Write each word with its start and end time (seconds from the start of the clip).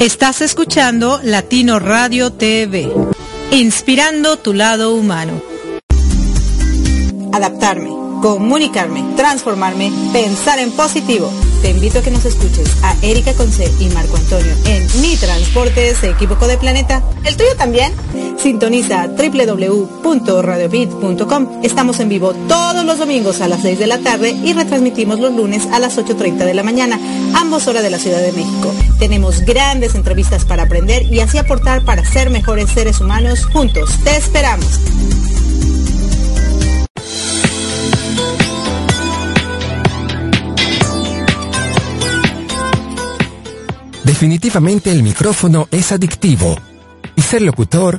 Estás 0.00 0.42
escuchando 0.42 1.18
Latino 1.24 1.80
Radio 1.80 2.32
TV, 2.32 2.88
inspirando 3.50 4.36
tu 4.36 4.54
lado 4.54 4.94
humano. 4.94 5.42
Adaptarme, 7.32 7.90
comunicarme, 8.22 9.04
transformarme, 9.16 9.90
pensar 10.12 10.60
en 10.60 10.70
positivo. 10.70 11.32
Te 11.62 11.70
invito 11.70 11.98
a 11.98 12.02
que 12.02 12.12
nos 12.12 12.24
escuches 12.24 12.76
a 12.84 12.94
Erika 13.02 13.32
Conce 13.34 13.68
y 13.80 13.88
Marco 13.88 14.16
Antonio 14.16 14.54
en 14.66 14.86
Mi 15.00 15.16
Transporte 15.16 15.92
se 15.96 16.10
equivocó 16.10 16.46
de 16.46 16.58
planeta. 16.58 17.02
¿El 17.24 17.36
tuyo 17.36 17.56
también? 17.56 17.92
Sintoniza 18.38 19.08
www.radiobit.com. 19.08 21.60
Estamos 21.62 22.00
en 22.00 22.08
vivo 22.08 22.32
todos 22.48 22.84
los 22.84 22.98
domingos 22.98 23.40
a 23.40 23.46
las 23.48 23.62
6 23.62 23.78
de 23.78 23.86
la 23.86 23.98
tarde 23.98 24.30
y 24.30 24.52
retransmitimos 24.52 25.20
los 25.20 25.34
lunes 25.34 25.66
a 25.72 25.78
las 25.78 25.96
8.30 25.98 26.44
de 26.44 26.54
la 26.54 26.62
mañana, 26.62 26.98
ambos 27.34 27.66
horas 27.66 27.82
de 27.82 27.90
la 27.90 27.98
Ciudad 27.98 28.20
de 28.20 28.32
México. 28.32 28.72
Tenemos 28.98 29.40
grandes 29.40 29.94
entrevistas 29.94 30.44
para 30.44 30.64
aprender 30.64 31.10
y 31.12 31.20
así 31.20 31.38
aportar 31.38 31.84
para 31.84 32.04
ser 32.04 32.30
mejores 32.30 32.70
seres 32.70 33.00
humanos 33.00 33.44
juntos. 33.44 33.90
Te 34.04 34.16
esperamos. 34.16 34.80
Definitivamente 44.04 44.90
el 44.90 45.02
micrófono 45.02 45.68
es 45.70 45.92
adictivo 45.92 46.56
y 47.14 47.20
ser 47.20 47.42
locutor 47.42 47.98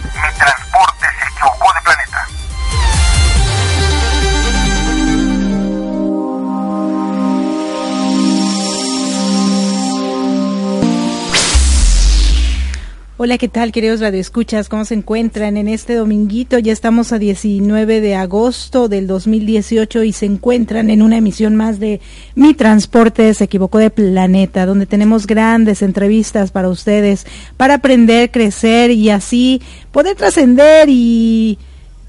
Hola, 13.23 13.37
¿qué 13.37 13.47
tal, 13.47 13.71
queridos 13.71 13.99
radioescuchas? 13.99 14.67
¿Cómo 14.67 14.83
se 14.83 14.95
encuentran 14.95 15.55
en 15.55 15.67
este 15.67 15.93
dominguito? 15.93 16.57
Ya 16.57 16.73
estamos 16.73 17.13
a 17.13 17.19
19 17.19 18.01
de 18.01 18.15
agosto 18.15 18.87
del 18.87 19.05
2018 19.05 20.01
y 20.05 20.11
se 20.11 20.25
encuentran 20.25 20.89
en 20.89 21.03
una 21.03 21.17
emisión 21.17 21.55
más 21.55 21.79
de 21.79 22.01
Mi 22.33 22.55
Transporte 22.55 23.31
se 23.35 23.43
equivocó 23.43 23.77
de 23.77 23.91
planeta, 23.91 24.65
donde 24.65 24.87
tenemos 24.87 25.27
grandes 25.27 25.83
entrevistas 25.83 26.49
para 26.49 26.69
ustedes, 26.69 27.27
para 27.57 27.75
aprender, 27.75 28.31
crecer 28.31 28.89
y 28.89 29.11
así 29.11 29.61
poder 29.91 30.15
trascender 30.15 30.89
y 30.89 31.59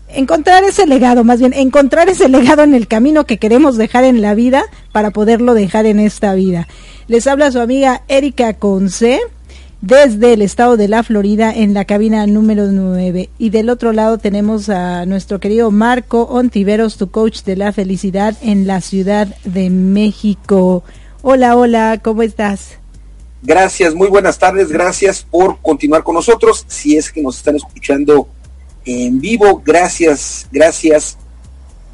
encontrar 0.08 0.64
ese 0.64 0.86
legado, 0.86 1.24
más 1.24 1.40
bien 1.40 1.52
encontrar 1.52 2.08
ese 2.08 2.30
legado 2.30 2.62
en 2.62 2.72
el 2.72 2.88
camino 2.88 3.26
que 3.26 3.36
queremos 3.36 3.76
dejar 3.76 4.04
en 4.04 4.22
la 4.22 4.34
vida 4.34 4.64
para 4.92 5.10
poderlo 5.10 5.52
dejar 5.52 5.84
en 5.84 6.00
esta 6.00 6.32
vida. 6.32 6.68
Les 7.06 7.26
habla 7.26 7.52
su 7.52 7.60
amiga 7.60 8.00
Erika 8.08 8.54
Conce 8.54 9.20
desde 9.82 10.32
el 10.32 10.42
estado 10.42 10.76
de 10.76 10.86
la 10.86 11.02
Florida 11.02 11.52
en 11.52 11.74
la 11.74 11.84
cabina 11.84 12.24
número 12.28 12.66
9. 12.66 13.28
Y 13.36 13.50
del 13.50 13.68
otro 13.68 13.92
lado 13.92 14.16
tenemos 14.16 14.68
a 14.68 15.04
nuestro 15.06 15.40
querido 15.40 15.72
Marco 15.72 16.22
Ontiveros, 16.22 16.96
tu 16.96 17.10
coach 17.10 17.42
de 17.42 17.56
la 17.56 17.72
felicidad 17.72 18.36
en 18.42 18.68
la 18.68 18.80
Ciudad 18.80 19.26
de 19.44 19.70
México. 19.70 20.84
Hola, 21.20 21.56
hola, 21.56 22.00
¿cómo 22.00 22.22
estás? 22.22 22.78
Gracias, 23.42 23.92
muy 23.92 24.06
buenas 24.06 24.38
tardes, 24.38 24.68
gracias 24.68 25.26
por 25.28 25.60
continuar 25.60 26.04
con 26.04 26.14
nosotros. 26.14 26.64
Si 26.68 26.96
es 26.96 27.10
que 27.10 27.20
nos 27.20 27.38
están 27.38 27.56
escuchando 27.56 28.28
en 28.84 29.20
vivo, 29.20 29.60
gracias, 29.66 30.46
gracias, 30.52 31.18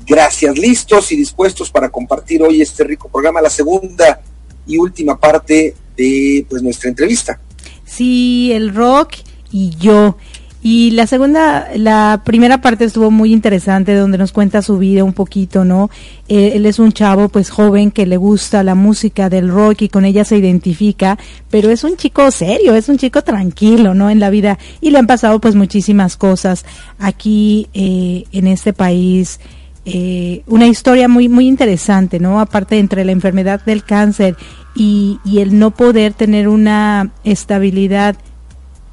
gracias. 0.06 0.58
Listos 0.58 1.10
y 1.10 1.16
dispuestos 1.16 1.70
para 1.70 1.88
compartir 1.88 2.42
hoy 2.42 2.60
este 2.60 2.84
rico 2.84 3.08
programa, 3.08 3.40
la 3.40 3.48
segunda 3.48 4.20
y 4.66 4.76
última 4.76 5.18
parte 5.18 5.74
de 5.96 6.44
pues 6.50 6.62
nuestra 6.62 6.90
entrevista 6.90 7.40
sí, 7.88 8.52
el 8.52 8.74
rock 8.74 9.14
y 9.50 9.70
yo. 9.70 10.16
Y 10.60 10.90
la 10.90 11.06
segunda, 11.06 11.68
la 11.76 12.22
primera 12.24 12.60
parte 12.60 12.84
estuvo 12.84 13.12
muy 13.12 13.32
interesante, 13.32 13.94
donde 13.94 14.18
nos 14.18 14.32
cuenta 14.32 14.60
su 14.60 14.76
vida 14.76 15.04
un 15.04 15.12
poquito, 15.12 15.64
¿no? 15.64 15.88
Eh, 16.28 16.52
él 16.56 16.66
es 16.66 16.80
un 16.80 16.90
chavo, 16.90 17.28
pues 17.28 17.48
joven, 17.48 17.92
que 17.92 18.06
le 18.06 18.16
gusta 18.16 18.64
la 18.64 18.74
música 18.74 19.30
del 19.30 19.48
rock 19.48 19.82
y 19.82 19.88
con 19.88 20.04
ella 20.04 20.24
se 20.24 20.36
identifica, 20.36 21.16
pero 21.48 21.70
es 21.70 21.84
un 21.84 21.96
chico 21.96 22.28
serio, 22.32 22.74
es 22.74 22.88
un 22.88 22.98
chico 22.98 23.22
tranquilo, 23.22 23.94
¿no? 23.94 24.10
En 24.10 24.18
la 24.18 24.30
vida 24.30 24.58
y 24.80 24.90
le 24.90 24.98
han 24.98 25.06
pasado, 25.06 25.40
pues, 25.40 25.54
muchísimas 25.54 26.16
cosas 26.16 26.64
aquí 26.98 27.68
eh, 27.72 28.24
en 28.32 28.48
este 28.48 28.72
país. 28.72 29.38
Eh, 29.84 30.42
una 30.48 30.66
historia 30.66 31.08
muy 31.08 31.28
muy 31.30 31.46
interesante, 31.46 32.18
¿no? 32.18 32.40
Aparte 32.40 32.78
entre 32.78 33.06
la 33.06 33.12
enfermedad 33.12 33.64
del 33.64 33.84
cáncer 33.84 34.36
y, 34.78 35.18
el 35.40 35.58
no 35.58 35.72
poder 35.72 36.14
tener 36.14 36.46
una 36.46 37.10
estabilidad 37.24 38.16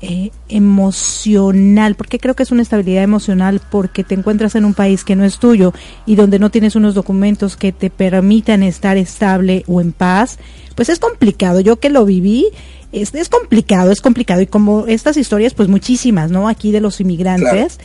eh, 0.01 0.31
emocional, 0.49 1.93
porque 1.93 2.17
creo 2.17 2.35
que 2.35 2.41
es 2.41 2.51
una 2.51 2.63
estabilidad 2.63 3.03
emocional 3.03 3.61
porque 3.69 4.03
te 4.03 4.15
encuentras 4.15 4.55
en 4.55 4.65
un 4.65 4.73
país 4.73 5.03
que 5.03 5.15
no 5.15 5.23
es 5.23 5.37
tuyo 5.37 5.73
y 6.07 6.15
donde 6.15 6.39
no 6.39 6.49
tienes 6.49 6.75
unos 6.75 6.95
documentos 6.95 7.55
que 7.55 7.71
te 7.71 7.91
permitan 7.91 8.63
estar 8.63 8.97
estable 8.97 9.63
o 9.67 9.79
en 9.79 9.91
paz, 9.91 10.39
pues 10.73 10.89
es 10.89 10.97
complicado. 10.97 11.59
Yo 11.59 11.79
que 11.79 11.91
lo 11.91 12.03
viví, 12.03 12.47
es, 12.91 13.13
es 13.13 13.29
complicado, 13.29 13.91
es 13.91 14.01
complicado. 14.01 14.41
Y 14.41 14.47
como 14.47 14.87
estas 14.87 15.17
historias, 15.17 15.53
pues 15.53 15.69
muchísimas, 15.69 16.31
¿no? 16.31 16.47
Aquí 16.47 16.71
de 16.71 16.81
los 16.81 16.99
inmigrantes. 16.99 17.79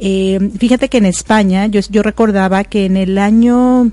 Eh, 0.00 0.50
fíjate 0.58 0.88
que 0.88 0.98
en 0.98 1.06
España, 1.06 1.66
yo, 1.66 1.80
yo 1.88 2.02
recordaba 2.02 2.64
que 2.64 2.84
en 2.84 2.96
el 2.96 3.16
año 3.16 3.92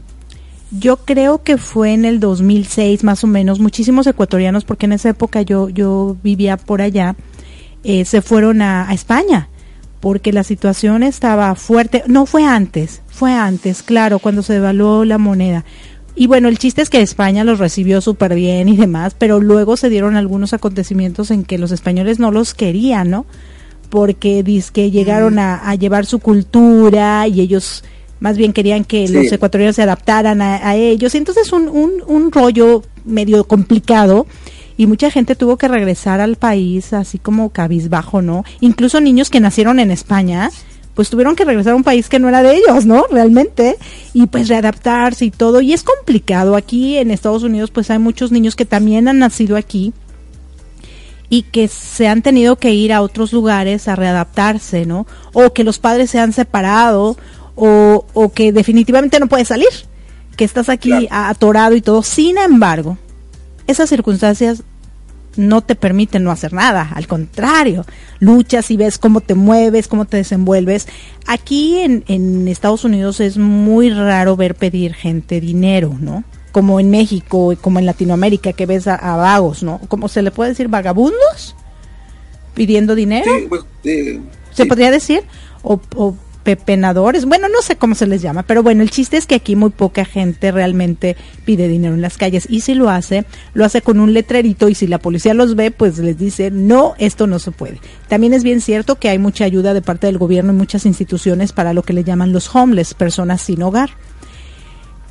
yo 0.71 0.97
creo 0.97 1.43
que 1.43 1.57
fue 1.57 1.93
en 1.93 2.05
el 2.05 2.19
2006 2.19 3.03
más 3.03 3.23
o 3.23 3.27
menos, 3.27 3.59
muchísimos 3.59 4.07
ecuatorianos, 4.07 4.63
porque 4.63 4.85
en 4.85 4.93
esa 4.93 5.09
época 5.09 5.41
yo, 5.41 5.69
yo 5.69 6.15
vivía 6.23 6.57
por 6.57 6.81
allá, 6.81 7.15
eh, 7.83 8.05
se 8.05 8.21
fueron 8.21 8.61
a, 8.61 8.91
España, 8.93 9.49
porque 9.99 10.31
la 10.31 10.43
situación 10.43 11.03
estaba 11.03 11.53
fuerte. 11.55 12.03
No 12.07 12.25
fue 12.25 12.45
antes, 12.45 13.01
fue 13.07 13.33
antes, 13.33 13.83
claro, 13.83 14.19
cuando 14.19 14.43
se 14.43 14.53
devaluó 14.53 15.03
la 15.03 15.17
moneda. 15.17 15.65
Y 16.15 16.27
bueno, 16.27 16.47
el 16.47 16.57
chiste 16.57 16.81
es 16.81 16.89
que 16.89 17.01
España 17.01 17.43
los 17.43 17.59
recibió 17.59 18.01
súper 18.01 18.35
bien 18.35 18.69
y 18.69 18.77
demás, 18.77 19.15
pero 19.17 19.39
luego 19.39 19.77
se 19.77 19.89
dieron 19.89 20.15
algunos 20.15 20.53
acontecimientos 20.53 21.31
en 21.31 21.43
que 21.43 21.57
los 21.57 21.71
españoles 21.71 22.19
no 22.19 22.31
los 22.31 22.53
querían, 22.53 23.09
¿no? 23.09 23.25
Porque 23.89 24.43
que 24.71 24.91
llegaron 24.91 25.37
a, 25.37 25.75
llevar 25.75 26.05
su 26.05 26.19
cultura 26.19 27.27
y 27.27 27.41
ellos 27.41 27.83
más 28.21 28.37
bien 28.37 28.53
querían 28.53 28.85
que 28.85 29.09
los 29.09 29.29
ecuatorianos 29.31 29.75
se 29.75 29.81
adaptaran 29.81 30.41
a, 30.41 30.75
ellos. 30.75 31.15
Entonces 31.15 31.51
un, 31.51 31.67
un, 31.67 31.91
un 32.07 32.31
rollo 32.31 32.83
medio 33.03 33.43
complicado 33.43 34.27
y 34.77 34.85
mucha 34.85 35.11
gente 35.11 35.35
tuvo 35.35 35.57
que 35.57 35.67
regresar 35.67 36.21
al 36.21 36.37
país 36.37 36.93
así 36.93 37.17
como 37.17 37.49
cabizbajo, 37.49 38.21
¿no? 38.21 38.45
Incluso 38.61 39.01
niños 39.01 39.29
que 39.31 39.39
nacieron 39.39 39.79
en 39.79 39.89
España, 39.89 40.51
pues 40.93 41.09
tuvieron 41.09 41.35
que 41.35 41.45
regresar 41.45 41.73
a 41.73 41.75
un 41.75 41.83
país 41.83 42.09
que 42.09 42.19
no 42.19 42.29
era 42.29 42.43
de 42.43 42.55
ellos, 42.55 42.85
¿no? 42.85 43.05
Realmente, 43.09 43.77
y 44.13 44.27
pues 44.27 44.47
readaptarse 44.47 45.25
y 45.25 45.31
todo, 45.31 45.59
y 45.59 45.73
es 45.73 45.83
complicado. 45.83 46.55
Aquí 46.55 46.97
en 46.97 47.09
Estados 47.09 47.41
Unidos 47.41 47.71
pues 47.71 47.89
hay 47.89 47.97
muchos 47.97 48.31
niños 48.31 48.55
que 48.55 48.65
también 48.65 49.07
han 49.07 49.17
nacido 49.17 49.57
aquí 49.57 49.93
y 51.27 51.43
que 51.43 51.67
se 51.69 52.07
han 52.07 52.21
tenido 52.21 52.57
que 52.57 52.73
ir 52.73 52.93
a 52.93 53.01
otros 53.01 53.33
lugares 53.33 53.87
a 53.87 53.95
readaptarse, 53.95 54.85
¿no? 54.85 55.07
O 55.33 55.53
que 55.53 55.63
los 55.63 55.79
padres 55.79 56.11
se 56.11 56.19
han 56.19 56.33
separado 56.33 57.17
o, 57.55 58.05
o 58.13 58.31
que 58.31 58.51
definitivamente 58.51 59.19
no 59.19 59.27
puedes 59.27 59.47
salir, 59.47 59.67
que 60.35 60.43
estás 60.43 60.69
aquí 60.69 61.07
atorado 61.09 61.75
y 61.75 61.81
todo. 61.81 62.03
Sin 62.03 62.37
embargo, 62.37 62.97
esas 63.67 63.89
circunstancias 63.89 64.63
no 65.35 65.61
te 65.61 65.75
permiten 65.75 66.23
no 66.23 66.31
hacer 66.31 66.53
nada, 66.53 66.91
al 66.93 67.07
contrario, 67.07 67.85
luchas 68.19 68.69
y 68.71 68.77
ves 68.77 68.97
cómo 68.97 69.21
te 69.21 69.35
mueves, 69.35 69.87
cómo 69.87 70.05
te 70.05 70.17
desenvuelves. 70.17 70.87
Aquí 71.25 71.79
en, 71.79 72.03
en 72.07 72.47
Estados 72.47 72.83
Unidos 72.83 73.19
es 73.19 73.37
muy 73.37 73.89
raro 73.89 74.35
ver 74.35 74.55
pedir 74.55 74.93
gente 74.93 75.39
dinero, 75.39 75.95
¿no? 75.99 76.23
Como 76.51 76.79
en 76.79 76.89
México, 76.89 77.55
como 77.61 77.79
en 77.79 77.85
Latinoamérica, 77.85 78.51
que 78.53 78.65
ves 78.65 78.87
a, 78.87 79.15
vagos, 79.15 79.63
¿no? 79.63 79.79
¿Cómo 79.87 80.09
se 80.09 80.21
le 80.21 80.31
puede 80.31 80.49
decir 80.49 80.67
vagabundos? 80.67 81.55
Pidiendo 82.53 82.93
dinero. 82.93 83.31
Pues, 83.47 83.61
¿Se 84.53 84.65
podría 84.65 84.91
decir? 84.91 85.23
O, 85.63 85.79
o 85.95 86.15
pepenadores, 86.43 87.25
bueno, 87.25 87.47
no 87.49 87.61
sé 87.61 87.75
cómo 87.75 87.95
se 87.95 88.07
les 88.07 88.21
llama, 88.21 88.43
pero 88.43 88.63
bueno, 88.63 88.81
el 88.81 88.89
chiste 88.89 89.17
es 89.17 89.27
que 89.27 89.35
aquí 89.35 89.55
muy 89.55 89.69
poca 89.69 90.05
gente 90.05 90.51
realmente 90.51 91.15
pide 91.45 91.67
dinero 91.67 91.93
en 91.93 92.01
las 92.01 92.17
calles 92.17 92.47
y 92.49 92.61
si 92.61 92.73
lo 92.73 92.89
hace, 92.89 93.25
lo 93.53 93.63
hace 93.65 93.81
con 93.81 93.99
un 93.99 94.13
letrerito 94.13 94.67
y 94.69 94.75
si 94.75 94.87
la 94.87 94.99
policía 94.99 95.33
los 95.33 95.55
ve, 95.55 95.71
pues 95.71 95.97
les 95.99 96.17
dice, 96.17 96.51
no, 96.51 96.95
esto 96.97 97.27
no 97.27 97.39
se 97.39 97.51
puede. 97.51 97.79
También 98.07 98.33
es 98.33 98.43
bien 98.43 98.61
cierto 98.61 98.95
que 98.95 99.09
hay 99.09 99.19
mucha 99.19 99.45
ayuda 99.45 99.73
de 99.73 99.81
parte 99.81 100.07
del 100.07 100.17
gobierno 100.17 100.51
y 100.51 100.55
muchas 100.55 100.85
instituciones 100.85 101.51
para 101.51 101.73
lo 101.73 101.83
que 101.83 101.93
le 101.93 102.03
llaman 102.03 102.33
los 102.33 102.53
homeless, 102.55 102.93
personas 102.93 103.41
sin 103.41 103.61
hogar. 103.61 103.91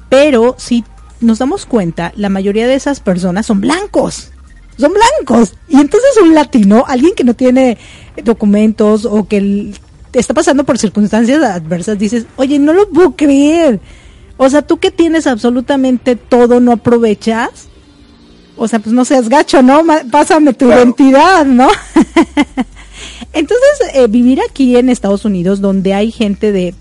Pero 0.09 0.57
si 0.59 0.85
nos 1.21 1.39
damos 1.39 1.67
cuenta, 1.67 2.13
la 2.17 2.29
mayoría 2.29 2.67
de 2.67 2.75
esas 2.75 3.01
personas 3.01 3.47
son 3.47 3.61
blancos 3.61 4.33
son 4.81 4.93
blancos. 4.95 5.55
Y 5.69 5.77
entonces 5.77 6.11
un 6.23 6.35
latino, 6.35 6.85
alguien 6.89 7.15
que 7.15 7.23
no 7.23 7.35
tiene 7.35 7.79
documentos 8.25 9.05
o 9.05 9.29
que 9.29 9.73
está 10.13 10.35
pasando 10.35 10.65
por 10.65 10.79
circunstancias 10.79 11.43
adversas, 11.43 11.99
dices, 11.99 12.27
oye, 12.37 12.59
no 12.59 12.73
lo 12.73 12.89
puedo 12.89 13.15
creer. 13.17 13.81
O 14.37 14.49
sea, 14.49 14.63
tú 14.63 14.79
que 14.79 14.91
tienes 14.91 15.27
absolutamente 15.27 16.17
todo, 16.17 16.61
no 16.61 16.73
aprovechas. 16.73 17.69
O 18.57 18.67
sea, 18.69 18.79
pues 18.79 18.93
no 18.93 19.05
seas 19.05 19.29
gacho, 19.29 19.63
¿no? 19.63 19.83
Pásame 20.11 20.53
tu 20.55 20.69
identidad, 20.69 21.47
¿no? 21.47 21.69
Entonces, 23.33 23.95
eh, 23.95 24.07
vivir 24.09 24.41
aquí 24.41 24.77
en 24.77 24.89
Estados 24.89 25.25
Unidos, 25.25 25.61
donde 25.61 25.95
hay 25.95 26.11
gente 26.11 26.53
de 26.53 26.75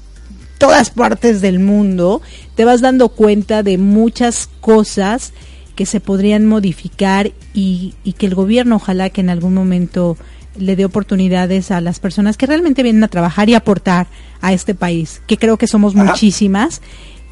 todas 0.57 0.89
partes 0.89 1.41
del 1.41 1.59
mundo, 1.59 2.21
te 2.55 2.65
vas 2.65 2.81
dando 2.81 3.09
cuenta 3.09 3.63
de 3.63 3.77
muchas 3.77 4.49
cosas 4.59 5.33
que 5.75 5.85
se 5.85 6.01
podrían 6.01 6.45
modificar 6.45 7.31
y, 7.53 7.93
y 8.03 8.13
que 8.13 8.25
el 8.25 8.35
gobierno 8.35 8.77
ojalá 8.77 9.09
que 9.09 9.21
en 9.21 9.29
algún 9.29 9.53
momento 9.53 10.17
le 10.59 10.75
dé 10.75 10.85
oportunidades 10.85 11.71
a 11.71 11.81
las 11.81 11.99
personas 11.99 12.37
que 12.37 12.45
realmente 12.45 12.83
vienen 12.83 13.03
a 13.03 13.07
trabajar 13.07 13.49
y 13.49 13.55
aportar 13.55 14.07
a 14.41 14.53
este 14.53 14.75
país, 14.75 15.21
que 15.27 15.37
creo 15.37 15.57
que 15.57 15.67
somos 15.67 15.95
muchísimas. 15.95 16.81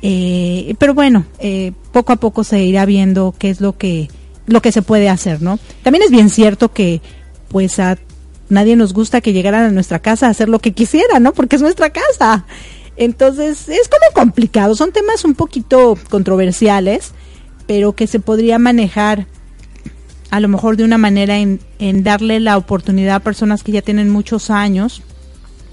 Eh, 0.02 0.76
pero 0.80 0.94
bueno, 0.94 1.26
eh, 1.40 1.72
poco 1.92 2.14
a 2.14 2.18
poco 2.18 2.44
se 2.44 2.64
irá 2.64 2.86
viendo 2.86 3.34
qué 3.38 3.50
es 3.50 3.62
lo 3.62 3.78
que 3.78 4.10
lo 4.46 4.62
que 4.62 4.72
se 4.72 4.82
puede 4.82 5.10
hacer, 5.10 5.42
¿no? 5.42 5.60
También 5.84 6.04
es 6.04 6.12
bien 6.12 6.30
cierto 6.30 6.72
que 6.72 7.02
pues 7.50 7.80
a 7.80 7.98
nadie 8.50 8.76
nos 8.76 8.94
gusta 8.94 9.22
que 9.22 9.34
llegaran 9.34 9.64
a 9.64 9.72
nuestra 9.72 10.00
casa 10.00 10.28
a 10.28 10.30
hacer 10.30 10.50
lo 10.50 10.60
que 10.60 10.72
quisieran, 10.72 11.24
¿no? 11.24 11.34
Porque 11.34 11.58
es 11.58 11.62
nuestra 11.62 11.90
casa. 11.90 12.46
Entonces, 12.96 13.70
es 13.70 13.90
como 13.90 14.26
complicado, 14.26 14.76
son 14.76 14.92
temas 14.92 15.24
un 15.24 15.36
poquito 15.36 15.98
controversiales, 16.10 17.12
pero 17.68 17.94
que 17.94 18.08
se 18.08 18.20
podría 18.20 18.58
manejar 18.58 19.28
a 20.30 20.40
lo 20.40 20.48
mejor 20.48 20.78
de 20.78 20.84
una 20.84 20.98
manera 20.98 21.38
en, 21.38 21.60
en 21.80 22.04
darle 22.04 22.40
la 22.40 22.58
oportunidad 22.58 23.16
a 23.16 23.20
personas 23.20 23.64
que 23.64 23.72
ya 23.72 23.82
tienen 23.82 24.10
muchos 24.10 24.50
años 24.50 25.02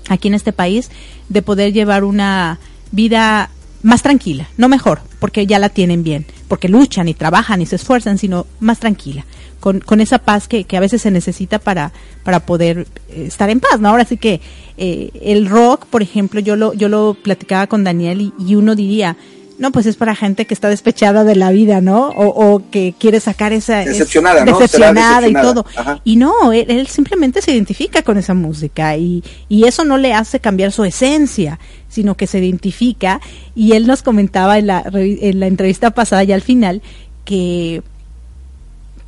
aquí 0.09 0.29
en 0.29 0.35
este 0.35 0.53
país 0.53 0.91
de 1.29 1.43
poder 1.43 1.73
llevar 1.73 2.05
una 2.05 2.59
vida 2.93 3.51
más 3.83 4.03
tranquila, 4.03 4.49
no 4.57 4.69
mejor, 4.69 5.01
porque 5.19 5.47
ya 5.47 5.59
la 5.59 5.69
tienen 5.69 6.03
bien, 6.03 6.25
porque 6.49 6.71
luchan 6.71 7.07
y 7.07 7.15
trabajan 7.15 7.61
y 7.61 7.67
se 7.67 7.77
esfuerzan, 7.77 8.17
sino 8.17 8.47
más 8.59 8.81
tranquila, 8.81 9.27
con, 9.61 9.81
con 9.81 10.01
esa 10.01 10.19
paz 10.19 10.49
que, 10.49 10.65
que 10.65 10.79
a 10.79 10.81
veces 10.81 11.03
se 11.03 11.11
necesita 11.11 11.59
para, 11.59 11.93
para 12.23 12.41
poder 12.41 12.87
eh, 13.11 13.25
estar 13.27 13.51
en 13.51 13.61
paz, 13.61 13.81
¿no? 13.81 13.91
Ahora 13.91 14.07
sí 14.07 14.17
que 14.17 14.41
eh, 14.79 15.11
el 15.21 15.47
rock, 15.49 15.85
por 15.87 16.01
ejemplo, 16.01 16.41
yo 16.41 16.57
lo, 16.57 16.73
yo 16.73 16.89
lo 16.89 17.15
platicaba 17.23 17.67
con 17.67 17.85
Daniel 17.85 18.23
y, 18.23 18.33
y 18.39 18.55
uno 18.55 18.75
diría, 18.75 19.19
no, 19.59 19.71
pues 19.71 19.87
es 19.87 19.97
para 19.97 20.15
gente 20.15 20.47
que 20.47 20.55
está 20.55 20.69
despechada 20.69 21.25
de 21.25 21.37
la 21.37 21.51
vida, 21.51 21.81
¿no? 21.81 22.09
O, 22.09 22.63
que 22.71 22.95
quiere 22.99 23.21
sacar 23.21 23.53
esa... 23.53 23.79
Decepcionada, 23.79 24.45
¿no? 24.45 24.59
Decepcionada, 24.59 25.29
y 25.29 25.33
todo. 25.33 25.65
Y 26.03 26.17
no, 26.17 26.53
él, 26.53 26.87
simplemente 26.89 27.41
se 27.41 27.53
identifica 27.53 28.03
con 28.03 28.19
esa 28.19 28.35
música 28.35 28.97
y, 28.97 29.23
y 29.49 29.67
eso 29.67 29.85
no 29.85 29.97
le 29.97 30.13
hace 30.13 30.41
cambiar 30.41 30.73
su 30.73 30.85
esencia, 30.85 31.59
sino 31.89 32.17
que 32.17 32.27
se 32.27 32.39
identifica. 32.39 33.21
Y 33.55 33.73
él 33.73 33.87
nos 33.87 34.03
comentaba 34.03 34.59
en 34.59 34.67
la, 34.67 34.85
en 34.93 35.41
la 35.41 35.47
entrevista 35.47 35.93
pasada 35.93 36.25
y 36.25 36.33
al 36.33 36.43
final 36.43 36.83
que 37.25 37.83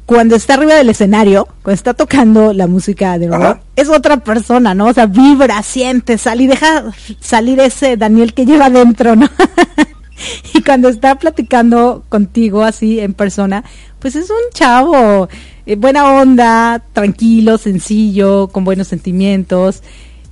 cuando 0.06 0.36
está 0.36 0.54
arriba 0.54 0.74
del 0.74 0.88
escenario, 0.88 1.48
cuando 1.62 1.74
está 1.74 1.92
tocando 1.92 2.52
la 2.52 2.68
música 2.68 3.18
de 3.18 3.26
rock, 3.26 3.58
es 3.74 3.88
otra 3.88 4.18
persona, 4.18 4.72
¿no? 4.72 4.86
O 4.86 4.92
sea, 4.92 5.06
vibra, 5.06 5.60
siente, 5.64 6.16
sale 6.16 6.44
y 6.44 6.46
deja 6.46 6.84
salir 7.18 7.58
ese 7.58 7.96
Daniel 7.96 8.32
que 8.32 8.46
lleva 8.46 8.70
dentro, 8.70 9.16
¿no? 9.16 9.28
y 10.54 10.62
cuando 10.62 10.88
está 10.88 11.16
platicando 11.16 12.04
contigo 12.08 12.62
así 12.62 13.00
en 13.00 13.14
persona, 13.14 13.64
pues 13.98 14.16
es 14.16 14.30
un 14.30 14.52
chavo, 14.52 15.28
eh, 15.66 15.76
buena 15.76 16.20
onda, 16.20 16.82
tranquilo, 16.92 17.58
sencillo, 17.58 18.48
con 18.48 18.64
buenos 18.64 18.88
sentimientos. 18.88 19.82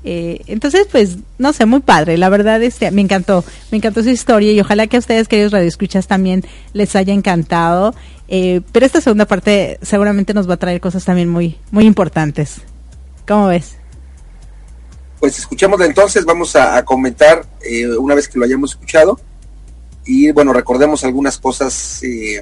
Eh, 0.06 0.42
entonces, 0.48 0.86
pues, 0.90 1.16
no 1.38 1.52
sé, 1.52 1.64
muy 1.64 1.80
padre. 1.80 2.18
La 2.18 2.28
verdad, 2.28 2.62
este, 2.62 2.90
me 2.90 3.00
encantó, 3.00 3.42
me 3.70 3.78
encantó 3.78 4.02
su 4.02 4.10
historia 4.10 4.52
y 4.52 4.60
ojalá 4.60 4.86
que 4.86 4.96
a 4.96 5.00
ustedes, 5.00 5.28
queridos 5.28 5.52
radioescuchas, 5.52 6.06
también 6.06 6.44
les 6.72 6.94
haya 6.94 7.14
encantado. 7.14 7.94
Eh, 8.28 8.60
pero 8.72 8.86
esta 8.86 9.00
segunda 9.00 9.26
parte 9.26 9.78
seguramente 9.82 10.34
nos 10.34 10.48
va 10.48 10.54
a 10.54 10.58
traer 10.58 10.80
cosas 10.80 11.04
también 11.04 11.28
muy, 11.28 11.58
muy 11.70 11.84
importantes. 11.84 12.56
¿Cómo 13.26 13.48
ves? 13.48 13.76
Pues 15.20 15.38
escuchémoslo 15.38 15.86
entonces, 15.86 16.26
vamos 16.26 16.54
a, 16.54 16.76
a 16.76 16.84
comentar 16.84 17.46
una 17.98 18.14
vez 18.14 18.28
que 18.28 18.38
lo 18.38 18.44
hayamos 18.44 18.72
escuchado 18.72 19.18
y 20.04 20.32
bueno, 20.32 20.52
recordemos 20.52 21.04
algunas 21.04 21.38
cosas 21.38 22.02
eh, 22.02 22.40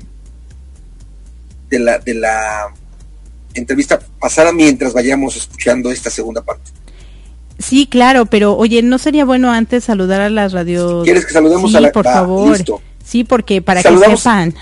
de, 1.69 1.79
la, 1.79 1.99
de 1.99 2.15
la 2.15 2.73
entrevista 3.55 4.01
pasada 4.21 4.53
mientras 4.53 4.93
vayamos 4.93 5.37
escuchando 5.37 5.91
esta 5.91 6.11
segunda 6.11 6.43
parte. 6.43 6.71
Sí, 7.59 7.87
claro, 7.87 8.27
pero 8.27 8.57
oye, 8.57 8.83
¿no 8.83 8.99
sería 8.99 9.25
bueno 9.25 9.51
antes 9.53 9.85
saludar 9.85 10.21
a 10.21 10.29
las 10.29 10.53
radios? 10.53 11.05
¿Quieres 11.05 11.25
que 11.25 11.33
saludemos 11.33 11.75
a 11.75 11.81
la 11.81 11.93
por 11.93 12.05
favor. 12.05 12.59
Sí, 13.05 13.25
porque 13.25 13.63
para 13.63 13.83
que 13.83 13.99
sepan. 13.99 14.55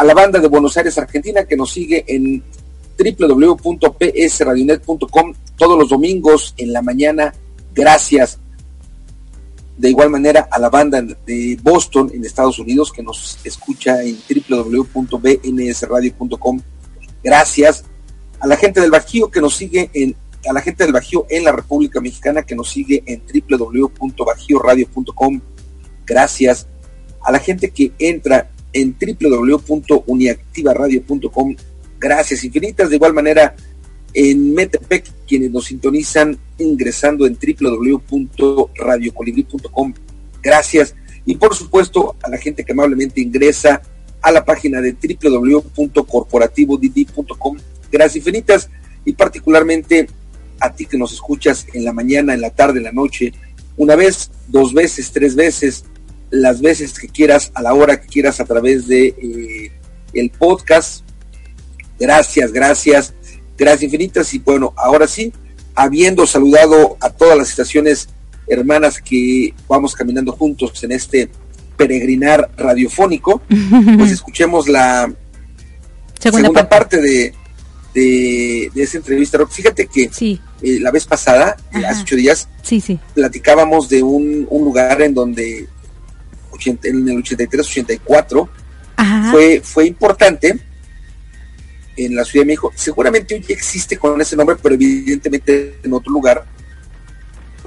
a 0.00 0.04
la 0.04 0.14
banda 0.14 0.38
de 0.38 0.48
Buenos 0.48 0.78
Aires, 0.78 0.96
Argentina, 0.96 1.44
que 1.44 1.58
nos 1.58 1.72
sigue 1.72 2.02
en 2.06 2.42
www.psradionet.com 2.98 5.34
todos 5.58 5.78
los 5.78 5.90
domingos 5.90 6.54
en 6.56 6.72
la 6.72 6.80
mañana. 6.80 7.34
Gracias. 7.74 8.38
De 9.76 9.90
igual 9.90 10.08
manera 10.08 10.48
a 10.50 10.58
la 10.58 10.70
banda 10.70 11.02
de 11.02 11.58
Boston 11.62 12.10
en 12.14 12.24
Estados 12.24 12.58
Unidos 12.58 12.90
que 12.90 13.02
nos 13.02 13.36
escucha 13.44 14.02
en 14.02 14.16
www.bnsradio.com. 14.48 16.62
Gracias. 17.22 17.84
A 18.40 18.46
la 18.46 18.56
gente 18.56 18.80
del 18.80 18.90
Bajío 18.90 19.30
que 19.30 19.42
nos 19.42 19.54
sigue 19.54 19.90
en 19.92 20.16
a 20.48 20.54
la 20.54 20.62
gente 20.62 20.84
del 20.84 20.94
Bajío 20.94 21.26
en 21.28 21.44
la 21.44 21.52
República 21.52 22.00
Mexicana 22.00 22.42
que 22.42 22.54
nos 22.54 22.70
sigue 22.70 23.02
en 23.04 23.22
www.bajioradio.com. 23.50 25.40
Gracias. 26.06 26.66
A 27.22 27.30
la 27.30 27.38
gente 27.38 27.68
que 27.68 27.92
entra 27.98 28.49
en 28.72 28.96
www.uniactivaradio.com. 28.98 31.56
Gracias 31.98 32.44
infinitas. 32.44 32.90
De 32.90 32.96
igual 32.96 33.12
manera, 33.12 33.54
en 34.14 34.54
Metepec, 34.54 35.12
quienes 35.26 35.50
nos 35.50 35.66
sintonizan 35.66 36.38
ingresando 36.58 37.26
en 37.26 37.36
www.radiocolibri.com. 37.36 39.92
Gracias. 40.42 40.94
Y 41.26 41.36
por 41.36 41.54
supuesto, 41.54 42.16
a 42.22 42.30
la 42.30 42.38
gente 42.38 42.64
que 42.64 42.72
amablemente 42.72 43.20
ingresa 43.20 43.82
a 44.22 44.32
la 44.32 44.42
página 44.44 44.80
de 44.80 44.92
www.corporativodidi.com. 44.92 47.58
Gracias 47.90 48.16
infinitas. 48.16 48.70
Y 49.04 49.12
particularmente 49.12 50.08
a 50.60 50.74
ti 50.74 50.86
que 50.86 50.98
nos 50.98 51.12
escuchas 51.12 51.66
en 51.72 51.84
la 51.84 51.92
mañana, 51.92 52.34
en 52.34 52.40
la 52.40 52.50
tarde, 52.50 52.78
en 52.78 52.84
la 52.84 52.92
noche, 52.92 53.32
una 53.76 53.96
vez, 53.96 54.30
dos 54.48 54.74
veces, 54.74 55.10
tres 55.10 55.34
veces, 55.34 55.84
las 56.30 56.60
veces 56.60 56.98
que 56.98 57.08
quieras, 57.08 57.50
a 57.54 57.62
la 57.62 57.74
hora 57.74 58.00
que 58.00 58.06
quieras 58.06 58.40
a 58.40 58.44
través 58.44 58.86
de 58.86 59.08
eh, 59.08 59.72
el 60.12 60.30
podcast. 60.30 61.04
Gracias, 61.98 62.52
gracias, 62.52 63.14
gracias 63.58 63.82
infinitas. 63.82 64.32
Y 64.34 64.38
bueno, 64.38 64.72
ahora 64.76 65.06
sí, 65.06 65.32
habiendo 65.74 66.26
saludado 66.26 66.96
a 67.00 67.10
todas 67.10 67.36
las 67.36 67.50
estaciones 67.50 68.08
hermanas 68.46 69.00
que 69.00 69.54
vamos 69.68 69.94
caminando 69.94 70.32
juntos 70.32 70.82
en 70.82 70.92
este 70.92 71.30
peregrinar 71.76 72.50
radiofónico, 72.56 73.42
pues 73.98 74.10
escuchemos 74.10 74.68
la 74.68 75.12
segunda, 76.18 76.68
parte. 76.68 77.00
de, 77.00 77.34
de, 77.94 78.70
esa 78.76 78.98
entrevista. 78.98 79.38
Fíjate 79.46 79.86
que 79.86 80.10
eh, 80.62 80.78
la 80.80 80.90
vez 80.90 81.06
pasada, 81.06 81.56
eh, 81.72 81.84
hace 81.84 82.02
ocho 82.02 82.16
días, 82.16 82.48
sí, 82.62 82.80
sí. 82.80 82.98
platicábamos 83.14 83.88
de 83.88 84.02
un, 84.02 84.46
un 84.48 84.64
lugar 84.64 85.02
en 85.02 85.14
donde 85.14 85.66
en 86.68 87.08
el 87.08 87.22
83-84 87.22 88.48
fue, 89.30 89.60
fue 89.64 89.86
importante 89.86 90.60
en 91.96 92.14
la 92.14 92.24
Ciudad 92.24 92.42
de 92.42 92.48
México. 92.48 92.72
Seguramente 92.74 93.34
hoy 93.34 93.44
existe 93.48 93.96
con 93.96 94.20
ese 94.20 94.36
nombre, 94.36 94.56
pero 94.62 94.74
evidentemente 94.74 95.80
en 95.82 95.92
otro 95.92 96.12
lugar. 96.12 96.44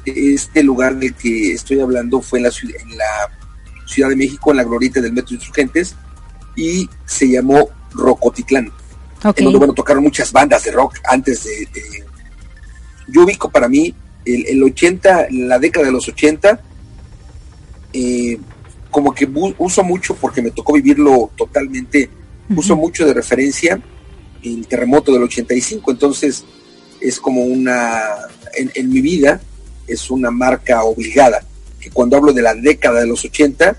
Este 0.05 0.61
lugar 0.63 0.97
del 0.97 1.13
que 1.13 1.53
estoy 1.53 1.79
hablando 1.79 2.21
fue 2.21 2.39
en 2.39 2.43
la, 2.43 2.49
en 2.49 2.97
la 2.97 3.85
Ciudad 3.87 4.09
de 4.09 4.17
México, 4.17 4.51
en 4.51 4.57
la 4.57 4.63
glorieta 4.63 4.99
del 4.99 5.13
Metro 5.13 5.35
Insurgentes, 5.35 5.95
y 6.55 6.89
se 7.05 7.29
llamó 7.29 7.69
Rocotitlán. 7.93 8.71
En 9.23 9.45
donde, 9.45 9.59
bueno, 9.59 9.73
tocaron 9.73 10.03
muchas 10.03 10.31
bandas 10.33 10.65
de 10.65 10.71
rock 10.71 10.97
antes 11.05 11.45
de... 11.45 11.67
yo 13.07 13.23
ubico 13.23 13.49
para 13.49 13.69
mí 13.69 13.95
el, 14.25 14.45
el 14.47 14.63
80, 14.63 15.27
la 15.31 15.59
década 15.59 15.85
de 15.85 15.93
los 15.93 16.07
80, 16.09 16.59
eh, 17.93 18.37
como 18.93 19.13
que 19.13 19.27
uso 19.57 19.83
mucho, 19.83 20.15
porque 20.15 20.41
me 20.41 20.51
tocó 20.51 20.73
vivirlo 20.73 21.31
totalmente, 21.35 22.09
uso 22.55 22.77
mucho 22.77 23.05
de 23.05 23.13
referencia 23.13 23.81
el 24.43 24.67
terremoto 24.67 25.11
del 25.11 25.23
85, 25.23 25.91
entonces 25.91 26.43
es 26.99 27.19
como 27.19 27.43
una, 27.43 28.01
en, 28.53 28.89
mi 28.89 29.01
vida, 29.01 29.41
es 29.87 30.09
una 30.11 30.31
marca 30.31 30.83
obligada, 30.83 31.43
que 31.79 31.89
cuando 31.89 32.17
hablo 32.17 32.33
de 32.33 32.41
la 32.41 32.53
década 32.53 33.01
de 33.01 33.07
los 33.07 33.23
80, 33.25 33.77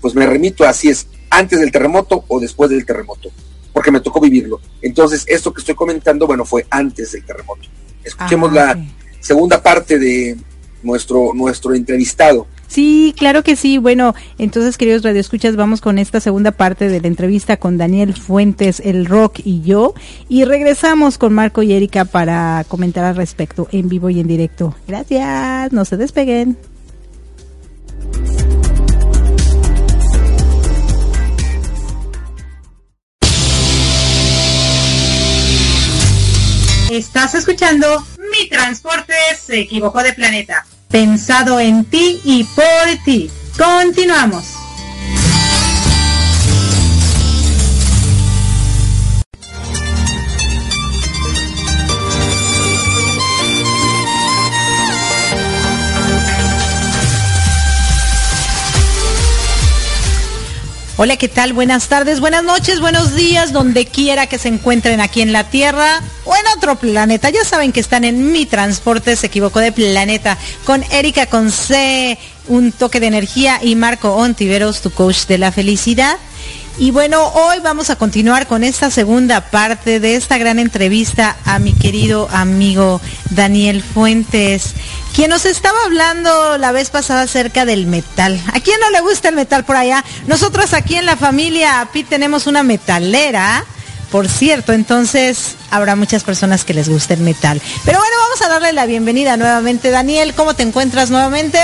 pues 0.00 0.14
me 0.14 0.26
remito 0.26 0.64
a 0.64 0.72
si 0.72 0.88
es 0.88 1.06
antes 1.28 1.60
del 1.60 1.70
terremoto 1.70 2.24
o 2.28 2.40
después 2.40 2.70
del 2.70 2.86
terremoto, 2.86 3.30
porque 3.72 3.90
me 3.90 4.00
tocó 4.00 4.20
vivirlo. 4.20 4.60
Entonces, 4.82 5.24
esto 5.28 5.52
que 5.52 5.60
estoy 5.60 5.74
comentando, 5.74 6.26
bueno, 6.26 6.44
fue 6.44 6.66
antes 6.70 7.12
del 7.12 7.24
terremoto. 7.24 7.68
Escuchemos 8.02 8.50
ah, 8.52 8.54
la 8.54 8.86
segunda 9.20 9.62
parte 9.62 9.98
de 9.98 10.36
nuestro, 10.82 11.32
nuestro 11.34 11.74
entrevistado. 11.74 12.46
Sí, 12.70 13.12
claro 13.18 13.42
que 13.42 13.56
sí. 13.56 13.78
Bueno, 13.78 14.14
entonces, 14.38 14.78
queridos 14.78 15.02
radioescuchas, 15.02 15.56
vamos 15.56 15.80
con 15.80 15.98
esta 15.98 16.20
segunda 16.20 16.52
parte 16.52 16.88
de 16.88 17.00
la 17.00 17.08
entrevista 17.08 17.56
con 17.56 17.78
Daniel 17.78 18.14
Fuentes, 18.14 18.78
el 18.78 19.06
rock 19.06 19.40
y 19.42 19.60
yo. 19.62 19.92
Y 20.28 20.44
regresamos 20.44 21.18
con 21.18 21.32
Marco 21.32 21.64
y 21.64 21.72
Erika 21.72 22.04
para 22.04 22.64
comentar 22.68 23.04
al 23.04 23.16
respecto 23.16 23.66
en 23.72 23.88
vivo 23.88 24.08
y 24.08 24.20
en 24.20 24.28
directo. 24.28 24.76
Gracias, 24.86 25.72
no 25.72 25.84
se 25.84 25.96
despeguen. 25.96 26.56
Estás 36.92 37.34
escuchando 37.34 38.06
Mi 38.30 38.48
Transporte 38.48 39.14
se 39.40 39.58
equivocó 39.58 40.04
de 40.04 40.12
planeta 40.12 40.64
pensado 40.90 41.60
en 41.60 41.84
ti 41.84 42.20
y 42.24 42.44
por 42.44 43.04
ti. 43.04 43.30
Continuamos. 43.56 44.59
Hola, 61.02 61.16
¿qué 61.16 61.28
tal? 61.28 61.54
Buenas 61.54 61.88
tardes, 61.88 62.20
buenas 62.20 62.44
noches, 62.44 62.78
buenos 62.78 63.14
días, 63.14 63.54
donde 63.54 63.86
quiera 63.86 64.26
que 64.26 64.36
se 64.36 64.48
encuentren 64.48 65.00
aquí 65.00 65.22
en 65.22 65.32
la 65.32 65.44
Tierra 65.44 66.02
o 66.26 66.36
en 66.36 66.46
otro 66.54 66.76
planeta. 66.76 67.30
Ya 67.30 67.42
saben 67.42 67.72
que 67.72 67.80
están 67.80 68.04
en 68.04 68.32
mi 68.32 68.44
transporte, 68.44 69.16
se 69.16 69.28
equivocó 69.28 69.60
de 69.60 69.72
planeta, 69.72 70.36
con 70.66 70.84
Erika 70.90 71.24
con 71.24 71.52
C, 71.52 72.18
un 72.48 72.70
toque 72.70 73.00
de 73.00 73.06
energía 73.06 73.60
y 73.62 73.76
Marco 73.76 74.14
Ontiveros, 74.14 74.82
tu 74.82 74.90
coach 74.90 75.24
de 75.24 75.38
la 75.38 75.52
felicidad. 75.52 76.18
Y 76.78 76.92
bueno, 76.92 77.26
hoy 77.28 77.58
vamos 77.62 77.90
a 77.90 77.96
continuar 77.96 78.46
con 78.46 78.64
esta 78.64 78.90
segunda 78.90 79.42
parte 79.50 80.00
de 80.00 80.16
esta 80.16 80.38
gran 80.38 80.58
entrevista 80.58 81.36
a 81.44 81.58
mi 81.58 81.74
querido 81.74 82.28
amigo 82.32 83.00
Daniel 83.30 83.82
Fuentes, 83.82 84.74
quien 85.14 85.30
nos 85.30 85.44
estaba 85.44 85.76
hablando 85.84 86.56
la 86.56 86.72
vez 86.72 86.88
pasada 86.88 87.22
acerca 87.22 87.66
del 87.66 87.86
metal. 87.86 88.40
¿A 88.52 88.60
quién 88.60 88.80
no 88.80 88.88
le 88.90 89.00
gusta 89.00 89.28
el 89.28 89.34
metal 89.34 89.64
por 89.64 89.76
allá? 89.76 90.04
Nosotros 90.26 90.72
aquí 90.72 90.94
en 90.94 91.04
la 91.04 91.16
familia 91.16 91.88
Pi 91.92 92.02
tenemos 92.02 92.46
una 92.46 92.62
metalera. 92.62 93.64
Por 94.10 94.28
cierto, 94.28 94.72
entonces 94.72 95.56
habrá 95.70 95.94
muchas 95.96 96.24
personas 96.24 96.64
que 96.64 96.74
les 96.74 96.88
guste 96.88 97.14
el 97.14 97.20
metal. 97.20 97.60
Pero 97.84 97.98
bueno, 97.98 98.14
vamos 98.24 98.42
a 98.42 98.48
darle 98.48 98.72
la 98.72 98.86
bienvenida 98.86 99.36
nuevamente. 99.36 99.90
Daniel, 99.90 100.34
¿cómo 100.34 100.54
te 100.54 100.62
encuentras 100.64 101.10
nuevamente? 101.10 101.58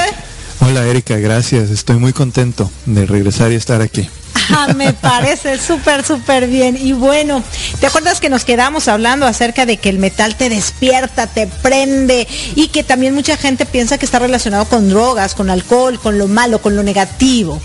Hola 0.60 0.86
Erika, 0.86 1.16
gracias. 1.16 1.70
Estoy 1.70 1.96
muy 1.96 2.12
contento 2.12 2.70
de 2.84 3.06
regresar 3.06 3.50
y 3.50 3.56
estar 3.56 3.80
aquí. 3.80 4.08
me 4.76 4.92
parece 4.92 5.58
súper, 5.58 6.04
súper 6.04 6.46
bien. 6.46 6.76
Y 6.80 6.92
bueno, 6.92 7.42
¿te 7.80 7.86
acuerdas 7.86 8.20
que 8.20 8.28
nos 8.28 8.44
quedamos 8.44 8.88
hablando 8.88 9.26
acerca 9.26 9.66
de 9.66 9.76
que 9.76 9.88
el 9.88 9.98
metal 9.98 10.36
te 10.36 10.48
despierta, 10.48 11.26
te 11.26 11.46
prende 11.46 12.26
y 12.54 12.68
que 12.68 12.84
también 12.84 13.14
mucha 13.14 13.36
gente 13.36 13.66
piensa 13.66 13.98
que 13.98 14.06
está 14.06 14.18
relacionado 14.18 14.66
con 14.66 14.88
drogas, 14.88 15.34
con 15.34 15.50
alcohol, 15.50 15.98
con 16.00 16.18
lo 16.18 16.28
malo, 16.28 16.60
con 16.60 16.76
lo 16.76 16.82
negativo? 16.82 17.60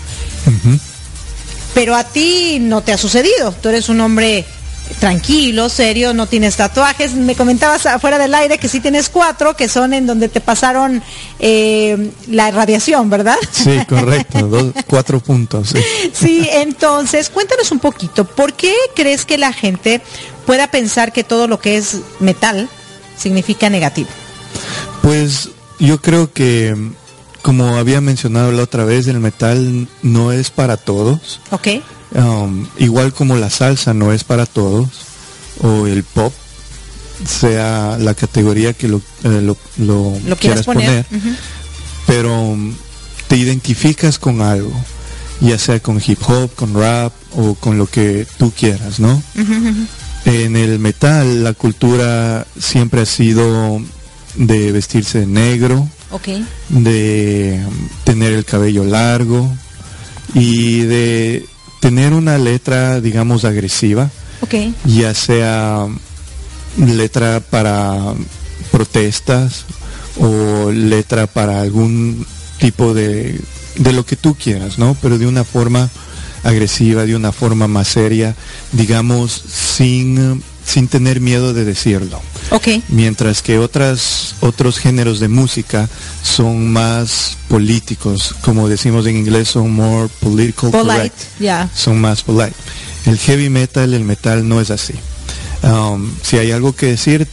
Pero 1.74 1.96
a 1.96 2.04
ti 2.04 2.58
no 2.60 2.82
te 2.82 2.92
ha 2.92 2.98
sucedido. 2.98 3.52
Tú 3.52 3.68
eres 3.68 3.88
un 3.88 4.00
hombre 4.00 4.44
tranquilo, 4.98 5.68
serio, 5.68 6.14
no 6.14 6.26
tienes 6.26 6.56
tatuajes. 6.56 7.14
Me 7.14 7.34
comentabas 7.34 7.86
afuera 7.86 8.18
del 8.18 8.34
aire 8.34 8.58
que 8.58 8.68
sí 8.68 8.80
tienes 8.80 9.08
cuatro, 9.08 9.56
que 9.56 9.68
son 9.68 9.94
en 9.94 10.06
donde 10.06 10.28
te 10.28 10.40
pasaron 10.40 11.02
eh, 11.38 12.10
la 12.28 12.50
radiación, 12.50 13.10
¿verdad? 13.10 13.36
Sí, 13.50 13.78
correcto, 13.88 14.72
cuatro 14.86 15.20
puntos. 15.20 15.74
Sí. 16.12 16.48
entonces 16.52 17.30
cuéntanos 17.30 17.70
un 17.72 17.78
poquito, 17.78 18.24
¿por 18.24 18.54
qué 18.54 18.74
crees 18.94 19.24
que 19.24 19.38
la 19.38 19.52
gente 19.52 20.00
pueda 20.46 20.70
pensar 20.70 21.12
que 21.12 21.24
todo 21.24 21.48
lo 21.48 21.60
que 21.60 21.76
es 21.76 21.98
metal 22.20 22.68
significa 23.16 23.70
negativo? 23.70 24.08
Pues 25.02 25.50
yo 25.78 26.00
creo 26.00 26.32
que 26.32 26.76
como 27.42 27.76
había 27.76 28.00
mencionado 28.00 28.52
la 28.52 28.62
otra 28.62 28.84
vez, 28.84 29.06
el 29.08 29.18
metal 29.18 29.88
no 30.02 30.32
es 30.32 30.50
para 30.50 30.76
todos. 30.76 31.40
Ok. 31.50 31.68
Um, 32.14 32.66
igual 32.78 33.14
como 33.14 33.36
la 33.36 33.48
salsa 33.48 33.94
no 33.94 34.12
es 34.12 34.22
para 34.24 34.44
todos, 34.44 34.88
o 35.62 35.86
el 35.86 36.04
pop, 36.04 36.32
sea 37.26 37.96
la 37.98 38.14
categoría 38.14 38.72
que 38.74 38.88
lo, 38.88 39.00
eh, 39.24 39.54
lo, 39.78 40.36
quieras 40.38 40.66
poner, 40.66 41.06
pero 42.06 42.38
um, 42.38 42.74
te 43.28 43.36
identificas 43.36 44.18
con 44.18 44.42
algo, 44.42 44.72
ya 45.40 45.58
sea 45.58 45.80
con 45.80 46.02
hip 46.04 46.18
hop, 46.28 46.54
con 46.54 46.74
rap 46.74 47.12
o 47.36 47.54
con 47.54 47.78
lo 47.78 47.86
que 47.86 48.26
tú 48.38 48.52
quieras, 48.52 49.00
¿no? 49.00 49.22
En 50.24 50.56
el 50.56 50.78
metal 50.78 51.42
la 51.42 51.54
cultura 51.54 52.46
siempre 52.58 53.00
ha 53.00 53.06
sido 53.06 53.80
de 54.34 54.72
vestirse 54.72 55.20
de 55.20 55.26
negro, 55.26 55.88
de 56.68 57.64
tener 58.04 58.34
el 58.34 58.44
cabello 58.44 58.84
largo 58.84 59.50
y 60.34 60.80
de 60.80 61.46
tener 61.82 62.14
una 62.14 62.38
letra, 62.38 63.00
digamos, 63.00 63.44
agresiva, 63.44 64.08
ya 64.84 65.14
sea 65.14 65.88
letra 66.78 67.40
para 67.40 68.14
protestas 68.70 69.64
o 70.16 70.70
letra 70.70 71.26
para 71.26 71.60
algún 71.60 72.24
tipo 72.60 72.94
de, 72.94 73.40
de 73.74 73.92
lo 73.92 74.06
que 74.06 74.14
tú 74.14 74.36
quieras, 74.36 74.78
¿no? 74.78 74.96
Pero 75.02 75.18
de 75.18 75.26
una 75.26 75.42
forma 75.42 75.90
agresiva, 76.44 77.04
de 77.04 77.16
una 77.16 77.32
forma 77.32 77.66
más 77.66 77.88
seria, 77.88 78.36
digamos, 78.70 79.32
sin, 79.32 80.40
sin 80.64 80.86
tener 80.86 81.20
miedo 81.20 81.52
de 81.52 81.64
decirlo. 81.64 82.22
Okay. 82.52 82.82
Mientras 82.88 83.40
que 83.40 83.58
otras, 83.58 84.34
otros 84.40 84.78
géneros 84.78 85.20
de 85.20 85.28
música 85.28 85.88
son 86.22 86.70
más 86.70 87.38
políticos, 87.48 88.34
como 88.42 88.68
decimos 88.68 89.06
en 89.06 89.16
inglés, 89.16 89.48
son 89.48 89.72
more 89.72 90.08
political 90.20 90.70
polite, 90.70 91.12
Son 91.74 91.98
más 91.98 92.22
polite. 92.22 92.54
El 93.06 93.18
heavy 93.18 93.48
metal, 93.48 93.94
el 93.94 94.04
metal 94.04 94.46
no 94.46 94.60
es 94.60 94.70
así. 94.70 94.94
Um, 95.62 96.12
si 96.22 96.38
hay 96.38 96.50
algo 96.52 96.74
que 96.74 96.86
decir, 96.86 97.26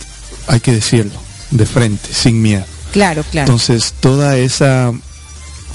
hay 0.48 0.62
que 0.62 0.72
decirlo 0.74 1.20
de 1.52 1.66
frente, 1.66 2.10
sin 2.14 2.42
miedo. 2.42 2.66
Claro, 2.94 3.24
claro. 3.30 3.48
Entonces, 3.48 3.94
toda 4.00 4.38
esa 4.38 4.94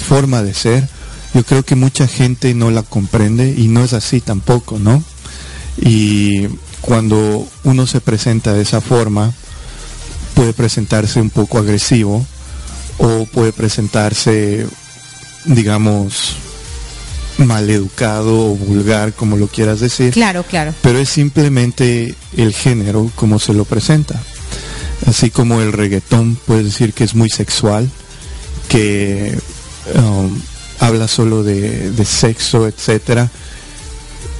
forma 0.09 0.43
de 0.43 0.55
ser, 0.55 0.89
yo 1.35 1.45
creo 1.45 1.65
que 1.65 1.75
mucha 1.75 2.07
gente 2.07 2.55
no 2.55 2.71
la 2.71 2.83
comprende 2.83 3.55
y 3.57 3.69
no 3.69 3.85
es 3.85 3.93
así 3.93 4.21
tampoco, 4.21 4.79
¿no? 4.79 5.03
Y 5.77 6.49
cuando 6.85 7.49
uno 7.65 7.87
se 7.87 8.01
presenta 8.03 8.53
de 8.53 8.63
esa 8.63 8.83
forma, 8.83 9.33
puede 10.35 10.53
presentarse 10.53 11.19
un 11.19 11.31
poco 11.31 11.59
agresivo 11.59 12.27
o 12.99 13.25
puede 13.25 13.53
presentarse, 13.53 14.67
digamos, 15.47 16.37
maleducado 17.39 18.51
o 18.51 18.55
vulgar, 18.55 19.15
como 19.15 19.37
lo 19.37 19.49
quieras 19.49 19.81
decir. 19.81 20.13
Claro, 20.13 20.43
claro. 20.43 20.75
Pero 20.83 20.99
es 20.99 21.09
simplemente 21.09 22.15
el 22.37 22.53
género 22.53 23.11
como 23.15 23.39
se 23.39 23.55
lo 23.55 23.65
presenta. 23.65 24.21
Así 25.07 25.31
como 25.31 25.63
el 25.63 25.73
reggaetón 25.73 26.37
puede 26.47 26.65
decir 26.65 26.93
que 26.93 27.05
es 27.05 27.15
muy 27.15 27.31
sexual, 27.31 27.91
que 28.69 29.39
um, 29.95 30.39
habla 30.81 31.09
solo 31.09 31.43
de, 31.43 31.93
sexo, 32.05 32.69
etcétera. 32.69 33.31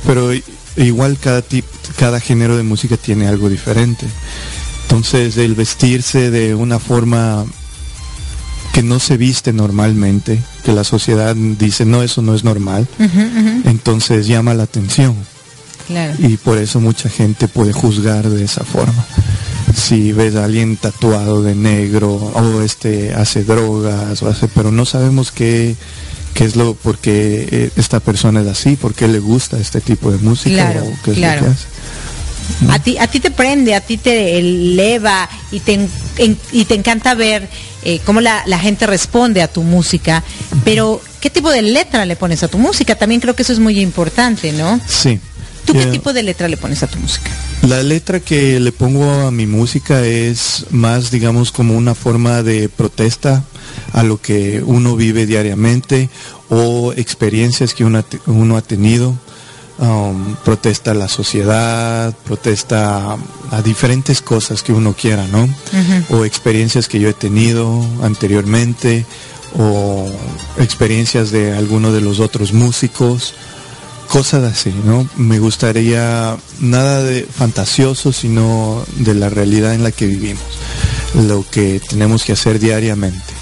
Pero 0.07 0.31
igual 0.77 1.19
cada 1.19 1.43
tip, 1.43 1.65
cada 1.97 2.21
género 2.21 2.57
de 2.57 2.63
música 2.63 2.97
tiene 2.97 3.27
algo 3.27 3.49
diferente. 3.49 4.07
Entonces 4.83 5.37
el 5.37 5.55
vestirse 5.55 6.31
de 6.31 6.55
una 6.55 6.79
forma 6.79 7.45
que 8.73 8.83
no 8.83 8.99
se 8.99 9.17
viste 9.17 9.53
normalmente, 9.53 10.43
que 10.65 10.73
la 10.73 10.85
sociedad 10.85 11.35
dice 11.37 11.85
no, 11.85 12.03
eso 12.03 12.23
no 12.23 12.35
es 12.35 12.43
normal, 12.45 12.89
entonces 13.65 14.27
llama 14.27 14.55
la 14.55 14.65
atención. 14.65 15.15
Y 16.19 16.37
por 16.39 16.59
eso 16.59 16.81
mucha 16.81 17.09
gente 17.09 17.47
puede 17.47 17.73
juzgar 17.73 18.29
de 18.29 18.45
esa 18.45 18.65
forma. 18.65 19.05
Si 19.75 20.13
ves 20.13 20.35
a 20.37 20.45
alguien 20.45 20.77
tatuado 20.77 21.43
de 21.43 21.55
negro 21.55 22.15
o 22.15 22.63
este 22.63 23.15
hace 23.15 23.45
drogas 23.45 24.23
o 24.23 24.29
hace, 24.29 24.49
pero 24.49 24.71
no 24.71 24.85
sabemos 24.85 25.31
qué 25.31 25.77
qué 26.35 26.45
es 26.45 26.57
lo, 26.57 26.75
por 26.75 26.99
qué 26.99 27.49
eh, 27.51 27.71
esta 27.77 28.01
persona 28.01 28.43
es 28.43 28.49
así, 28.49 28.77
por 28.77 28.95
qué 28.95 29.09
le 29.09 29.19
gusta 29.19 29.59
este 29.59 29.81
tipo 29.81 30.11
de 30.11 30.19
música 30.19 30.73
claro, 30.73 30.93
claro. 31.15 31.55
A 32.69 32.79
ti, 32.79 32.99
a 32.99 33.07
ti 33.07 33.21
te 33.21 33.31
prende, 33.31 33.75
a 33.75 33.81
ti 33.81 33.97
te 33.97 34.39
eleva 34.39 35.29
y 35.51 35.61
te, 35.61 35.89
y 36.53 36.65
te 36.67 36.75
encanta 36.75 37.15
ver 37.15 37.49
eh, 37.85 38.01
cómo 38.05 38.21
la, 38.21 38.43
la, 38.47 38.59
gente 38.59 38.87
responde 38.87 39.41
a 39.41 39.49
tu 39.49 39.63
música, 39.63 40.23
pero 40.63 41.01
¿qué 41.21 41.31
tipo 41.31 41.51
de 41.51 41.63
letra 41.63 42.05
le 42.05 42.17
pones 42.17 42.43
a 42.43 42.49
tu 42.49 42.59
música? 42.59 42.97
También 42.97 43.23
creo 43.23 43.35
que 43.35 43.43
eso 43.43 43.53
es 43.55 43.61
muy 43.61 43.81
importante, 43.81 44.53
¿no? 44.53 44.79
Sí. 44.87 45.19
¿Tú 45.65 45.73
qué 45.73 45.87
tipo 45.87 46.13
de 46.13 46.23
letra 46.23 46.49
le 46.49 46.57
pones 46.57 46.83
a 46.83 46.87
tu 46.87 46.99
música? 46.99 47.31
La 47.63 47.83
letra 47.83 48.21
que 48.21 48.61
le 48.61 48.73
pongo 48.73 49.11
a 49.11 49.31
mi 49.31 49.47
música 49.47 50.05
es 50.05 50.67
más, 50.71 51.11
digamos, 51.11 51.53
como 51.53 51.77
una 51.77 51.95
forma 51.95 52.43
de 52.43 52.69
protesta 52.69 53.45
a 53.93 54.03
lo 54.03 54.21
que 54.21 54.63
uno 54.65 54.97
vive 54.97 55.27
diariamente 55.27 56.11
o 56.51 56.93
experiencias 56.97 57.75
que 57.75 57.85
uno, 57.85 58.05
uno 58.27 58.57
ha 58.57 58.63
tenido. 58.63 59.15
Um, 59.77 60.37
protesta 60.45 60.93
a 60.93 60.95
la 60.95 61.09
sociedad, 61.09 62.15
protesta 62.25 63.17
a, 63.51 63.63
diferentes 63.63 64.23
cosas 64.23 64.63
que 64.63 64.73
uno 64.73 64.93
quiera, 64.93 65.27
¿no? 65.27 65.49
O 66.11 66.25
experiencias 66.25 66.87
que 66.87 67.01
yo 67.01 67.09
he 67.09 67.13
tenido 67.13 67.85
anteriormente, 68.01 69.05
o 69.59 70.09
experiencias 70.59 71.33
de 71.33 71.57
alguno 71.57 71.91
de 71.91 72.01
los 72.01 72.21
otros 72.21 72.53
músicos 72.53 73.35
cosas 74.09 74.45
así, 74.45 74.73
¿no? 74.85 75.09
Me 75.17 75.39
gustaría 75.39 76.37
nada 76.61 77.03
de 77.03 77.23
fantasioso, 77.25 78.13
sino 78.13 78.85
de 78.97 79.15
la 79.15 79.29
realidad 79.29 79.75
en 79.75 79.83
la 79.83 79.93
que 79.93 80.07
vivimos, 80.07 80.43
lo 81.15 81.45
que 81.51 81.81
tenemos 81.81 82.25
que 82.25 82.33
hacer 82.33 82.59
diariamente. 82.59 83.35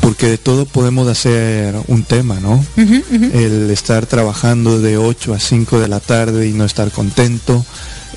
Porque 0.00 0.28
de 0.28 0.38
todo 0.38 0.66
podemos 0.66 1.08
hacer 1.08 1.74
un 1.86 2.02
tema, 2.02 2.38
¿no? 2.40 2.62
El 2.76 3.70
estar 3.70 4.04
trabajando 4.04 4.78
de 4.78 4.98
8 4.98 5.32
a 5.32 5.40
5 5.40 5.80
de 5.80 5.88
la 5.88 6.00
tarde 6.00 6.46
y 6.46 6.52
no 6.52 6.64
estar 6.66 6.90
contento, 6.90 7.64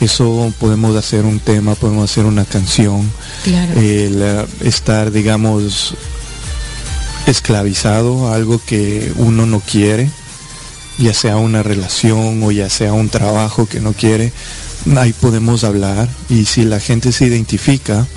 eso 0.02 0.54
podemos 0.60 0.96
hacer 0.96 1.24
un 1.24 1.40
tema, 1.40 1.76
podemos 1.76 2.12
hacer 2.12 2.26
una 2.26 2.44
canción. 2.44 3.10
El 3.46 4.22
eh, 4.22 4.46
estar, 4.64 5.12
digamos, 5.12 5.94
esclavizado 7.26 8.28
a 8.28 8.36
algo 8.36 8.62
que 8.66 9.12
uno 9.18 9.46
no 9.46 9.60
quiere 9.62 10.10
ya 10.98 11.14
sea 11.14 11.38
una 11.38 11.64
relación 11.64 12.42
o 12.44 12.52
ya 12.52 12.70
sea 12.70 12.94
un 12.94 13.10
trabajo 13.10 13.68
que 13.68 13.80
no 13.80 13.94
quiere, 13.94 14.32
ahí 14.98 15.14
podemos 15.14 15.64
hablar 15.64 16.08
y 16.30 16.46
si 16.46 16.64
la 16.64 16.80
gente 16.80 17.12
se 17.12 17.26
identifica, 17.26 18.08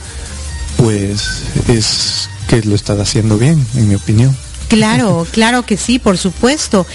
pues 0.76 1.42
es 1.68 2.28
que 2.48 2.62
lo 2.62 2.74
estás 2.74 2.98
haciendo 2.98 3.38
bien, 3.38 3.64
en 3.74 3.88
mi 3.88 3.94
opinión. 3.94 4.36
Claro, 4.68 5.26
claro 5.32 5.64
que 5.64 5.76
sí, 5.76 5.98
por 5.98 6.18
supuesto. 6.18 6.86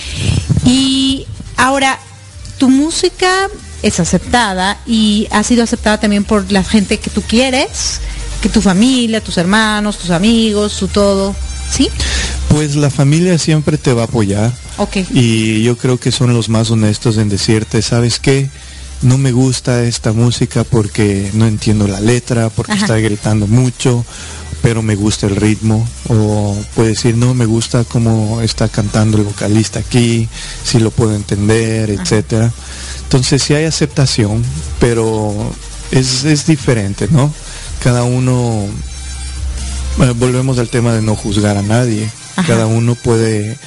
Y 0.65 1.27
ahora, 1.57 1.99
tu 2.57 2.69
música 2.69 3.47
es 3.83 3.99
aceptada 3.99 4.79
y 4.85 5.27
ha 5.31 5.43
sido 5.43 5.63
aceptada 5.63 5.99
también 5.99 6.23
por 6.23 6.51
la 6.51 6.63
gente 6.63 6.97
que 6.97 7.09
tú 7.09 7.21
quieres, 7.21 7.99
que 8.41 8.49
tu 8.49 8.61
familia, 8.61 9.21
tus 9.21 9.37
hermanos, 9.37 9.97
tus 9.97 10.09
amigos, 10.09 10.73
su 10.73 10.87
todo, 10.87 11.35
¿sí? 11.71 11.89
Pues 12.49 12.75
la 12.75 12.89
familia 12.89 13.37
siempre 13.37 13.77
te 13.77 13.93
va 13.93 14.03
a 14.03 14.05
apoyar. 14.05 14.51
Y 15.11 15.63
yo 15.63 15.77
creo 15.77 15.99
que 15.99 16.11
son 16.11 16.33
los 16.33 16.49
más 16.49 16.69
honestos 16.71 17.17
en 17.17 17.29
decirte, 17.29 17.81
¿sabes 17.81 18.19
qué? 18.19 18.49
No 19.01 19.17
me 19.17 19.31
gusta 19.31 19.83
esta 19.83 20.13
música 20.13 20.63
porque 20.63 21.29
no 21.33 21.47
entiendo 21.47 21.87
la 21.87 21.99
letra, 21.99 22.49
porque 22.49 22.73
está 22.73 22.97
gritando 22.97 23.47
mucho, 23.47 24.05
pero 24.61 24.81
me 24.81 24.95
gusta 24.95 25.27
el 25.27 25.35
ritmo. 25.35 25.87
O 26.09 26.57
puede 26.75 26.89
decir, 26.89 27.15
no, 27.15 27.33
me 27.33 27.45
gusta 27.45 27.83
cómo 27.83 28.41
está 28.41 28.67
cantando 28.67 29.17
el 29.17 29.23
vocalista 29.23 29.79
aquí, 29.79 30.27
si 30.63 30.79
lo 30.79 30.91
puedo 30.91 31.15
entender, 31.15 31.89
etcétera. 31.89 32.51
Entonces 33.03 33.43
sí 33.43 33.53
hay 33.53 33.65
aceptación, 33.65 34.43
pero 34.79 35.33
es, 35.91 36.23
es 36.23 36.47
diferente, 36.47 37.07
¿no? 37.11 37.31
Cada 37.83 38.03
uno, 38.03 38.65
volvemos 40.17 40.57
al 40.57 40.69
tema 40.69 40.93
de 40.93 41.01
no 41.01 41.15
juzgar 41.15 41.57
a 41.57 41.61
nadie. 41.61 42.09
Cada 42.47 42.65
uno 42.65 42.95
puede 42.95 43.57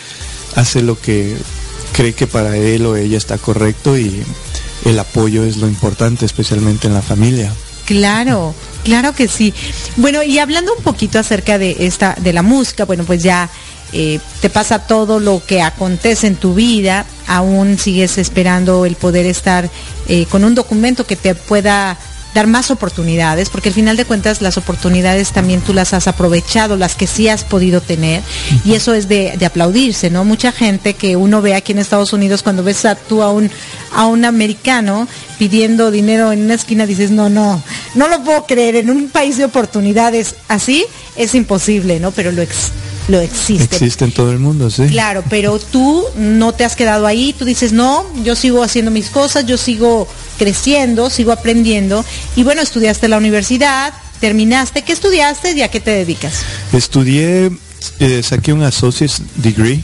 hacer 0.61 0.85
lo 0.85 1.01
que 1.01 1.37
cree 1.93 2.13
que 2.13 2.27
para 2.27 2.57
él 2.57 2.87
o 2.87 2.97
ella 2.97 3.17
está 3.17 3.39
correcto 3.39 3.99
y 3.99 4.23
el 4.85 4.99
apoyo 4.99 5.45
es 5.45 5.57
lo 5.57 5.67
importante, 5.67 6.27
especialmente 6.27 6.87
en 6.87 6.95
la 6.95 7.03
familia. 7.03 7.53
Claro, 7.85 8.55
claro 8.85 9.15
que 9.15 9.29
sí. 9.29 9.55
Bueno, 9.97 10.23
y 10.23 10.39
hablando 10.39 10.75
un 10.75 10.83
poquito 10.83 11.19
acerca 11.19 11.59
de 11.59 11.77
esta, 11.81 12.15
de 12.21 12.33
la 12.33 12.43
música, 12.43 12.85
bueno, 12.85 13.05
pues 13.05 13.23
ya 13.23 13.49
eh, 13.93 14.21
te 14.41 14.51
pasa 14.51 14.81
todo 14.81 15.21
lo 15.21 15.43
que 15.45 15.63
acontece 15.63 16.27
en 16.27 16.37
tu 16.37 16.55
vida, 16.55 17.07
aún 17.27 17.79
sigues 17.79 18.19
esperando 18.19 18.85
el 18.85 18.97
poder 18.97 19.27
estar 19.27 19.71
eh, 20.09 20.27
con 20.27 20.45
un 20.45 20.55
documento 20.55 21.07
que 21.07 21.17
te 21.17 21.35
pueda 21.35 21.97
dar 22.35 22.47
más 22.47 22.71
oportunidades, 22.71 23.49
porque 23.49 23.71
al 23.71 23.75
final 23.75 23.97
de 23.97 24.05
cuentas 24.05 24.43
las 24.43 24.57
oportunidades 24.57 25.33
también 25.33 25.61
tú 25.61 25.73
las 25.73 25.93
has 25.95 26.07
aprovechado, 26.09 26.77
las 26.77 26.95
que 26.95 27.07
sí 27.07 27.29
has 27.29 27.45
podido 27.45 27.81
tener, 27.81 28.23
y 28.65 28.75
eso 28.75 28.95
es 28.95 29.09
de, 29.09 29.39
aplaudirse, 29.45 30.11
¿no? 30.11 30.25
Mucha 30.25 30.53
gente 30.53 30.95
que 30.95 31.17
uno 31.17 31.41
ve 31.41 31.55
aquí 31.55 31.73
en 31.73 31.79
Estados 31.79 32.13
Unidos 32.13 32.43
cuando 32.43 32.63
ves 32.63 32.85
a 32.85 32.95
tú 32.95 33.23
a 33.23 33.33
un, 33.33 33.51
a 33.95 34.07
un 34.07 34.25
americano 34.25 35.09
pidiendo 35.39 35.91
dinero 35.91 36.33
en 36.33 36.43
una 36.43 36.55
esquina, 36.55 36.87
dices, 36.87 37.11
no, 37.11 37.29
no, 37.29 37.63
no 37.95 38.09
lo 38.09 38.23
puedo 38.23 38.45
creer, 38.45 38.77
en 38.77 38.91
un 38.91 39.09
país 39.09 39.39
de 39.39 39.45
oportunidades 39.45 40.35
así 40.49 40.85
es 41.17 41.35
imposible, 41.35 41.99
¿no? 42.01 42.11
Pero 42.11 42.31
lo, 42.33 42.43
lo 43.09 43.21
existe. 43.21 43.65
Existe 43.77 44.05
en 44.05 44.13
todo 44.13 44.31
el 44.31 44.39
mundo, 44.39 44.71
sí. 44.71 44.87
Claro, 44.87 45.25
pero 45.29 45.59
tú 45.59 46.05
no 46.17 46.53
te 46.53 46.65
has 46.65 46.77
quedado 46.77 47.07
ahí, 47.07 47.35
tú 47.37 47.45
dices, 47.45 47.73
no, 47.73 48.05
yo 48.23 48.37
sigo 48.37 48.63
haciendo 48.63 48.91
mis 48.91 49.09
cosas, 49.09 49.47
yo 49.47 49.57
sigo 49.57 50.07
creciendo, 50.39 51.11
sigo 51.11 51.33
aprendiendo. 51.33 52.05
Y 52.37 52.45
bueno, 52.45 52.63
estudiaste 52.63 53.09
la 53.09 53.17
universidad, 53.17 53.93
terminaste, 54.21 54.83
¿qué 54.83 54.93
estudiaste 54.93 55.53
y 55.53 55.63
a 55.63 55.69
qué 55.69 55.81
te 55.81 55.91
dedicas? 55.91 56.35
Estudié 56.73 57.51
eh, 58.01 58.23
saqué 58.23 58.53
un 58.53 58.63
associate's 58.63 59.23
degree 59.37 59.83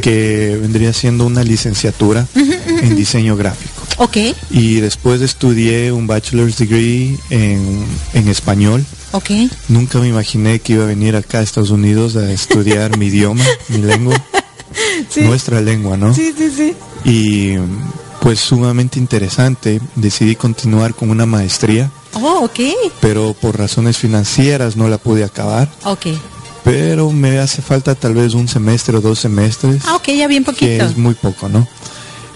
que 0.00 0.58
vendría 0.60 0.92
siendo 0.92 1.26
una 1.26 1.42
licenciatura 1.42 2.26
en 2.34 2.96
diseño 2.96 3.36
gráfico. 3.36 3.82
Ok. 3.98 4.16
Y 4.50 4.80
después 4.80 5.20
estudié 5.20 5.92
un 5.92 6.06
bachelor's 6.06 6.56
degree 6.58 7.16
en, 7.30 7.84
en 8.14 8.28
español. 8.28 8.84
Ok. 9.12 9.30
Nunca 9.68 9.98
me 9.98 10.08
imaginé 10.08 10.60
que 10.60 10.74
iba 10.74 10.84
a 10.84 10.86
venir 10.86 11.16
acá 11.16 11.38
a 11.38 11.42
Estados 11.42 11.70
Unidos 11.70 12.16
a 12.16 12.30
estudiar 12.32 12.96
mi 12.98 13.06
idioma, 13.06 13.44
mi 13.68 13.78
lengua. 13.78 14.20
Nuestra 15.16 15.60
lengua, 15.60 15.96
¿no? 15.96 16.14
Sí, 16.14 16.32
sí, 16.36 16.50
sí. 16.50 16.74
Y 17.04 17.56
pues 18.20 18.40
sumamente 18.40 18.98
interesante. 18.98 19.80
Decidí 19.94 20.36
continuar 20.36 20.94
con 20.94 21.10
una 21.10 21.26
maestría. 21.26 21.90
Oh, 22.14 22.44
ok. 22.44 22.60
Pero 23.00 23.34
por 23.40 23.58
razones 23.58 23.98
financieras 23.98 24.76
no 24.76 24.88
la 24.88 24.98
pude 24.98 25.24
acabar. 25.24 25.70
Ok 25.84 26.06
pero 26.64 27.10
me 27.10 27.38
hace 27.38 27.62
falta 27.62 27.94
tal 27.94 28.14
vez 28.14 28.34
un 28.34 28.48
semestre 28.48 28.96
o 28.96 29.00
dos 29.00 29.18
semestres. 29.18 29.82
Ah, 29.86 29.96
ok, 29.96 30.08
ya 30.08 30.26
bien 30.26 30.44
poquito. 30.44 30.66
Que 30.66 30.76
es 30.78 30.96
muy 30.96 31.14
poco, 31.14 31.48
¿no? 31.48 31.66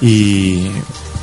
Y 0.00 0.66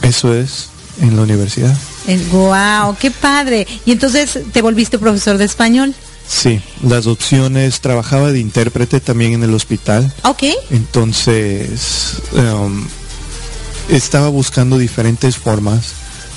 eso 0.02 0.34
es 0.34 0.70
en 1.02 1.16
la 1.16 1.24
universidad. 1.24 1.76
Es 2.08 2.30
wow, 2.30 2.96
qué 3.00 3.12
padre. 3.12 3.68
Y 3.86 3.92
entonces 3.92 4.40
te 4.52 4.62
volviste 4.62 5.00
profesor 5.00 5.38
de 5.38 5.46
español. 5.46 5.94
Sí, 6.28 6.62
las 6.82 7.08
opciones, 7.08 7.82
trabajaba 7.82 8.32
de 8.32 8.40
intérprete 8.40 9.00
también 9.00 9.34
en 9.34 9.44
el 9.44 9.54
hospital. 9.54 10.12
Ok. 10.24 10.44
Entonces, 10.72 12.22
um, 12.34 12.86
estaba 13.90 14.30
buscando 14.30 14.78
diferentes 14.78 15.38
formas 15.38 15.94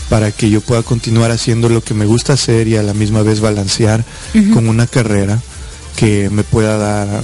para 0.09 0.33
que 0.33 0.51
yo 0.51 0.61
pueda 0.61 0.83
continuar 0.83 1.31
haciendo 1.31 1.69
lo 1.69 1.83
que 1.83 1.95
me 1.95 2.05
gusta 2.05 2.35
hacer 2.35 2.69
y 2.69 2.77
a 2.77 2.83
la 2.83 2.95
misma 2.95 3.23
vez 3.23 3.41
balancear 3.41 4.05
con 4.53 4.69
una 4.69 4.87
carrera 4.87 5.41
que 5.97 6.31
me 6.31 6.45
pueda 6.45 6.77
dar 6.77 7.23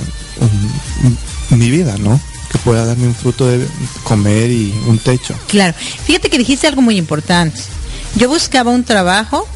mi 1.51 1.71
vida, 1.71 1.97
¿no? 1.99 2.21
Que 2.51 2.59
pueda 2.59 2.85
darme 2.85 3.07
un 3.07 3.15
fruto 3.15 3.47
de 3.47 3.67
comer 4.03 4.51
y 4.51 4.75
un 4.87 4.99
techo. 4.99 5.35
Claro. 5.47 5.75
Fíjate 6.05 6.29
que 6.29 6.39
dijiste 6.39 6.67
algo 6.67 6.83
muy 6.83 6.97
importante. 6.97 7.61
Yo 8.17 8.29
buscaba 8.29 8.71
un 8.71 8.85
trabajo 8.85 9.47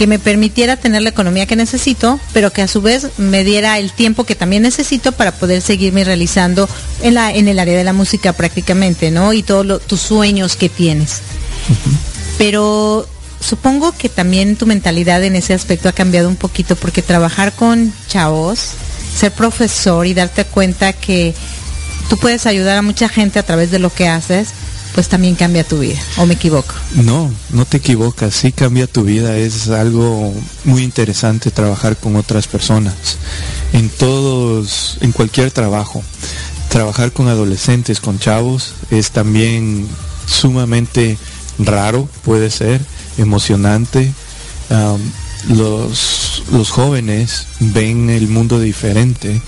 que 0.00 0.06
me 0.06 0.18
permitiera 0.18 0.76
tener 0.76 1.02
la 1.02 1.10
economía 1.10 1.44
que 1.44 1.56
necesito, 1.56 2.18
pero 2.32 2.52
que 2.52 2.62
a 2.62 2.68
su 2.68 2.80
vez 2.80 3.08
me 3.18 3.44
diera 3.44 3.78
el 3.78 3.92
tiempo 3.92 4.24
que 4.24 4.34
también 4.34 4.62
necesito 4.62 5.12
para 5.12 5.32
poder 5.32 5.60
seguirme 5.60 6.04
realizando 6.04 6.68
en, 7.02 7.14
la, 7.14 7.30
en 7.30 7.48
el 7.48 7.58
área 7.58 7.76
de 7.76 7.84
la 7.84 7.92
música 7.92 8.32
prácticamente, 8.32 9.10
¿no? 9.10 9.34
Y 9.34 9.42
todos 9.42 9.82
tus 9.82 10.00
sueños 10.00 10.56
que 10.56 10.70
tienes. 10.70 11.20
Pero 12.38 13.06
supongo 13.40 13.92
que 13.92 14.08
también 14.08 14.56
tu 14.56 14.64
mentalidad 14.64 15.22
en 15.22 15.36
ese 15.36 15.52
aspecto 15.52 15.90
ha 15.90 15.92
cambiado 15.92 16.28
un 16.28 16.36
poquito 16.36 16.76
porque 16.76 17.02
trabajar 17.02 17.52
con 17.52 17.92
chavos, 18.08 18.70
ser 19.14 19.32
profesor 19.32 20.06
y 20.06 20.14
darte 20.14 20.46
cuenta 20.46 20.94
que 20.94 21.34
tú 22.08 22.16
puedes 22.16 22.46
ayudar 22.46 22.78
a 22.78 22.82
mucha 22.82 23.10
gente 23.10 23.38
a 23.38 23.42
través 23.42 23.70
de 23.70 23.78
lo 23.78 23.92
que 23.92 24.08
haces, 24.08 24.48
pues 24.94 25.08
también 25.08 25.34
cambia 25.34 25.64
tu 25.64 25.78
vida. 25.78 25.98
¿O 26.16 26.26
me 26.26 26.34
equivoco? 26.34 26.74
No, 26.94 27.30
no 27.50 27.64
te 27.64 27.78
equivocas, 27.78 28.34
sí 28.34 28.52
cambia 28.52 28.86
tu 28.86 29.04
vida. 29.04 29.36
Es 29.36 29.68
algo 29.68 30.34
muy 30.64 30.82
interesante 30.82 31.50
trabajar 31.50 31.96
con 31.96 32.16
otras 32.16 32.46
personas. 32.46 32.94
En 33.72 33.88
todos, 33.88 34.98
en 35.00 35.12
cualquier 35.12 35.50
trabajo. 35.50 36.02
Trabajar 36.68 37.12
con 37.12 37.28
adolescentes, 37.28 38.00
con 38.00 38.18
chavos, 38.18 38.74
es 38.90 39.10
también 39.10 39.88
sumamente 40.26 41.18
raro, 41.58 42.08
puede 42.24 42.50
ser 42.50 42.80
emocionante. 43.18 44.12
Los, 45.48 46.42
los 46.52 46.70
jóvenes 46.70 47.46
ven 47.58 48.10
el 48.10 48.28
mundo 48.28 48.60
diferente. 48.60 49.40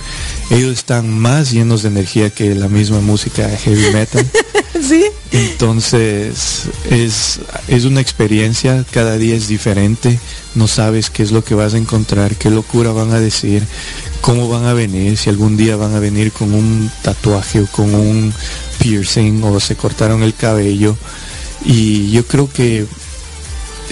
Ellos 0.50 0.72
están 0.72 1.10
más 1.10 1.50
llenos 1.50 1.82
de 1.82 1.88
energía 1.88 2.30
que 2.30 2.54
la 2.54 2.68
misma 2.68 3.00
música 3.00 3.48
heavy 3.48 3.92
metal. 3.92 4.26
¿Sí? 4.88 5.04
Entonces 5.30 6.66
es, 6.90 7.40
es 7.68 7.84
una 7.84 8.00
experiencia, 8.00 8.84
cada 8.90 9.16
día 9.16 9.34
es 9.34 9.48
diferente, 9.48 10.18
no 10.54 10.66
sabes 10.66 11.08
qué 11.08 11.22
es 11.22 11.30
lo 11.30 11.44
que 11.44 11.54
vas 11.54 11.74
a 11.74 11.78
encontrar, 11.78 12.34
qué 12.36 12.50
locura 12.50 12.90
van 12.90 13.12
a 13.12 13.20
decir, 13.20 13.62
cómo 14.20 14.48
van 14.48 14.66
a 14.66 14.74
venir, 14.74 15.16
si 15.16 15.30
algún 15.30 15.56
día 15.56 15.76
van 15.76 15.94
a 15.94 16.00
venir 16.00 16.32
con 16.32 16.52
un 16.52 16.90
tatuaje 17.02 17.60
o 17.60 17.66
con 17.66 17.94
un 17.94 18.34
piercing 18.78 19.42
o 19.44 19.60
se 19.60 19.76
cortaron 19.76 20.22
el 20.22 20.34
cabello. 20.34 20.96
Y 21.64 22.10
yo 22.10 22.26
creo 22.26 22.50
que 22.52 22.86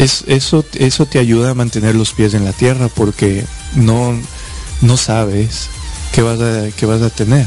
es, 0.00 0.24
eso, 0.26 0.64
eso 0.74 1.04
te 1.04 1.18
ayuda 1.18 1.50
a 1.50 1.54
mantener 1.54 1.94
los 1.94 2.12
pies 2.12 2.32
en 2.32 2.44
la 2.44 2.54
tierra 2.54 2.88
porque 2.88 3.44
no, 3.74 4.18
no 4.80 4.96
sabes 4.96 5.68
qué 6.12 6.22
vas 6.22 6.40
a, 6.40 6.70
qué 6.74 6.86
vas 6.86 7.02
a 7.02 7.10
tener. 7.10 7.46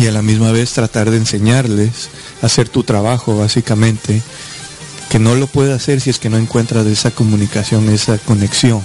Y 0.00 0.06
a 0.06 0.12
la 0.12 0.22
misma 0.22 0.52
vez 0.52 0.72
tratar 0.72 1.10
de 1.10 1.18
enseñarles 1.18 2.08
a 2.42 2.46
hacer 2.46 2.68
tu 2.68 2.84
trabajo, 2.84 3.38
básicamente, 3.38 4.22
que 5.10 5.18
no 5.18 5.34
lo 5.34 5.46
puede 5.46 5.72
hacer 5.72 6.00
si 6.00 6.10
es 6.10 6.18
que 6.18 6.30
no 6.30 6.38
encuentras 6.38 6.86
esa 6.86 7.10
comunicación, 7.10 7.88
esa 7.90 8.18
conexión 8.18 8.82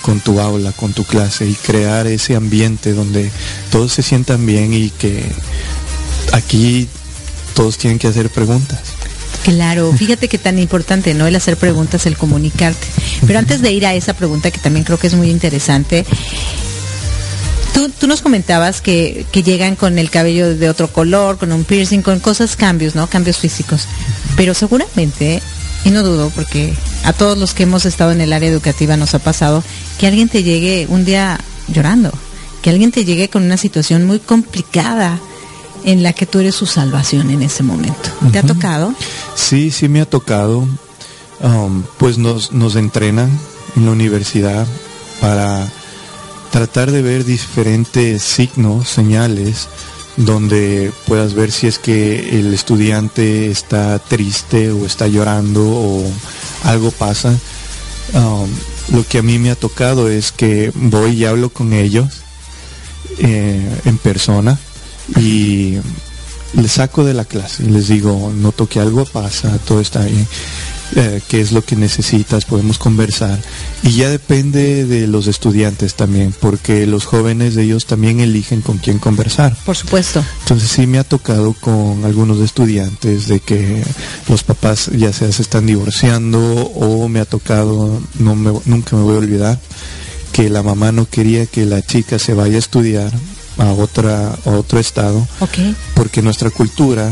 con 0.00 0.20
tu 0.20 0.40
aula, 0.40 0.72
con 0.72 0.92
tu 0.92 1.04
clase 1.04 1.46
y 1.46 1.54
crear 1.54 2.06
ese 2.06 2.36
ambiente 2.36 2.92
donde 2.92 3.30
todos 3.70 3.92
se 3.92 4.02
sientan 4.02 4.44
bien 4.44 4.72
y 4.74 4.90
que 4.90 5.24
aquí 6.32 6.88
todos 7.54 7.78
tienen 7.78 7.98
que 7.98 8.08
hacer 8.08 8.30
preguntas. 8.30 8.80
Claro, 9.44 9.92
fíjate 9.92 10.28
que 10.28 10.38
tan 10.38 10.58
importante, 10.58 11.14
¿no? 11.14 11.26
El 11.26 11.34
hacer 11.34 11.56
preguntas, 11.56 12.06
el 12.06 12.16
comunicarte. 12.16 12.86
Pero 13.26 13.38
antes 13.38 13.60
de 13.60 13.72
ir 13.72 13.86
a 13.86 13.94
esa 13.94 14.14
pregunta 14.14 14.50
que 14.50 14.58
también 14.58 14.84
creo 14.84 14.98
que 14.98 15.08
es 15.08 15.14
muy 15.14 15.30
interesante, 15.30 16.04
Tú, 17.72 18.06
nos 18.06 18.20
comentabas 18.20 18.82
que, 18.82 19.24
llegan 19.32 19.76
con 19.76 19.98
el 19.98 20.10
cabello 20.10 20.54
de 20.54 20.68
otro 20.68 20.92
color, 20.92 21.38
con 21.38 21.52
un 21.52 21.64
piercing, 21.64 22.02
con 22.02 22.20
cosas, 22.20 22.54
cambios, 22.54 22.94
¿no? 22.94 23.06
Cambios 23.06 23.38
físicos. 23.38 23.86
Pero 24.36 24.52
seguramente, 24.54 25.40
y 25.84 25.90
no 25.90 26.02
dudo, 26.02 26.30
porque 26.34 26.74
a 27.04 27.12
todos 27.12 27.38
los 27.38 27.54
que 27.54 27.62
hemos 27.62 27.86
estado 27.86 28.12
en 28.12 28.20
el 28.20 28.32
área 28.32 28.50
educativa 28.50 28.96
nos 28.96 29.14
ha 29.14 29.20
pasado, 29.20 29.64
que 29.98 30.06
alguien 30.06 30.28
te 30.28 30.42
llegue 30.42 30.86
un 30.90 31.04
día 31.04 31.40
llorando, 31.68 32.12
que 32.60 32.70
alguien 32.70 32.92
te 32.92 33.04
llegue 33.04 33.30
con 33.30 33.42
una 33.42 33.56
situación 33.56 34.04
muy 34.04 34.18
complicada, 34.18 35.18
en 35.84 36.02
la 36.02 36.12
que 36.12 36.26
tú 36.26 36.38
eres 36.38 36.54
su 36.54 36.66
salvación 36.66 37.30
en 37.30 37.42
ese 37.42 37.62
momento. 37.62 38.10
¿Te 38.30 38.38
ha 38.38 38.42
tocado? 38.42 38.94
Sí, 39.34 39.70
sí 39.70 39.88
me 39.88 40.00
ha 40.00 40.06
tocado. 40.08 40.66
Um, 41.40 41.82
pues 41.98 42.18
nos, 42.18 42.52
nos 42.52 42.76
entrenan 42.76 43.30
en 43.76 43.86
la 43.86 43.90
universidad 43.90 44.66
para 45.20 45.68
tratar 46.50 46.92
de 46.92 47.02
ver 47.02 47.24
diferentes 47.24 48.22
signos, 48.22 48.88
señales, 48.88 49.68
donde 50.16 50.92
puedas 51.06 51.34
ver 51.34 51.50
si 51.50 51.66
es 51.66 51.78
que 51.78 52.38
el 52.38 52.52
estudiante 52.54 53.50
está 53.50 53.98
triste 53.98 54.70
o 54.70 54.86
está 54.86 55.08
llorando 55.08 55.64
o 55.64 56.04
algo 56.64 56.90
pasa. 56.92 57.34
Um, 58.14 58.48
lo 58.94 59.06
que 59.06 59.18
a 59.18 59.22
mí 59.22 59.38
me 59.38 59.50
ha 59.50 59.56
tocado 59.56 60.08
es 60.08 60.32
que 60.32 60.70
voy 60.74 61.12
y 61.12 61.24
hablo 61.24 61.50
con 61.50 61.72
ellos 61.72 62.08
eh, 63.18 63.80
en 63.84 63.98
persona 63.98 64.58
y 65.16 65.78
les 66.54 66.72
saco 66.72 67.04
de 67.04 67.14
la 67.14 67.24
clase 67.24 67.64
y 67.64 67.68
les 67.68 67.88
digo, 67.88 68.32
noto 68.34 68.68
que 68.68 68.80
algo 68.80 69.04
pasa, 69.04 69.58
todo 69.58 69.80
está 69.80 70.04
bien, 70.04 70.26
eh, 70.94 71.22
qué 71.26 71.40
es 71.40 71.52
lo 71.52 71.64
que 71.64 71.76
necesitas, 71.76 72.44
podemos 72.44 72.78
conversar. 72.78 73.38
Y 73.82 73.92
ya 73.92 74.10
depende 74.10 74.84
de 74.84 75.06
los 75.06 75.26
estudiantes 75.26 75.94
también, 75.94 76.34
porque 76.38 76.86
los 76.86 77.06
jóvenes 77.06 77.54
de 77.54 77.62
ellos 77.62 77.86
también 77.86 78.20
eligen 78.20 78.60
con 78.60 78.78
quién 78.78 78.98
conversar. 78.98 79.56
Por 79.64 79.76
supuesto. 79.76 80.22
Entonces 80.40 80.70
sí 80.70 80.86
me 80.86 80.98
ha 80.98 81.04
tocado 81.04 81.54
con 81.54 82.04
algunos 82.04 82.40
estudiantes 82.40 83.28
de 83.28 83.40
que 83.40 83.82
los 84.28 84.42
papás 84.42 84.90
ya 84.94 85.12
sea 85.12 85.32
se 85.32 85.42
están 85.42 85.66
divorciando 85.66 86.38
o 86.38 87.08
me 87.08 87.20
ha 87.20 87.24
tocado, 87.24 88.02
no 88.18 88.36
me, 88.36 88.52
nunca 88.66 88.96
me 88.96 89.02
voy 89.02 89.14
a 89.14 89.18
olvidar, 89.18 89.60
que 90.32 90.50
la 90.50 90.62
mamá 90.62 90.92
no 90.92 91.08
quería 91.08 91.46
que 91.46 91.64
la 91.64 91.82
chica 91.82 92.18
se 92.18 92.34
vaya 92.34 92.56
a 92.56 92.58
estudiar 92.58 93.12
a 93.58 93.72
otra 93.72 94.36
otro 94.44 94.78
estado 94.78 95.26
porque 95.94 96.22
nuestra 96.22 96.50
cultura 96.50 97.10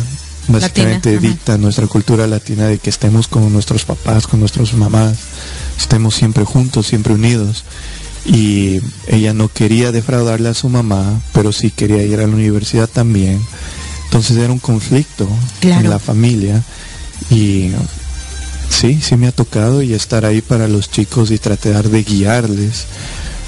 básicamente 0.49 1.19
dicta 1.19 1.59
nuestra 1.59 1.87
cultura 1.87 2.27
latina 2.27 2.67
de 2.67 2.79
que 2.79 2.91
estemos 2.91 3.29
con 3.29 3.53
nuestros 3.53 3.85
papás 3.85 4.27
con 4.27 4.41
nuestras 4.41 4.73
mamás 4.75 5.19
estemos 5.79 6.15
siempre 6.15 6.45
juntos 6.45 6.87
siempre 6.87 7.15
unidos. 7.15 7.65
Y 8.27 8.81
ella 9.07 9.33
no 9.33 9.49
quería 9.49 9.93
defraudarle 9.93 10.51
a 10.51 10.55
su 10.55 10.69
mamá 10.69 11.21
pero 11.33 11.53
sí 11.53 11.71
quería 11.71 12.03
ir 12.03 12.21
a 12.21 12.27
la 12.27 12.35
universidad 12.35 12.89
también. 12.89 13.41
Entonces 14.05 14.37
era 14.37 14.53
un 14.53 14.59
conflicto 14.59 15.29
en 15.63 15.89
la 15.89 15.99
familia 15.99 16.63
y 17.31 17.71
sí 18.69 19.01
sí 19.03 19.17
me 19.17 19.29
ha 19.29 19.33
tocado 19.33 19.83
y 19.83 19.95
estar 19.95 20.25
ahí 20.25 20.43
para 20.43 20.69
los 20.69 20.91
chicos 20.91 21.31
y 21.31 21.39
tratar 21.39 21.89
de 21.89 22.03
guiarles 22.03 22.87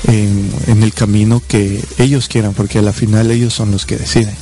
en, 0.09 0.83
el 0.83 0.93
camino 0.93 1.43
que 1.47 1.83
ellos 1.99 2.29
quieran, 2.29 2.55
porque 2.55 2.79
a 2.79 2.83
la 2.83 2.93
final 2.93 3.31
ellos 3.31 3.55
son 3.55 3.71
los 3.71 3.87
que 3.87 3.97
deciden. 3.97 4.35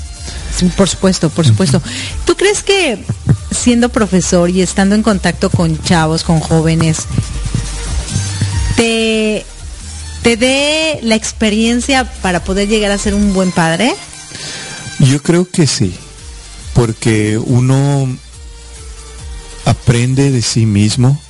por 0.77 0.89
supuesto, 0.89 1.31
por 1.31 1.47
supuesto. 1.47 1.83
¿Tú 2.25 2.37
crees 2.37 2.63
que 2.63 3.05
siendo 3.51 3.89
profesor 3.91 4.51
y 4.51 4.63
estando 4.63 4.95
en 4.95 5.03
contacto 5.03 5.51
con 5.51 5.81
chavos, 5.83 6.25
con 6.25 6.41
jóvenes, 6.41 7.01
te, 8.77 9.45
te 10.23 10.37
dé 10.37 11.01
la 11.03 11.15
experiencia 11.15 12.05
para 12.23 12.43
poder 12.43 12.69
llegar 12.69 12.91
a 12.91 12.99
ser 12.99 13.15
un 13.15 13.35
buen 13.35 13.53
padre? 13.53 13.95
Yo 14.99 15.23
creo 15.23 15.49
que 15.49 15.67
sí, 15.67 15.95
porque 16.75 17.39
uno 17.39 18.09
aprende 19.65 20.31
de 20.31 20.43
sí 20.43 20.67
mismo. 20.67 21.21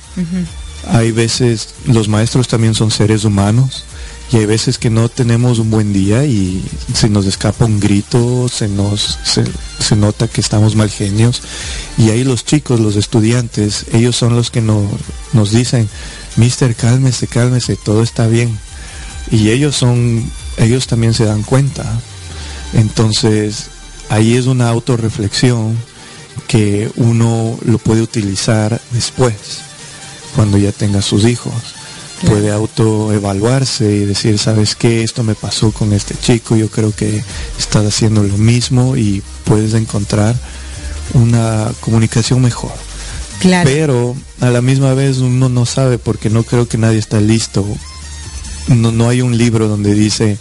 Hay 0.87 1.11
veces, 1.11 1.69
los 1.85 2.09
maestros 2.09 2.47
también 2.47 2.75
son 2.75 2.91
seres 2.91 3.23
humanos 3.23 3.85
y 4.31 4.37
hay 4.37 4.45
veces 4.45 4.77
que 4.77 4.89
no 4.89 5.09
tenemos 5.09 5.59
un 5.59 5.69
buen 5.69 5.91
día 5.91 6.23
y 6.25 6.63
se 6.93 7.09
nos 7.09 7.25
escapa 7.25 7.65
un 7.65 7.81
grito, 7.81 8.47
se 8.47 8.69
nos 8.69 9.19
se, 9.23 9.95
nota 9.95 10.29
que 10.29 10.39
estamos 10.39 10.75
mal 10.75 10.89
genios 10.89 11.41
y 11.97 12.11
ahí 12.11 12.23
los 12.23 12.45
chicos, 12.45 12.79
los 12.79 12.95
estudiantes, 12.95 13.87
ellos 13.91 14.15
son 14.15 14.37
los 14.37 14.49
que 14.49 14.61
nos 14.61 15.51
dicen, 15.51 15.89
Mister, 16.37 16.75
cálmese, 16.75 17.27
cálmese, 17.27 17.75
todo 17.75 18.03
está 18.03 18.27
bien. 18.27 18.57
Y 19.31 19.49
ellos 19.49 19.75
son, 19.75 20.31
ellos 20.57 20.87
también 20.87 21.13
se 21.13 21.25
dan 21.25 21.43
cuenta. 21.43 21.85
Entonces, 22.73 23.67
ahí 24.09 24.37
es 24.37 24.45
una 24.45 24.69
autorreflexión 24.69 25.77
que 26.47 26.89
uno 26.95 27.59
lo 27.65 27.77
puede 27.79 28.01
utilizar 28.01 28.79
después, 28.91 29.35
cuando 30.35 30.57
ya 30.57 30.71
tenga 30.71 31.01
sus 31.01 31.25
hijos 31.25 31.80
puede 32.27 32.51
autoevaluarse 32.51 33.91
y 33.91 34.05
decir, 34.05 34.37
¿sabes 34.37 34.75
qué? 34.75 35.03
Esto 35.03 35.23
me 35.23 35.35
pasó 35.35 35.71
con 35.71 35.93
este 35.93 36.15
chico, 36.15 36.55
yo 36.55 36.69
creo 36.69 36.95
que 36.95 37.23
estás 37.57 37.85
haciendo 37.85 38.23
lo 38.23 38.37
mismo 38.37 38.95
y 38.95 39.23
puedes 39.43 39.73
encontrar 39.73 40.35
una 41.13 41.71
comunicación 41.81 42.41
mejor. 42.41 42.71
Claro. 43.39 43.69
Pero 43.69 44.15
a 44.39 44.49
la 44.49 44.61
misma 44.61 44.93
vez 44.93 45.17
uno 45.17 45.49
no 45.49 45.65
sabe 45.65 45.97
porque 45.97 46.29
no 46.29 46.43
creo 46.43 46.67
que 46.67 46.77
nadie 46.77 46.99
está 46.99 47.19
listo. 47.19 47.65
No, 48.67 48.91
no 48.91 49.09
hay 49.09 49.21
un 49.21 49.37
libro 49.37 49.67
donde 49.67 49.93
dice 49.95 50.37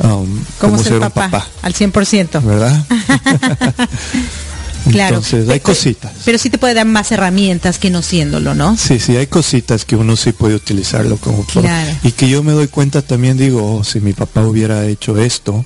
um, 0.00 0.26
cómo, 0.58 0.82
ser, 0.82 0.94
un 0.94 1.10
papá, 1.10 1.46
al 1.62 1.72
100%. 1.72 2.42
¿Verdad? 2.42 2.84
Claro. 4.90 5.16
Entonces, 5.16 5.48
hay 5.48 5.60
cositas. 5.60 6.12
Pero 6.24 6.38
sí 6.38 6.50
te 6.50 6.58
puede 6.58 6.74
dar 6.74 6.86
más 6.86 7.12
herramientas 7.12 7.78
que 7.78 7.90
no 7.90 8.02
siéndolo, 8.02 8.54
¿no? 8.54 8.76
Sí, 8.76 8.98
sí, 8.98 9.16
hay 9.16 9.26
cositas 9.26 9.84
que 9.84 9.96
uno 9.96 10.16
sí 10.16 10.32
puede 10.32 10.54
utilizarlo 10.54 11.16
como 11.16 11.44
claro. 11.44 11.90
Y 12.02 12.12
que 12.12 12.28
yo 12.28 12.42
me 12.42 12.52
doy 12.52 12.68
cuenta 12.68 13.02
también, 13.02 13.36
digo, 13.36 13.76
oh, 13.78 13.84
si 13.84 14.00
mi 14.00 14.12
papá 14.12 14.42
hubiera 14.42 14.86
hecho 14.86 15.18
esto, 15.18 15.64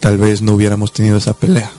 tal 0.00 0.18
vez 0.18 0.42
no 0.42 0.54
hubiéramos 0.54 0.92
tenido 0.92 1.18
esa 1.18 1.34
pelea. 1.34 1.70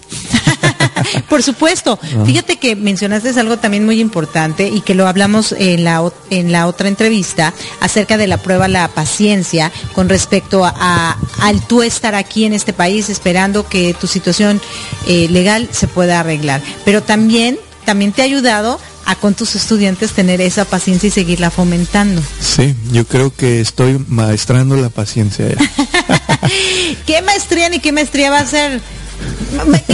Por 1.29 1.43
supuesto. 1.43 1.99
Ah. 2.01 2.25
Fíjate 2.25 2.57
que 2.57 2.75
mencionaste 2.75 3.29
algo 3.39 3.57
también 3.57 3.85
muy 3.85 3.99
importante 3.99 4.67
y 4.67 4.81
que 4.81 4.95
lo 4.95 5.07
hablamos 5.07 5.53
en 5.57 5.83
la, 5.83 6.03
en 6.29 6.51
la 6.51 6.67
otra 6.67 6.87
entrevista 6.87 7.53
acerca 7.79 8.17
de 8.17 8.27
la 8.27 8.37
prueba 8.37 8.67
la 8.67 8.87
paciencia 8.89 9.71
con 9.93 10.09
respecto 10.09 10.65
a, 10.65 11.17
al 11.39 11.65
tú 11.67 11.81
estar 11.81 12.15
aquí 12.15 12.45
en 12.45 12.53
este 12.53 12.73
país 12.73 13.09
esperando 13.09 13.67
que 13.67 13.93
tu 13.93 14.07
situación 14.07 14.61
eh, 15.07 15.27
legal 15.29 15.69
se 15.71 15.87
pueda 15.87 16.19
arreglar. 16.19 16.61
Pero 16.85 17.01
también, 17.01 17.57
también 17.85 18.11
te 18.11 18.21
ha 18.21 18.25
ayudado 18.25 18.79
a 19.05 19.15
con 19.15 19.33
tus 19.33 19.55
estudiantes 19.55 20.11
tener 20.11 20.41
esa 20.41 20.65
paciencia 20.65 21.07
y 21.07 21.11
seguirla 21.11 21.49
fomentando. 21.49 22.21
Sí, 22.39 22.75
yo 22.91 23.05
creo 23.05 23.33
que 23.33 23.61
estoy 23.61 24.03
maestrando 24.07 24.75
la 24.75 24.89
paciencia. 24.89 25.45
¿Qué 27.05 27.21
maestría 27.21 27.69
ni 27.69 27.79
qué 27.79 27.91
maestría 27.91 28.29
va 28.31 28.39
a 28.39 28.45
ser? 28.45 28.81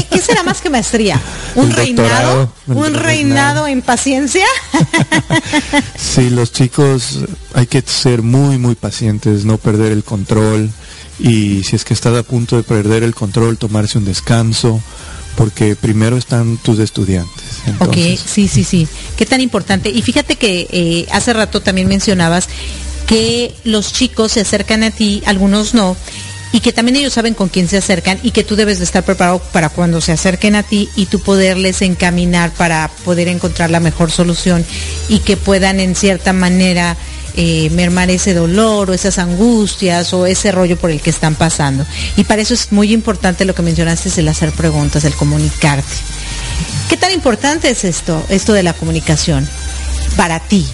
¿Qué 0.10 0.20
será 0.20 0.44
más 0.44 0.62
que 0.62 0.70
maestría? 0.70 1.20
¿Un 1.56 1.72
reinado? 1.72 2.52
¿Un 2.68 2.94
reinado 2.94 3.68
en 3.68 3.82
paciencia? 3.82 4.46
sí, 5.98 6.30
los 6.30 6.52
chicos 6.52 7.20
hay 7.54 7.68
que 7.68 7.82
ser 7.82 8.22
muy, 8.22 8.58
muy 8.58 8.76
pacientes, 8.76 9.46
no 9.46 9.58
perder 9.58 9.92
el 9.92 10.04
control 10.04 10.72
y 11.20 11.64
si 11.64 11.76
es 11.76 11.84
que 11.84 11.94
estás 11.94 12.16
a 12.16 12.24
punto 12.24 12.58
de 12.58 12.64
perder 12.64 13.04
el 13.04 13.16
control, 13.16 13.58
tomarse 13.58 13.98
un 13.98 14.06
descanso, 14.06 14.82
porque 15.36 15.76
primero 15.76 16.18
están 16.18 16.58
tus 16.58 16.80
estudiantes. 16.80 17.44
Ok, 17.80 17.96
sí, 18.24 18.48
sí, 18.48 18.64
sí. 18.64 18.88
Qué 19.16 19.26
tan 19.26 19.42
importante. 19.42 19.90
Y 19.90 20.02
fíjate 20.02 20.36
que 20.36 20.68
eh, 20.72 21.08
hace 21.12 21.34
rato 21.34 21.62
también 21.62 21.88
mencionabas 21.88 22.48
que 23.08 23.56
los 23.64 23.94
chicos 23.94 24.34
se 24.34 24.42
acercan 24.42 24.84
a 24.84 24.92
ti, 24.92 25.24
algunos 25.26 25.74
no, 25.74 25.96
y 26.52 26.62
que 26.62 26.72
también 26.72 26.98
ellos 26.98 27.14
saben 27.14 27.34
con 27.34 27.50
quién 27.50 27.68
se 27.68 27.78
acercan 27.78 28.20
y 28.24 28.32
que 28.32 28.44
tú 28.44 28.56
debes 28.56 28.80
de 28.80 28.86
estar 28.86 29.04
preparado 29.04 29.40
para 29.52 29.70
cuando 29.70 30.02
se 30.02 30.12
acerquen 30.12 30.56
a 30.56 30.64
ti 30.64 30.90
y 30.96 31.08
tú 31.08 31.20
poderles 31.20 31.82
encaminar 31.82 32.52
para 32.52 32.90
poder 33.04 33.28
encontrar 33.28 33.70
la 33.70 33.80
mejor 33.80 34.12
solución 34.12 34.66
y 35.10 35.20
que 35.20 35.38
puedan 35.38 35.80
en 35.80 35.96
cierta 35.96 36.34
manera 36.34 36.98
eh, 37.36 37.70
mermar 37.72 38.10
ese 38.10 38.34
dolor 38.34 38.90
o 38.90 38.94
esas 38.94 39.20
angustias 39.20 40.12
o 40.14 40.26
ese 40.26 40.52
rollo 40.52 40.78
por 40.78 40.90
el 40.90 41.02
que 41.02 41.12
están 41.12 41.36
pasando. 41.36 41.86
Y 42.16 42.24
para 42.24 42.42
eso 42.42 42.54
es 42.54 42.72
muy 42.72 42.94
importante 42.94 43.46
lo 43.46 43.54
que 43.54 43.62
mencionaste, 43.62 44.10
es 44.10 44.18
el 44.18 44.28
hacer 44.28 44.52
preguntas, 44.52 45.04
el 45.04 45.14
comunicarte. 45.14 45.96
¿Qué 46.90 46.98
tan 46.98 47.12
importante 47.12 47.70
es 47.70 47.84
esto, 47.84 48.26
esto 48.30 48.54
de 48.54 48.64
la 48.64 48.74
comunicación 48.74 49.48
para 50.16 50.40
ti? 50.40 50.66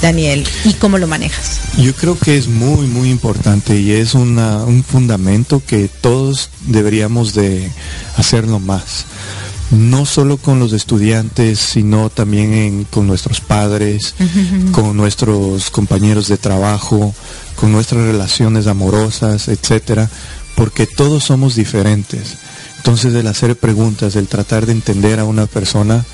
Daniel, 0.00 0.46
y 0.64 0.74
cómo 0.74 0.98
lo 0.98 1.06
manejas? 1.06 1.60
Yo 1.76 1.92
creo 1.94 2.18
que 2.18 2.36
es 2.36 2.48
muy, 2.48 2.86
muy 2.86 3.10
importante 3.10 3.78
y 3.80 3.92
es 3.92 4.14
un 4.14 4.84
fundamento 4.86 5.62
que 5.66 5.88
todos 5.88 6.50
deberíamos 6.66 7.34
de 7.34 7.70
hacerlo 8.16 8.60
más. 8.60 9.06
No 9.70 10.06
solo 10.06 10.38
con 10.38 10.60
los 10.60 10.72
estudiantes, 10.72 11.58
sino 11.58 12.08
también 12.08 12.86
con 12.90 13.06
nuestros 13.06 13.40
padres, 13.40 14.14
con 14.72 14.96
nuestros 14.96 15.70
compañeros 15.70 16.28
de 16.28 16.38
trabajo, 16.38 17.14
con 17.56 17.72
nuestras 17.72 18.04
relaciones 18.04 18.66
amorosas, 18.66 19.48
etcétera, 19.48 20.08
porque 20.54 20.86
todos 20.86 21.24
somos 21.24 21.54
diferentes. 21.54 22.36
Entonces 22.78 23.14
el 23.14 23.26
hacer 23.26 23.56
preguntas, 23.56 24.16
el 24.16 24.28
tratar 24.28 24.64
de 24.64 24.72
entender 24.72 25.18
a 25.18 25.24
una 25.24 25.46
persona, 25.46 26.04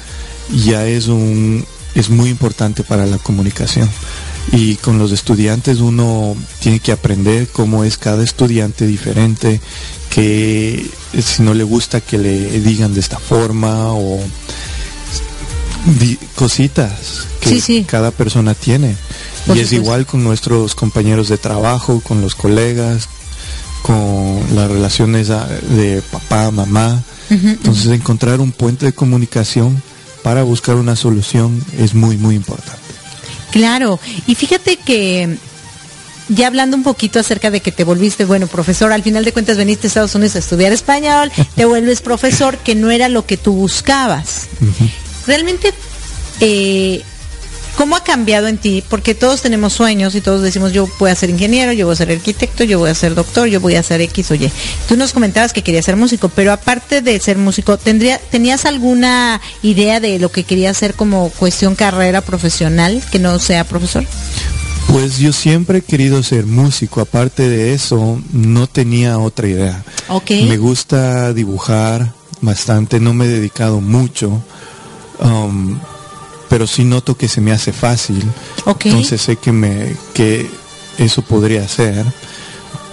ya 0.65 0.87
es 0.87 1.07
un, 1.07 1.65
es 1.95 2.11
muy 2.11 2.31
importante 2.31 2.83
para 2.83 3.07
la 3.07 3.19
comunicación. 3.19 3.89
Y 4.53 4.77
con 4.77 4.99
los 4.99 5.13
estudiantes 5.13 5.79
uno 5.79 6.37
tiene 6.61 6.81
que 6.81 6.93
aprender 6.93 7.49
cómo 7.49 7.85
es 7.85 7.97
cada 7.97 8.23
estudiante 8.23 8.87
diferente, 8.87 9.61
que 10.11 10.87
si 11.19 11.43
no 11.43 11.55
le 11.55 11.65
gusta 11.65 12.01
que 12.01 12.19
le 12.19 12.61
digan 12.61 12.95
de 12.95 13.01
esta 13.01 13.19
forma 13.19 13.93
o 13.93 14.21
cositas 16.35 17.27
que 17.41 17.85
cada 17.85 18.11
persona 18.11 18.55
tiene. 18.55 18.97
y 19.55 19.59
es 19.61 19.73
igual 19.73 20.07
con 20.07 20.25
nuestros 20.25 20.75
compañeros 20.75 21.29
de 21.29 21.39
trabajo, 21.39 22.01
con 22.01 22.21
los 22.21 22.35
colegas, 22.35 23.09
con 23.83 24.41
las 24.55 24.71
relaciones 24.71 25.29
de 25.29 26.03
papá, 26.11 26.51
mamá. 26.51 27.03
Entonces 27.31 27.87
encontrar 27.87 28.41
un 28.41 28.53
puente 28.53 28.87
de 28.87 28.93
comunicación 28.93 29.83
para 30.25 30.43
buscar 30.43 30.77
una 30.77 30.97
solución 30.97 31.63
es 31.79 31.95
muy, 31.95 32.17
muy 32.17 32.35
importante. 32.35 32.81
Claro, 33.53 34.01
y 34.27 34.35
fíjate 34.35 34.79
que 34.79 35.37
ya 36.31 36.47
hablando 36.47 36.79
un 36.79 36.83
poquito 36.83 37.21
acerca 37.21 37.51
de 37.51 37.61
que 37.61 37.71
te 37.71 37.85
volviste, 37.85 38.25
bueno, 38.25 38.47
profesor, 38.47 38.91
al 38.91 39.03
final 39.03 39.27
de 39.27 39.35
cuentas 39.35 39.59
veniste 39.59 39.87
a 39.87 39.89
Estados 39.89 40.15
Unidos 40.15 40.37
a 40.37 40.39
estudiar 40.39 40.73
español, 40.73 41.31
te 41.55 41.67
vuelves 41.67 42.01
profesor, 42.01 42.57
que 42.57 42.75
no 42.75 42.91
era 42.91 43.11
lo 43.11 43.27
que 43.27 43.37
tú 43.37 43.53
buscabas. 43.53 44.49
Realmente, 45.27 45.75
eh, 46.41 47.03
¿Cómo 47.77 47.97
ha 47.97 48.05
cambiado 48.05 48.47
en 48.47 48.59
ti? 48.59 48.85
Porque 48.89 49.15
todos 49.15 49.43
tenemos 49.43 49.73
sueños 49.73 50.15
y 50.15 50.21
todos 50.21 50.43
decimos, 50.43 50.73
yo 50.73 50.89
voy 50.99 51.11
a 51.11 51.15
ser 51.15 51.31
ingeniero, 51.31 51.73
yo 51.73 51.87
voy 51.87 51.95
a 51.95 51.97
ser 51.97 52.11
arquitecto, 52.11 52.63
yo 52.63 52.79
voy 52.79 52.91
a 52.91 52.95
ser 52.95 53.15
doctor, 53.15 53.49
yo 53.49 53.61
voy 53.61 53.75
a 53.75 53.83
ser 53.83 54.01
X 54.01 54.31
o 54.31 54.35
Y. 54.35 54.51
Tú 54.89 54.97
nos 54.97 55.13
comentabas 55.13 55.53
que 55.53 55.63
querías 55.63 55.85
ser 55.85 55.97
músico, 55.97 56.29
pero 56.29 56.53
aparte 56.53 57.03
de 57.03 57.19
ser 57.19 57.37
músico, 57.37 57.77
¿tendría, 57.77 58.19
¿tenías 58.19 58.65
alguna 58.65 59.41
idea 59.63 59.99
de 59.99 60.19
lo 60.19 60.31
que 60.31 60.45
querías 60.45 60.77
hacer 60.77 60.95
como 60.95 61.31
cuestión 61.31 61.75
carrera 61.75 62.21
profesional 62.21 63.03
que 63.11 63.19
no 63.19 63.39
sea 63.41 63.65
profesor? 63.65 64.05
Pues 64.87 65.19
yo 65.19 65.33
siempre 65.33 65.79
he 65.79 65.83
querido 65.83 66.23
ser 66.23 66.47
músico, 66.47 67.01
aparte 67.01 67.49
de 67.49 67.75
eso, 67.75 68.21
no 68.33 68.69
tenía 68.69 69.19
otra 69.19 69.49
idea. 69.49 69.85
Okay. 70.09 70.45
Me 70.45 70.59
gusta 70.59 71.33
dibujar 71.33 72.13
bastante, 72.41 73.01
no 73.01 73.15
me 73.15 73.25
he 73.25 73.29
dedicado 73.29 73.81
mucho. 73.81 74.41
Um, 75.19 75.81
pero 76.55 76.69
sí 76.69 76.85
noto 76.85 77.17
que 77.17 77.27
se 77.27 77.41
me 77.41 77.51
hace 77.51 77.73
fácil. 77.73 78.23
Entonces 78.65 79.21
sé 79.21 79.35
que 79.35 79.51
me 79.51 79.97
que 80.15 80.49
eso 80.99 81.23
podría 81.23 81.67
ser, 81.67 82.07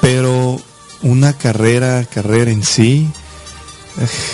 pero 0.01 0.59
una 1.03 1.33
carrera, 1.33 2.03
carrera 2.05 2.49
en 2.49 2.63
sí, 2.63 3.07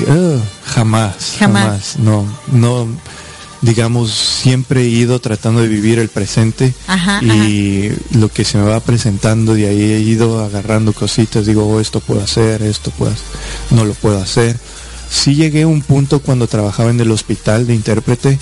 eh, 0.08 0.40
jamás, 0.64 1.36
jamás, 1.40 2.00
no, 2.00 2.26
no, 2.54 2.88
digamos, 3.62 4.14
siempre 4.14 4.84
he 4.84 4.88
ido 4.88 5.20
tratando 5.20 5.60
de 5.60 5.68
vivir 5.68 6.00
el 6.00 6.08
presente 6.08 6.74
y 7.22 7.90
lo 8.12 8.30
que 8.30 8.46
se 8.46 8.58
me 8.58 8.64
va 8.64 8.80
presentando 8.80 9.56
de 9.56 9.68
ahí 9.68 9.92
he 9.92 10.00
ido 10.00 10.42
agarrando 10.42 10.94
cositas, 10.94 11.46
digo, 11.46 11.68
oh, 11.68 11.82
esto 11.82 12.00
puedo 12.00 12.22
hacer, 12.22 12.62
esto 12.62 12.92
puedo 12.92 13.12
no 13.72 13.84
lo 13.84 13.94
puedo 13.94 14.22
hacer. 14.22 14.58
Sí 15.10 15.36
llegué 15.36 15.64
a 15.64 15.68
un 15.68 15.82
punto 15.82 16.22
cuando 16.22 16.48
trabajaba 16.48 16.90
en 16.90 17.00
el 17.00 17.12
hospital 17.12 17.66
de 17.66 17.76
intérprete, 17.76 18.40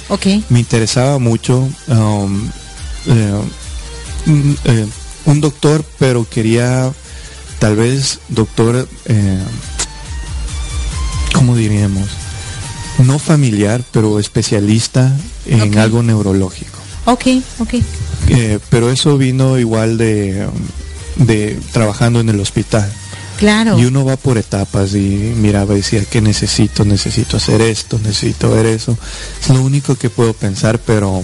me 0.50 0.60
interesaba 0.60 1.20
mucho 1.20 1.68
um, 1.88 2.50
eh, 3.08 3.42
eh, 4.66 4.88
un 5.26 5.42
doctor, 5.42 5.86
pero 6.00 6.28
quería 6.28 6.92
tal 7.60 7.76
vez 7.76 8.20
doctor, 8.30 8.88
eh, 9.06 9.44
¿cómo 11.34 11.56
diríamos? 11.56 12.10
no 13.04 13.20
familiar, 13.20 13.84
pero 13.92 14.20
especialista 14.20 15.14
en 15.46 15.78
algo 15.78 16.02
neurológico. 16.02 16.80
Ok, 17.04 17.26
ok. 17.60 17.74
Pero 18.70 18.90
eso 18.90 19.18
vino 19.18 19.60
igual 19.60 19.98
de, 19.98 20.48
de 21.18 21.60
trabajando 21.74 22.22
en 22.22 22.30
el 22.30 22.40
hospital. 22.40 22.90
Claro. 23.38 23.78
Y 23.78 23.86
uno 23.86 24.06
va 24.06 24.16
por 24.16 24.38
etapas 24.38 24.94
y 24.94 25.34
miraba 25.36 25.74
y 25.74 25.78
decía 25.78 26.04
que 26.06 26.22
necesito, 26.22 26.86
necesito 26.86 27.38
hacer 27.38 27.62
esto, 27.62 28.00
necesito 28.00 28.52
ver 28.52 28.66
eso. 28.66 28.98
Es 29.42 29.50
lo 29.50 29.62
único 29.62 29.96
que 29.96 30.10
puedo 30.10 30.34
pensar, 30.34 30.80
pero 30.80 31.24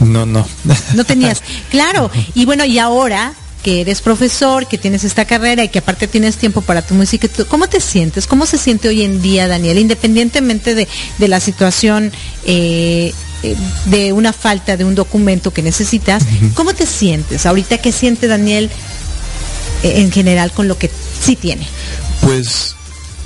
no, 0.00 0.26
no. 0.26 0.46
No 0.94 1.04
tenías. 1.04 1.42
Claro. 1.70 2.10
Y 2.34 2.44
bueno, 2.44 2.64
y 2.64 2.78
ahora 2.78 3.34
que 3.62 3.80
eres 3.80 4.00
profesor, 4.00 4.66
que 4.66 4.78
tienes 4.78 5.04
esta 5.04 5.24
carrera 5.24 5.64
y 5.64 5.68
que 5.68 5.80
aparte 5.80 6.06
tienes 6.06 6.36
tiempo 6.36 6.60
para 6.60 6.82
tu 6.82 6.94
música. 6.94 7.28
¿Cómo 7.48 7.68
te 7.68 7.80
sientes? 7.80 8.26
¿Cómo 8.26 8.46
se 8.46 8.56
siente 8.56 8.88
hoy 8.88 9.02
en 9.02 9.20
día, 9.20 9.48
Daniel? 9.48 9.78
Independientemente 9.78 10.74
de, 10.74 10.86
la 11.28 11.40
situación 11.40 12.12
eh, 12.46 13.12
eh, 13.42 13.56
de 13.86 14.12
una 14.12 14.32
falta 14.32 14.76
de 14.76 14.84
un 14.84 14.94
documento 14.94 15.52
que 15.52 15.62
necesitas, 15.62 16.24
¿cómo 16.54 16.72
te 16.72 16.86
sientes? 16.86 17.46
Ahorita, 17.46 17.78
¿qué 17.78 17.90
siente 17.90 18.28
Daniel 18.28 18.70
eh, 19.82 20.00
en 20.00 20.10
general 20.10 20.50
con 20.52 20.66
lo 20.66 20.78
que 20.78 20.90
tiene? 21.36 21.66
Pues 22.22 22.74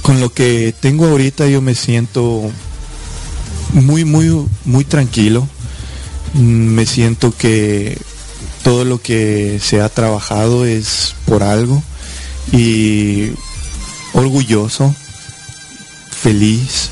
con 0.02 0.20
lo 0.20 0.32
que 0.32 0.74
tengo 0.78 1.06
ahorita 1.06 1.46
yo 1.46 1.60
me 1.60 1.74
siento 1.74 2.50
muy, 3.72 4.04
muy, 4.04 4.46
muy 4.64 4.84
tranquilo. 4.84 5.48
Me 6.34 6.86
siento 6.86 7.36
que 7.36 7.98
todo 8.62 8.84
lo 8.84 9.00
que 9.00 9.58
se 9.62 9.80
ha 9.80 9.88
trabajado 9.88 10.64
es 10.64 11.14
por 11.26 11.42
algo 11.42 11.82
y 12.52 13.30
orgulloso, 14.12 14.94
feliz, 16.10 16.90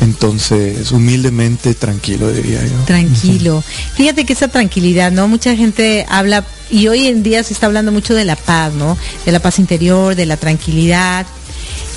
entonces, 0.00 0.92
humildemente 0.92 1.74
tranquilo, 1.74 2.30
diría 2.32 2.62
yo. 2.62 2.84
Tranquilo. 2.84 3.64
Fíjate 3.94 4.24
que 4.24 4.32
esa 4.32 4.48
tranquilidad, 4.48 5.10
¿no? 5.12 5.28
Mucha 5.28 5.56
gente 5.56 6.06
habla, 6.08 6.44
y 6.70 6.88
hoy 6.88 7.06
en 7.06 7.22
día 7.22 7.42
se 7.42 7.54
está 7.54 7.66
hablando 7.66 7.92
mucho 7.92 8.14
de 8.14 8.24
la 8.24 8.36
paz, 8.36 8.72
¿no? 8.74 8.98
De 9.24 9.32
la 9.32 9.40
paz 9.40 9.58
interior, 9.58 10.14
de 10.14 10.26
la 10.26 10.36
tranquilidad. 10.36 11.26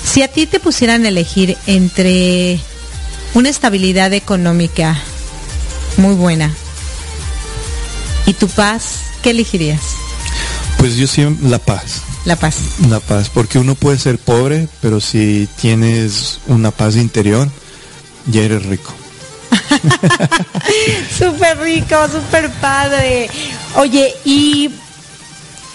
Si 0.04 0.22
a 0.22 0.28
ti 0.28 0.46
te 0.46 0.60
pusieran 0.60 1.04
a 1.04 1.08
elegir 1.08 1.56
entre 1.66 2.58
una 3.34 3.48
estabilidad 3.48 4.12
económica 4.12 5.00
muy 5.96 6.14
buena 6.14 6.50
¿Y 8.30 8.34
tu 8.34 8.46
paz? 8.46 9.00
¿Qué 9.22 9.30
elegirías? 9.30 9.80
Pues 10.78 10.94
yo 10.96 11.08
siempre 11.08 11.48
la 11.48 11.58
paz. 11.58 12.02
La 12.24 12.36
paz. 12.36 12.56
La 12.88 13.00
paz, 13.00 13.28
porque 13.28 13.58
uno 13.58 13.74
puede 13.74 13.98
ser 13.98 14.18
pobre, 14.18 14.68
pero 14.80 15.00
si 15.00 15.48
tienes 15.60 16.38
una 16.46 16.70
paz 16.70 16.94
interior, 16.94 17.50
ya 18.26 18.42
eres 18.42 18.64
rico. 18.66 18.92
súper 21.18 21.58
rico, 21.58 21.96
súper 22.08 22.50
padre. 22.60 23.28
Oye, 23.76 24.14
y 24.24 24.70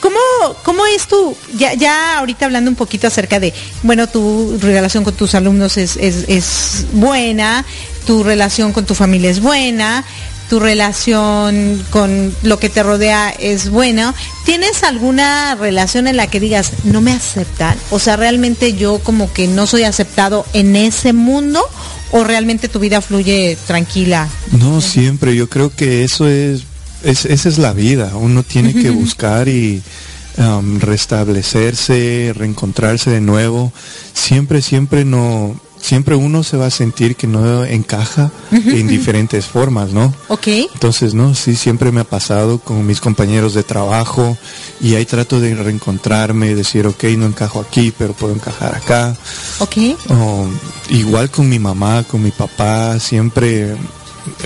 ¿Cómo, 0.06 0.56
¿Cómo 0.62 0.86
es 0.86 1.08
tu, 1.08 1.36
ya, 1.58 1.74
ya 1.74 2.20
ahorita 2.20 2.46
hablando 2.46 2.70
un 2.70 2.76
poquito 2.76 3.08
acerca 3.08 3.40
de, 3.40 3.52
bueno, 3.82 4.06
tu 4.06 4.56
relación 4.62 5.04
con 5.04 5.16
tus 5.16 5.34
alumnos 5.34 5.78
es, 5.78 5.98
es, 5.98 6.26
es 6.28 6.86
buena, 6.92 7.66
tu 8.06 8.24
relación 8.24 8.72
con 8.72 8.86
tu 8.86 8.94
familia 8.94 9.32
es 9.32 9.40
buena, 9.40 10.06
tu 10.50 10.60
relación 10.60 11.84
con 11.90 12.34
lo 12.44 12.60
que 12.60 12.70
te 12.70 12.84
rodea 12.84 13.30
es 13.30 13.70
bueno, 13.70 14.14
¿tienes 14.46 14.84
alguna 14.84 15.56
relación 15.56 16.08
en 16.08 16.18
la 16.18 16.28
que 16.28 16.40
digas, 16.40 16.72
no 16.84 17.02
me 17.02 17.12
aceptan? 17.12 17.78
O 17.90 18.00
sea, 18.00 18.16
realmente 18.16 18.74
yo 18.74 19.00
como 19.00 19.32
que 19.32 19.48
no 19.48 19.68
soy 19.68 19.84
aceptado 19.84 20.46
en 20.54 20.76
ese 20.76 21.14
mundo 21.14 21.62
o 22.12 22.24
realmente 22.24 22.70
tu 22.70 22.80
vida 22.80 23.02
fluye 23.02 23.58
tranquila? 23.68 24.28
No, 24.52 24.82
siempre, 24.82 25.36
yo 25.36 25.50
creo 25.50 25.76
que 25.76 26.04
eso 26.04 26.28
es, 26.28 26.64
esa 27.04 27.50
es 27.50 27.58
la 27.58 27.74
vida, 27.74 28.16
uno 28.16 28.44
tiene 28.44 28.74
que 28.74 28.90
buscar 28.90 29.48
y... 29.48 29.82
Um, 30.38 30.82
restablecerse, 30.82 32.34
reencontrarse 32.36 33.10
de 33.10 33.22
nuevo. 33.22 33.72
Siempre, 34.14 34.62
siempre 34.62 35.06
no, 35.06 35.58
siempre 35.86 36.16
uno 36.16 36.42
se 36.42 36.58
va 36.58 36.66
a 36.66 36.72
sentir 36.72 37.16
que 37.16 37.28
no 37.28 37.64
encaja 37.64 38.32
en 38.52 38.88
diferentes 38.88 39.46
formas, 39.46 39.92
¿no? 39.92 40.12
Ok. 40.30 40.48
Entonces, 40.74 41.14
no, 41.14 41.36
sí, 41.36 41.56
siempre 41.56 41.92
me 41.92 42.02
ha 42.02 42.06
pasado 42.06 42.58
con 42.58 42.86
mis 42.88 43.00
compañeros 43.00 43.54
de 43.54 43.62
trabajo 43.62 44.36
y 44.82 44.96
ahí 44.96 45.06
trato 45.06 45.40
de 45.40 45.54
reencontrarme, 45.54 46.56
decir, 46.56 46.88
ok, 46.88 47.04
no 47.18 47.28
encajo 47.28 47.60
aquí, 47.60 47.94
pero 47.96 48.14
puedo 48.14 48.34
encajar 48.34 48.76
acá. 48.76 49.16
Ok. 49.60 49.78
igual 50.90 51.30
con 51.30 51.48
mi 51.48 51.60
mamá, 51.60 52.04
con 52.04 52.24
mi 52.24 52.32
papá, 52.32 53.00
siempre, 53.00 53.76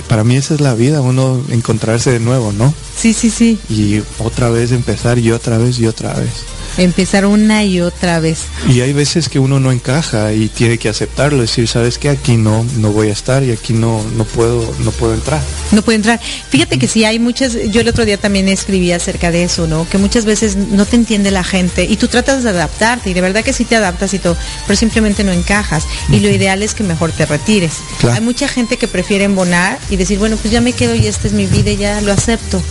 para 0.08 0.24
mí 0.24 0.36
esa 0.36 0.52
es 0.54 0.60
la 0.60 0.74
vida, 0.74 1.00
uno 1.00 1.40
encontrarse 1.48 2.12
de 2.12 2.20
nuevo, 2.20 2.52
¿no? 2.52 2.74
Sí, 2.94 3.14
sí, 3.14 3.30
sí. 3.30 3.58
Y 3.70 4.02
otra 4.18 4.50
vez 4.50 4.72
empezar 4.72 5.18
y 5.18 5.32
otra 5.32 5.56
vez 5.56 5.78
y 5.78 5.86
otra 5.86 6.12
vez. 6.12 6.59
Empezar 6.78 7.26
una 7.26 7.64
y 7.64 7.80
otra 7.80 8.20
vez. 8.20 8.44
Y 8.68 8.80
hay 8.80 8.92
veces 8.92 9.28
que 9.28 9.38
uno 9.38 9.60
no 9.60 9.72
encaja 9.72 10.32
y 10.32 10.48
tiene 10.48 10.78
que 10.78 10.88
aceptarlo, 10.88 11.40
decir, 11.40 11.68
sabes 11.68 11.98
que 11.98 12.08
aquí 12.08 12.36
no, 12.36 12.64
no 12.78 12.90
voy 12.92 13.08
a 13.08 13.12
estar 13.12 13.42
y 13.42 13.52
aquí 13.52 13.72
no, 13.72 14.04
no 14.16 14.24
puedo, 14.24 14.74
no 14.80 14.90
puedo 14.92 15.14
entrar. 15.14 15.40
No 15.72 15.82
puedo 15.82 15.96
entrar. 15.96 16.20
Fíjate 16.48 16.78
que 16.78 16.88
sí 16.88 17.04
hay 17.04 17.18
muchas, 17.18 17.56
yo 17.70 17.80
el 17.80 17.88
otro 17.88 18.04
día 18.04 18.16
también 18.18 18.48
escribí 18.48 18.92
acerca 18.92 19.30
de 19.30 19.44
eso, 19.44 19.66
¿no? 19.66 19.88
Que 19.88 19.98
muchas 19.98 20.24
veces 20.24 20.56
no 20.56 20.86
te 20.86 20.96
entiende 20.96 21.30
la 21.30 21.44
gente 21.44 21.84
y 21.84 21.96
tú 21.96 22.08
tratas 22.08 22.42
de 22.42 22.50
adaptarte 22.50 23.10
y 23.10 23.14
de 23.14 23.20
verdad 23.20 23.44
que 23.44 23.52
sí 23.52 23.64
te 23.64 23.76
adaptas 23.76 24.14
y 24.14 24.18
todo, 24.18 24.36
pero 24.66 24.76
simplemente 24.76 25.24
no 25.24 25.32
encajas. 25.32 25.84
Y 26.10 26.20
lo 26.20 26.28
ideal 26.28 26.62
es 26.62 26.74
que 26.74 26.82
mejor 26.82 27.12
te 27.12 27.26
retires. 27.26 27.74
Hay 28.10 28.20
mucha 28.20 28.48
gente 28.48 28.76
que 28.76 28.88
prefiere 28.88 29.24
embonar 29.24 29.78
y 29.90 29.96
decir, 29.96 30.18
bueno, 30.18 30.36
pues 30.36 30.52
ya 30.52 30.60
me 30.60 30.72
quedo 30.72 30.94
y 30.94 31.06
esta 31.06 31.26
es 31.26 31.32
mi 31.32 31.46
vida 31.46 31.70
y 31.70 31.76
ya 31.76 32.00
lo 32.00 32.12
acepto. 32.12 32.62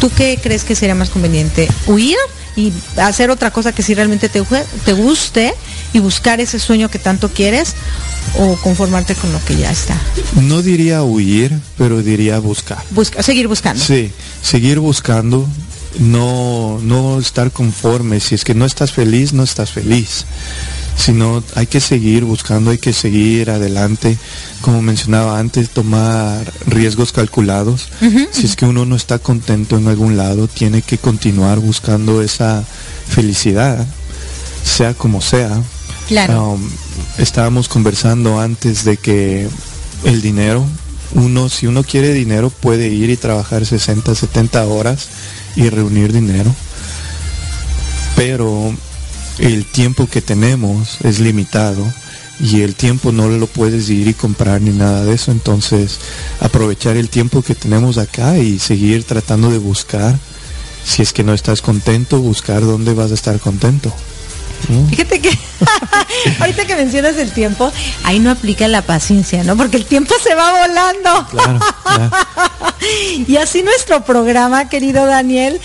¿Tú 0.00 0.10
qué 0.16 0.38
crees 0.42 0.64
que 0.64 0.74
sería 0.74 0.94
más 0.94 1.10
conveniente? 1.10 1.68
¿Huir 1.86 2.16
y 2.56 2.72
hacer 2.96 3.30
otra 3.30 3.50
cosa 3.50 3.72
que 3.72 3.82
si 3.82 3.94
realmente 3.94 4.28
te, 4.28 4.42
te 4.84 4.92
guste 4.92 5.54
y 5.92 5.98
buscar 5.98 6.40
ese 6.40 6.58
sueño 6.58 6.88
que 6.88 6.98
tanto 6.98 7.28
quieres 7.28 7.74
o 8.38 8.56
conformarte 8.56 9.14
con 9.14 9.32
lo 9.32 9.44
que 9.44 9.56
ya 9.56 9.70
está? 9.70 9.96
No 10.34 10.62
diría 10.62 11.02
huir, 11.02 11.58
pero 11.76 12.02
diría 12.02 12.38
buscar. 12.38 12.82
Busca, 12.90 13.22
seguir 13.22 13.48
buscando. 13.48 13.82
Sí, 13.82 14.12
seguir 14.42 14.78
buscando, 14.78 15.48
no, 15.98 16.78
no 16.82 17.18
estar 17.18 17.50
conforme. 17.50 18.20
Si 18.20 18.34
es 18.34 18.44
que 18.44 18.54
no 18.54 18.66
estás 18.66 18.92
feliz, 18.92 19.32
no 19.32 19.42
estás 19.42 19.70
feliz 19.70 20.26
sino 20.96 21.42
hay 21.54 21.66
que 21.66 21.80
seguir 21.80 22.24
buscando, 22.24 22.70
hay 22.70 22.78
que 22.78 22.92
seguir 22.92 23.50
adelante, 23.50 24.18
como 24.60 24.82
mencionaba 24.82 25.38
antes, 25.38 25.70
tomar 25.70 26.52
riesgos 26.66 27.12
calculados. 27.12 27.88
Si 28.32 28.46
es 28.46 28.56
que 28.56 28.66
uno 28.66 28.84
no 28.84 28.96
está 28.96 29.18
contento 29.18 29.76
en 29.76 29.88
algún 29.88 30.16
lado, 30.16 30.48
tiene 30.48 30.82
que 30.82 30.98
continuar 30.98 31.58
buscando 31.58 32.22
esa 32.22 32.64
felicidad, 33.08 33.86
sea 34.64 34.94
como 34.94 35.20
sea. 35.20 35.62
Claro. 36.08 36.52
Um, 36.52 36.70
estábamos 37.18 37.68
conversando 37.68 38.40
antes 38.40 38.84
de 38.84 38.96
que 38.96 39.48
el 40.04 40.22
dinero, 40.22 40.66
uno, 41.14 41.48
si 41.48 41.66
uno 41.66 41.84
quiere 41.84 42.12
dinero, 42.12 42.50
puede 42.50 42.88
ir 42.88 43.10
y 43.10 43.16
trabajar 43.16 43.64
60, 43.64 44.14
70 44.14 44.64
horas 44.66 45.08
y 45.56 45.68
reunir 45.68 46.12
dinero. 46.12 46.54
Pero 48.16 48.74
el 49.40 49.64
tiempo 49.64 50.06
que 50.06 50.20
tenemos 50.20 50.98
es 51.02 51.18
limitado 51.18 51.84
y 52.40 52.62
el 52.62 52.74
tiempo 52.74 53.12
no 53.12 53.28
lo 53.28 53.46
puedes 53.46 53.88
ir 53.90 54.08
y 54.08 54.14
comprar 54.14 54.60
ni 54.60 54.70
nada 54.70 55.04
de 55.04 55.14
eso. 55.14 55.30
Entonces, 55.30 55.98
aprovechar 56.40 56.96
el 56.96 57.08
tiempo 57.08 57.42
que 57.42 57.54
tenemos 57.54 57.98
acá 57.98 58.38
y 58.38 58.58
seguir 58.58 59.04
tratando 59.04 59.50
de 59.50 59.58
buscar, 59.58 60.18
si 60.84 61.02
es 61.02 61.12
que 61.12 61.24
no 61.24 61.34
estás 61.34 61.62
contento, 61.62 62.20
buscar 62.20 62.62
dónde 62.62 62.94
vas 62.94 63.10
a 63.10 63.14
estar 63.14 63.38
contento. 63.40 63.92
Fíjate 64.90 65.20
que 65.20 65.30
ahorita 66.40 66.66
que 66.66 66.76
mencionas 66.76 67.16
el 67.16 67.32
tiempo, 67.32 67.72
ahí 68.04 68.18
no 68.18 68.30
aplica 68.30 68.68
la 68.68 68.82
paciencia, 68.82 69.42
¿no? 69.42 69.56
Porque 69.56 69.78
el 69.78 69.86
tiempo 69.86 70.14
se 70.22 70.34
va 70.34 70.66
volando. 70.66 71.26
y 73.26 73.36
así 73.36 73.62
nuestro 73.62 74.04
programa, 74.04 74.68
querido 74.68 75.06
Daniel, 75.06 75.60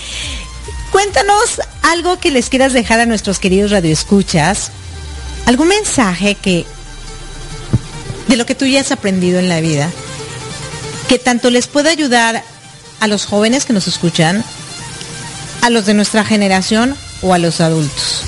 Cuéntanos 0.95 1.59
algo 1.81 2.21
que 2.21 2.31
les 2.31 2.47
quieras 2.47 2.71
dejar 2.71 3.01
a 3.01 3.05
nuestros 3.05 3.39
queridos 3.39 3.69
radioescuchas, 3.69 4.71
algún 5.45 5.67
mensaje 5.67 6.35
que 6.35 6.65
de 8.29 8.37
lo 8.37 8.45
que 8.45 8.55
tú 8.55 8.65
ya 8.65 8.79
has 8.79 8.93
aprendido 8.93 9.39
en 9.39 9.49
la 9.49 9.59
vida, 9.59 9.91
que 11.09 11.19
tanto 11.19 11.49
les 11.49 11.67
puede 11.67 11.89
ayudar 11.89 12.45
a 13.01 13.07
los 13.07 13.25
jóvenes 13.25 13.65
que 13.65 13.73
nos 13.73 13.89
escuchan, 13.89 14.41
a 15.61 15.69
los 15.69 15.85
de 15.85 15.95
nuestra 15.95 16.23
generación 16.23 16.95
o 17.21 17.33
a 17.33 17.39
los 17.39 17.59
adultos? 17.59 18.21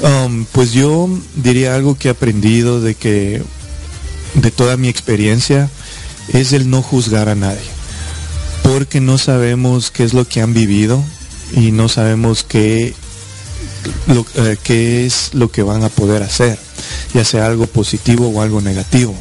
Um, 0.00 0.46
pues 0.46 0.72
yo 0.72 1.06
diría 1.34 1.74
algo 1.74 1.98
que 1.98 2.08
he 2.08 2.12
aprendido 2.12 2.80
de 2.80 2.94
que 2.94 3.42
de 4.36 4.50
toda 4.50 4.78
mi 4.78 4.88
experiencia 4.88 5.68
es 6.32 6.54
el 6.54 6.70
no 6.70 6.80
juzgar 6.80 7.28
a 7.28 7.34
nadie, 7.34 7.60
porque 8.72 9.00
no 9.00 9.18
sabemos 9.18 9.90
qué 9.90 10.04
es 10.04 10.14
lo 10.14 10.28
que 10.28 10.40
han 10.40 10.54
vivido 10.54 11.02
y 11.56 11.72
no 11.72 11.88
sabemos 11.88 12.44
qué, 12.44 12.94
eh, 14.36 14.56
qué 14.62 15.06
es 15.06 15.30
lo 15.34 15.50
que 15.50 15.64
van 15.64 15.82
a 15.82 15.88
poder 15.88 16.22
hacer, 16.22 16.56
ya 17.12 17.24
sea 17.24 17.46
algo 17.46 17.66
positivo 17.66 18.28
o 18.28 18.42
algo 18.42 18.60
negativo. 18.60 19.12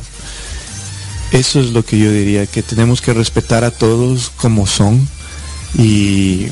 Eso 1.31 1.61
es 1.61 1.71
lo 1.71 1.83
que 1.83 1.97
yo 1.97 2.11
diría, 2.11 2.45
que 2.45 2.61
tenemos 2.61 3.01
que 3.01 3.11
respetar 3.11 3.63
a 3.63 3.71
todos 3.71 4.31
como 4.37 4.67
son 4.67 5.09
y 5.75 6.45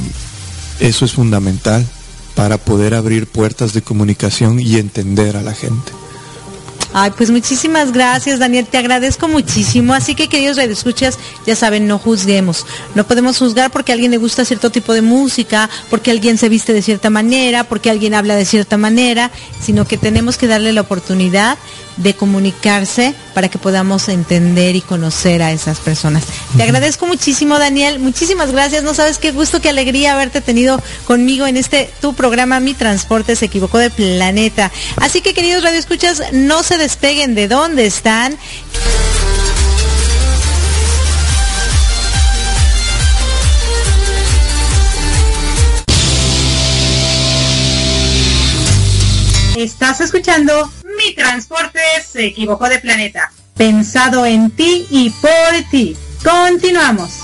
eso 0.80 1.06
es 1.06 1.14
fundamental 1.14 1.86
para 2.34 2.58
poder 2.58 2.96
abrir 2.96 3.28
puertas 3.28 3.74
de 3.74 3.84
comunicación 3.84 4.60
y 4.60 4.78
entender 4.78 5.38
a 5.38 5.44
la 5.44 5.54
gente. 5.54 5.92
Ay, 6.94 7.12
pues 7.16 7.30
muchísimas 7.30 7.92
gracias, 7.92 8.40
Daniel. 8.40 8.66
Te 8.66 8.78
agradezco 8.78 9.28
muchísimo. 9.28 9.94
Así 9.94 10.16
que, 10.16 10.30
queridos 10.30 10.58
escuchas, 10.58 11.20
ya 11.46 11.56
saben, 11.56 11.88
no 11.88 12.00
juzguemos. 12.00 12.66
No 12.96 13.06
podemos 13.06 13.38
juzgar 13.38 13.72
porque 13.72 13.92
a 13.92 13.96
alguien 13.96 14.12
le 14.12 14.18
gusta 14.18 14.46
cierto 14.46 14.70
tipo 14.70 14.94
de 14.94 15.02
música, 15.02 15.70
porque 15.90 16.12
alguien 16.12 16.38
se 16.38 16.50
viste 16.50 16.74
de 16.74 16.82
cierta 16.82 17.10
manera, 17.10 17.64
porque 17.64 17.90
alguien 17.90 18.14
habla 18.14 18.36
de 18.36 18.46
cierta 18.46 18.78
manera, 18.78 19.32
sino 19.62 19.86
que 19.86 19.98
tenemos 19.98 20.38
que 20.38 20.48
darle 20.48 20.74
la 20.74 20.82
oportunidad 20.82 21.58
de 21.98 22.16
comunicarse 22.16 23.14
para 23.34 23.50
que 23.50 23.58
podamos 23.58 24.10
entender 24.10 24.76
y 24.76 24.82
conocer 24.82 25.42
a 25.42 25.52
esas 25.52 25.80
personas. 25.80 26.24
Te 26.56 26.64
agradezco 26.64 27.06
muchísimo, 27.06 27.60
Daniel. 27.60 28.00
Muchísimas 28.00 28.52
gracias. 28.52 28.84
No 28.84 28.94
sabes 28.94 29.18
qué 29.18 29.32
gusto, 29.32 29.62
qué 29.62 29.70
alegría 29.70 30.14
haberte 30.14 30.42
tenido 30.42 30.82
conmigo 31.06 31.48
en 31.48 31.58
este 31.58 31.90
tu 32.02 32.14
programa 32.14 32.60
Mi 32.60 32.74
Transporte 32.74 33.36
se 33.36 33.46
equivocó 33.46 33.78
de 33.78 33.90
planeta. 33.90 34.72
Así 34.98 35.22
que, 35.22 35.34
queridos 35.34 35.64
radioescuchas, 35.64 36.22
no 36.34 36.64
se 36.64 36.78
despeguen 36.78 37.36
de 37.36 37.48
dónde 37.48 37.86
están. 37.86 38.38
Estás 49.58 50.02
escuchando 50.02 50.72
Mi 50.98 51.14
Transporte 51.14 51.80
se 52.06 52.26
equivocó 52.26 52.68
de 52.68 52.80
planeta. 52.80 53.32
Pensado 53.56 54.26
en 54.26 54.50
ti 54.52 54.88
y 54.90 55.12
por 55.12 55.32
ti. 55.70 55.96
Continuamos. 56.24 57.20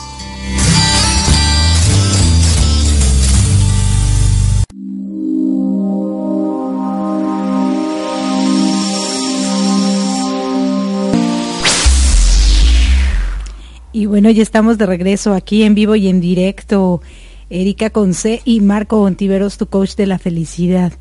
Y 13.91 14.07
bueno, 14.07 14.29
ya 14.29 14.41
estamos 14.41 14.77
de 14.77 14.85
regreso 14.85 15.33
aquí 15.33 15.63
en 15.63 15.75
vivo 15.75 15.95
y 15.95 16.07
en 16.07 16.21
directo. 16.21 17.01
Erika 17.49 17.89
Conce 17.91 18.41
y 18.45 18.61
Marco 18.61 19.01
Ontiveros, 19.01 19.57
tu 19.57 19.67
coach 19.67 19.95
de 19.95 20.07
la 20.07 20.17
felicidad 20.17 20.93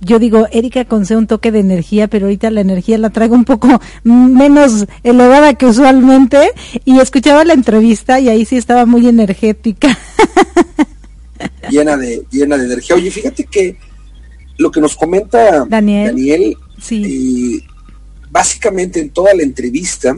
yo 0.00 0.18
digo, 0.18 0.46
Erika 0.50 0.84
concede 0.86 1.18
un 1.18 1.26
toque 1.26 1.52
de 1.52 1.60
energía, 1.60 2.08
pero 2.08 2.26
ahorita 2.26 2.50
la 2.50 2.62
energía 2.62 2.96
la 2.96 3.10
traigo 3.10 3.34
un 3.34 3.44
poco 3.44 3.68
menos 4.04 4.86
elevada 5.02 5.54
que 5.54 5.66
usualmente. 5.66 6.52
Y 6.84 6.98
escuchaba 6.98 7.44
la 7.44 7.52
entrevista 7.52 8.18
y 8.18 8.28
ahí 8.28 8.44
sí 8.44 8.56
estaba 8.56 8.86
muy 8.86 9.06
energética. 9.06 9.96
Llena 11.70 11.96
de, 11.96 12.22
llena 12.30 12.56
de 12.56 12.64
energía. 12.66 12.96
Oye, 12.96 13.10
fíjate 13.10 13.44
que 13.44 13.76
lo 14.58 14.70
que 14.70 14.80
nos 14.80 14.94
comenta 14.96 15.64
Daniel, 15.66 16.56
sí. 16.78 17.62
Eh, 17.62 17.66
básicamente 18.30 19.00
en 19.00 19.10
toda 19.10 19.32
la 19.34 19.42
entrevista 19.42 20.14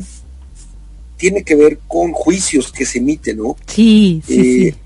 tiene 1.17 1.45
que 1.45 1.55
ver 1.55 1.79
con 1.87 2.13
juicios 2.13 2.73
que 2.73 2.85
se 2.85 2.99
emiten, 2.99 3.37
¿no? 3.37 3.57
Sí, 3.67 4.21
sí, 4.27 4.41
eh, 4.41 4.73
sí 4.73 4.82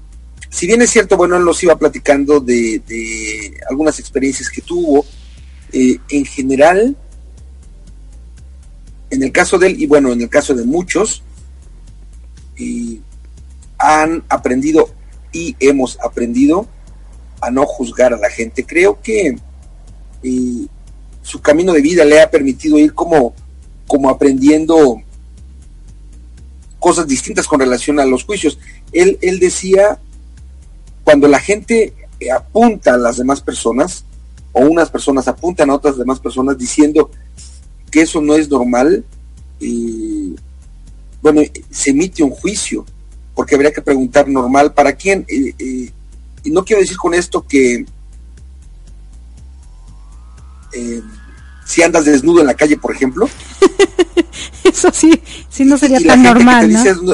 si 0.57 0.67
bien 0.67 0.81
es 0.81 0.89
cierto, 0.89 1.19
bueno, 1.19 1.37
él 1.37 1.45
nos 1.45 1.63
iba 1.63 1.77
platicando 1.77 2.41
de, 2.41 3.61
algunas 3.69 3.99
experiencias 3.99 4.49
que 4.49 4.63
tuvo, 4.63 5.05
eh, 5.71 5.99
en 6.09 6.25
general, 6.25 6.97
en 9.11 9.23
el 9.23 9.31
caso 9.33 9.59
de 9.59 9.67
él, 9.67 9.83
y 9.83 9.87
bueno, 9.87 10.15
en 10.15 10.23
el 10.23 10.31
caso 10.31 10.55
de 10.55 10.65
muchos, 10.65 11.23
han 13.77 14.25
aprendido 14.31 14.89
y 15.31 15.55
hemos 15.61 16.01
aprendido 16.01 16.67
a 17.43 17.51
no 17.51 17.67
juzgar 17.67 18.15
a 18.15 18.17
la 18.17 18.31
gente. 18.31 18.65
Creo 18.65 18.99
que 19.03 19.37
eh, 20.23 20.67
su 21.21 21.43
camino 21.43 21.75
de 21.75 21.83
vida 21.83 22.03
le 22.07 22.23
ha 22.23 22.31
permitido 22.31 22.79
ir 22.79 22.95
como, 22.95 23.35
como 23.87 24.09
aprendiendo 24.09 25.03
cosas 26.79 27.07
distintas 27.07 27.47
con 27.47 27.61
relación 27.61 28.01
a 28.01 28.07
los 28.07 28.25
juicios. 28.25 28.59
Él 28.91 29.39
decía 29.39 30.01
cuando 31.07 31.29
la 31.29 31.39
gente 31.39 31.95
apunta 32.35 32.95
a 32.95 32.97
las 32.97 33.19
demás 33.19 33.41
personas, 33.41 34.05
o 34.51 34.63
unas 34.63 34.91
personas 34.91 35.29
apuntan 35.29 35.71
a 35.71 35.75
otras 35.77 35.97
demás 35.97 36.19
personas 36.19 36.59
diciendo 36.59 37.13
que 37.93 38.01
eso 38.01 38.21
no 38.21 38.35
es 38.35 38.51
normal, 38.51 39.05
bueno, 41.23 41.43
se 41.71 41.91
emite 41.91 42.25
un 42.25 42.31
juicio, 42.31 42.85
porque 43.37 43.55
habría 43.55 43.73
que 43.73 43.83
preguntar 43.83 44.27
normal 44.27 44.75
para 44.75 44.95
quién. 44.95 45.25
y 45.29 46.51
no 46.51 46.65
quiero 46.65 46.83
decir 46.83 46.97
con 46.97 47.15
esto 47.15 47.47
que 47.47 47.87
eh, 50.73 51.03
si 51.65 51.85
andas 51.85 52.05
desnudo 52.05 52.41
en 52.41 52.49
la 52.49 52.55
calle, 52.55 52.77
por 52.79 52.93
ejemplo. 52.93 53.29
eso 54.65 54.91
sí, 54.93 55.23
sí 55.49 55.65
no 55.65 55.79
sería 55.79 56.01
tan 56.01 56.25
normal. 56.25 56.69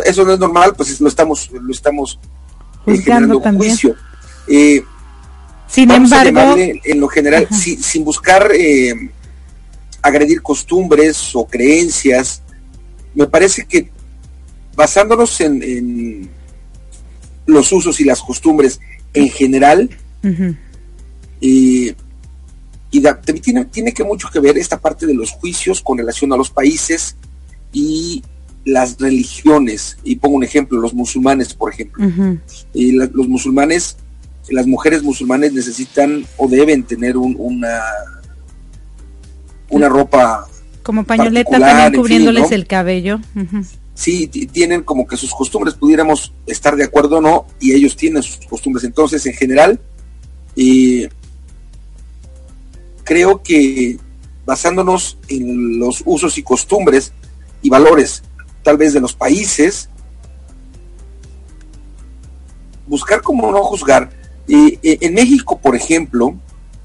eso 0.07 0.25
no 0.25 0.33
es 0.33 0.39
normal, 0.39 0.73
pues 0.75 0.99
lo 0.99 1.09
estamos, 1.09 1.51
lo 1.51 1.71
estamos 1.71 2.19
juzgando 2.85 3.41
también. 3.41 3.71
Juicio. 3.73 3.97
Eh, 4.49 4.83
sin 5.67 5.91
embargo, 5.91 6.55
en 6.57 7.01
lo 7.01 7.09
general, 7.09 7.49
sin 7.51 8.05
buscar 8.05 8.51
eh, 8.53 9.11
agredir 10.03 10.43
costumbres 10.43 11.35
o 11.35 11.47
creencias, 11.47 12.43
me 13.15 13.27
parece 13.27 13.65
que 13.65 13.91
basándonos 14.75 15.41
en, 15.41 16.29
los 17.47 17.73
usos 17.73 18.01
y 18.01 18.05
las 18.05 18.21
costumbres 18.21 18.81
en 19.15 19.31
general, 19.31 19.89
y 21.41 21.95
tiene, 23.43 23.65
tiene 23.65 23.95
que 23.95 24.05
mucho 24.05 24.29
que 24.31 24.41
ver 24.41 24.59
esta 24.59 24.79
parte 24.79 25.07
de 25.07 25.15
los 25.15 25.31
juicios 25.31 25.81
con 25.81 25.99
relación 25.99 26.33
a 26.33 26.37
los 26.37 26.51
países 26.51 27.17
y 27.73 28.23
las 28.65 28.99
religiones, 28.99 29.99
y 30.05 30.17
pongo 30.17 30.37
un 30.37 30.45
ejemplo, 30.45 30.81
los 30.81 30.95
musulmanes, 30.95 31.55
por 31.55 31.73
ejemplo. 31.73 32.05
y 32.73 32.93
los 32.93 33.29
musulmanes, 33.29 33.97
las 34.49 34.67
mujeres 34.67 35.03
musulmanes 35.03 35.53
necesitan 35.53 36.25
o 36.37 36.49
deben 36.49 36.85
tener 36.85 37.17
una, 37.17 37.81
una 39.69 39.89
ropa. 39.89 40.47
Como 40.83 41.05
pañoleta 41.05 41.59
también 41.59 41.95
cubriéndoles 41.95 42.53
el 42.53 42.67
cabello. 42.67 43.21
Sí, 43.95 44.27
tienen 44.27 44.83
como 44.83 45.07
que 45.07 45.17
sus 45.17 45.33
costumbres, 45.35 45.75
pudiéramos 45.75 46.33
estar 46.47 46.77
de 46.77 46.85
acuerdo 46.85 47.19
o 47.19 47.21
no, 47.21 47.47
y 47.61 47.73
ellos 47.73 47.97
tienen 47.97 48.23
sus 48.23 48.47
costumbres. 48.47 48.85
Entonces, 48.85 49.25
en 49.27 49.35
general, 49.35 49.81
creo 53.05 53.43
que 53.43 53.99
basándonos 54.45 55.19
en 55.29 55.79
los 55.79 56.03
usos 56.05 56.37
y 56.39 56.43
costumbres 56.43 57.13
y 57.63 57.71
valores 57.71 58.23
tal 58.63 58.77
vez 58.77 58.93
de 58.93 59.01
los 59.01 59.15
países, 59.15 59.89
buscar 62.87 63.23
cómo 63.23 63.51
no 63.51 63.63
juzgar. 63.63 64.11
Eh, 64.49 64.79
en 64.83 65.15
México, 65.15 65.59
por 65.59 65.75
ejemplo, 65.75 66.35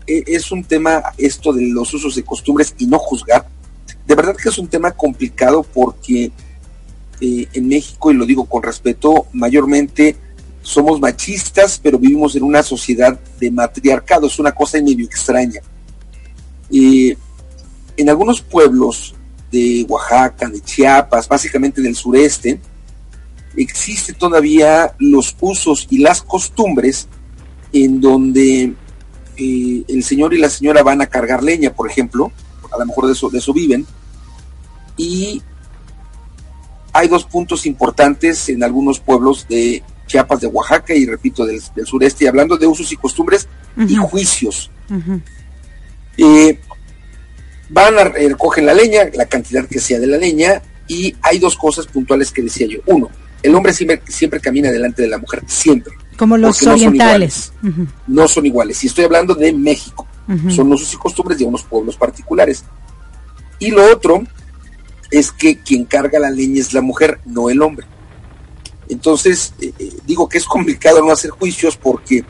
e, 0.05 0.23
es 0.27 0.51
un 0.51 0.63
tema 0.63 1.03
esto 1.17 1.51
de 1.51 1.67
los 1.67 1.93
usos 1.93 2.15
de 2.15 2.23
costumbres 2.23 2.73
y 2.77 2.85
no 2.87 2.97
juzgar. 2.97 3.47
De 4.05 4.15
verdad 4.15 4.35
que 4.35 4.49
es 4.49 4.57
un 4.57 4.67
tema 4.67 4.91
complicado 4.91 5.63
porque 5.63 6.31
eh, 7.19 7.47
en 7.51 7.67
México, 7.67 8.11
y 8.11 8.15
lo 8.15 8.25
digo 8.25 8.45
con 8.45 8.63
respeto, 8.63 9.27
mayormente 9.33 10.15
somos 10.61 10.99
machistas, 10.99 11.79
pero 11.81 11.97
vivimos 11.97 12.35
en 12.35 12.43
una 12.43 12.63
sociedad 12.63 13.19
de 13.39 13.51
matriarcado, 13.51 14.27
es 14.27 14.39
una 14.39 14.53
cosa 14.53 14.81
medio 14.81 15.05
extraña. 15.05 15.61
en 16.69 18.09
algunos 18.09 18.41
pueblos 18.41 19.16
de 19.51 19.85
Oaxaca, 19.87 20.49
de 20.49 20.61
Chiapas, 20.61 21.27
básicamente 21.27 21.81
del 21.81 21.95
sureste, 21.95 22.59
existe 23.55 24.13
todavía 24.13 24.93
los 24.99 25.35
usos 25.39 25.87
y 25.89 25.99
las 25.99 26.21
costumbres 26.21 27.07
en 27.73 27.99
donde 27.99 28.73
eh, 29.37 29.83
el 29.87 30.03
señor 30.03 30.33
y 30.33 30.37
la 30.37 30.49
señora 30.49 30.83
van 30.83 31.01
a 31.01 31.07
cargar 31.07 31.43
leña, 31.43 31.73
por 31.73 31.89
ejemplo, 31.89 32.31
a 32.71 32.77
lo 32.77 32.85
mejor 32.85 33.07
de 33.07 33.13
eso, 33.13 33.29
de 33.29 33.39
eso 33.39 33.53
viven, 33.53 33.85
y 34.95 35.41
hay 36.93 37.07
dos 37.07 37.25
puntos 37.25 37.65
importantes 37.65 38.49
en 38.49 38.63
algunos 38.63 38.99
pueblos 38.99 39.47
de 39.47 39.83
Chiapas, 40.07 40.41
de 40.41 40.47
Oaxaca 40.47 40.95
y 40.95 41.05
repito, 41.05 41.45
del, 41.45 41.61
sureste, 41.85 42.25
y 42.25 42.27
hablando 42.27 42.57
de 42.57 42.65
usos 42.65 42.91
y 42.91 42.95
costumbres 42.95 43.47
y 43.77 43.95
juicios. 43.95 44.71
Eh, 46.17 46.59
van 47.69 47.97
a 47.99 48.05
recoger 48.05 48.63
la 48.63 48.73
leña, 48.73 49.09
la 49.13 49.25
cantidad 49.25 49.65
que 49.65 49.79
sea 49.79 49.99
de 49.99 50.07
la 50.07 50.17
leña, 50.17 50.61
y 50.87 51.15
hay 51.21 51.39
dos 51.39 51.55
cosas 51.55 51.87
puntuales 51.87 52.31
que 52.31 52.41
decía 52.41 52.67
yo. 52.67 52.79
Uno, 52.85 53.09
el 53.43 53.53
hombre 53.53 53.73
siempre, 53.73 54.01
siempre 54.07 54.39
camina 54.39 54.71
delante 54.71 55.01
de 55.01 55.09
la 55.09 55.17
mujer, 55.17 55.43
siempre. 55.47 55.93
Como 56.17 56.37
los 56.37 56.63
orientales. 56.63 57.53
No 58.07 58.27
son, 58.27 58.45
iguales. 58.45 58.83
Y 58.83 58.87
estoy 58.87 59.05
hablando 59.05 59.35
de 59.35 59.53
México. 59.53 60.07
Son 60.49 60.71
usos 60.73 60.93
y 60.93 60.97
costumbres 60.97 61.37
de 61.37 61.45
unos 61.45 61.63
pueblos 61.63 61.95
particulares. 61.95 62.63
Y 63.59 63.71
lo 63.71 63.89
otro 63.91 64.23
es 65.09 65.31
que 65.31 65.59
quien 65.59 65.85
carga 65.85 66.19
la 66.19 66.29
leña 66.29 66.59
es 66.59 66.73
la 66.73 66.81
mujer, 66.81 67.19
no 67.25 67.49
el 67.49 67.61
hombre. 67.61 67.87
Entonces, 68.89 69.53
eh, 69.61 69.71
eh, 69.79 69.93
digo 70.05 70.27
que 70.27 70.37
es 70.37 70.45
complicado 70.45 71.01
no 71.01 71.11
hacer 71.11 71.31
juicios 71.31 71.77
porque 71.77 72.23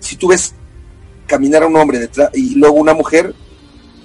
si 0.00 0.16
tú 0.16 0.28
ves 0.28 0.54
caminar 1.26 1.62
a 1.62 1.66
un 1.66 1.76
hombre 1.76 1.98
detrás 1.98 2.30
y 2.34 2.54
luego 2.54 2.76
una 2.76 2.94
mujer, 2.94 3.34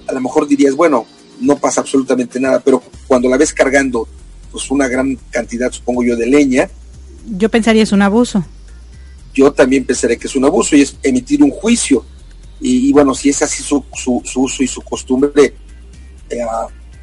a 0.06 0.12
lo 0.12 0.20
mejor 0.20 0.46
dirías, 0.46 0.74
bueno, 0.74 1.06
no 1.40 1.56
pasa 1.56 1.80
absolutamente 1.80 2.38
nada, 2.40 2.60
pero 2.60 2.82
cuando 3.06 3.28
la 3.28 3.36
ves 3.36 3.52
cargando 3.52 4.06
pues 4.50 4.70
una 4.70 4.86
gran 4.86 5.18
cantidad, 5.30 5.72
supongo 5.72 6.04
yo, 6.04 6.16
de 6.16 6.26
leña. 6.26 6.68
Yo 7.26 7.48
pensaría 7.48 7.82
es 7.82 7.92
un 7.92 8.02
abuso. 8.02 8.44
Yo 9.34 9.52
también 9.52 9.84
pensaría 9.84 10.16
que 10.16 10.26
es 10.26 10.36
un 10.36 10.44
abuso 10.44 10.76
y 10.76 10.82
es 10.82 10.96
emitir 11.02 11.42
un 11.42 11.50
juicio. 11.50 12.04
Y, 12.60 12.92
bueno, 12.92 13.12
si 13.12 13.30
es 13.30 13.42
así 13.42 13.60
su, 13.62 13.82
su, 13.92 14.22
uso 14.36 14.62
y 14.62 14.68
su 14.68 14.82
costumbre, 14.82 15.54
eh, 16.30 16.38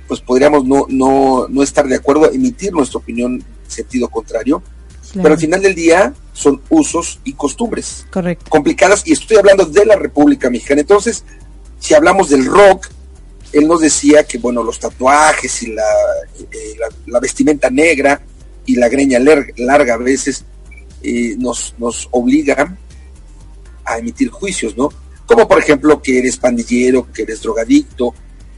pues 0.08 0.22
podríamos 0.22 0.64
no, 0.64 0.86
no, 0.88 1.48
no 1.50 1.64
estar 1.64 1.86
de 1.86 1.96
acuerdo, 1.96 2.32
emitir 2.32 2.72
nuestra 2.72 3.00
opinión 3.00 3.34
en 3.34 3.46
sentido 3.70 4.08
contrario. 4.08 4.64
Pero 5.14 5.34
al 5.34 5.40
final 5.40 5.62
del 5.62 5.76
día 5.76 6.14
son 6.40 6.62
usos 6.70 7.20
y 7.26 7.34
costumbres 7.34 8.06
Correcto. 8.10 8.50
complicadas 8.50 9.06
y 9.06 9.12
estoy 9.12 9.38
hablando 9.38 9.66
de 9.66 9.86
la 9.86 9.98
República 9.98 10.50
Mexicana. 10.50 10.80
Entonces, 10.80 11.26
si 11.80 11.94
hablamos 11.94 12.30
del 12.30 12.46
rock, 12.46 12.88
él 13.52 13.68
nos 13.68 13.82
decía 13.82 14.24
que, 14.24 14.38
bueno, 14.38 14.64
los 14.64 14.80
tatuajes 14.80 15.64
y 15.64 15.74
la, 15.74 15.84
eh, 16.40 16.78
la, 17.08 17.20
vestimenta 17.20 17.70
negra 17.70 18.22
y 18.66 18.76
la 18.78 18.88
greña 18.88 19.20
larga 19.20 19.96
a 19.96 19.98
veces 19.98 20.46
eh, 21.04 21.36
nos, 21.38 21.76
nos 21.78 22.08
obligan 22.12 22.78
a 23.84 23.98
emitir 23.98 24.30
juicios, 24.30 24.78
¿no? 24.78 24.94
Como 25.26 25.46
por 25.46 25.60
ejemplo 25.60 26.02
que 26.02 26.20
eres 26.20 26.38
pandillero, 26.38 27.12
que 27.12 27.24
eres 27.24 27.42
drogadicto, 27.42 28.14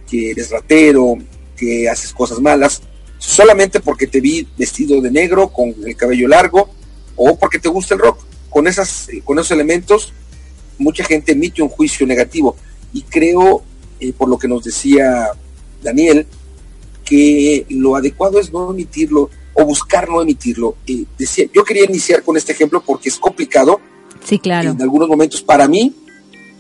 que 0.08 0.32
eres 0.32 0.52
ratero, 0.52 1.18
que 1.58 1.90
haces 1.90 2.14
cosas 2.14 2.40
malas, 2.40 2.82
solamente 3.18 3.80
porque 3.80 4.06
te 4.06 4.22
vi 4.22 4.48
vestido 4.56 5.02
de 5.02 5.10
negro, 5.10 5.50
con 5.50 5.74
el 5.84 5.96
cabello 5.96 6.28
largo, 6.28 6.70
o 7.16 7.38
porque 7.38 7.60
te 7.60 7.70
gusta 7.70 7.96
el 7.96 8.02
rock. 8.02 8.20
Con, 8.50 8.68
esas, 8.68 9.08
con 9.24 9.40
esos 9.40 9.52
elementos, 9.52 10.14
mucha 10.78 11.04
gente 11.04 11.32
emite 11.32 11.62
un 11.62 11.70
juicio 11.70 12.06
negativo. 12.06 12.56
Y 12.94 13.04
creo 13.04 13.64
eh, 14.02 14.14
por 14.18 14.28
lo 14.28 14.38
que 14.38 14.48
nos 14.48 14.64
decía 14.64 15.30
Daniel, 15.82 16.26
que 17.06 17.66
lo 17.70 17.96
adecuado 17.96 18.40
es 18.40 18.52
no 18.52 18.72
emitirlo 18.72 19.30
o 19.54 19.64
buscar 19.64 20.10
no 20.10 20.22
emitirlo. 20.22 20.76
Eh, 20.88 21.06
decía, 21.18 21.46
yo 21.54 21.64
quería 21.64 21.86
iniciar 21.86 22.24
con 22.24 22.36
este 22.36 22.52
ejemplo 22.54 22.82
porque 22.86 23.10
es 23.10 23.18
complicado. 23.18 23.80
Sí, 24.24 24.40
claro. 24.40 24.72
En 24.72 24.82
algunos 24.82 25.08
momentos 25.08 25.42
para 25.42 25.68
mí, 25.68 25.94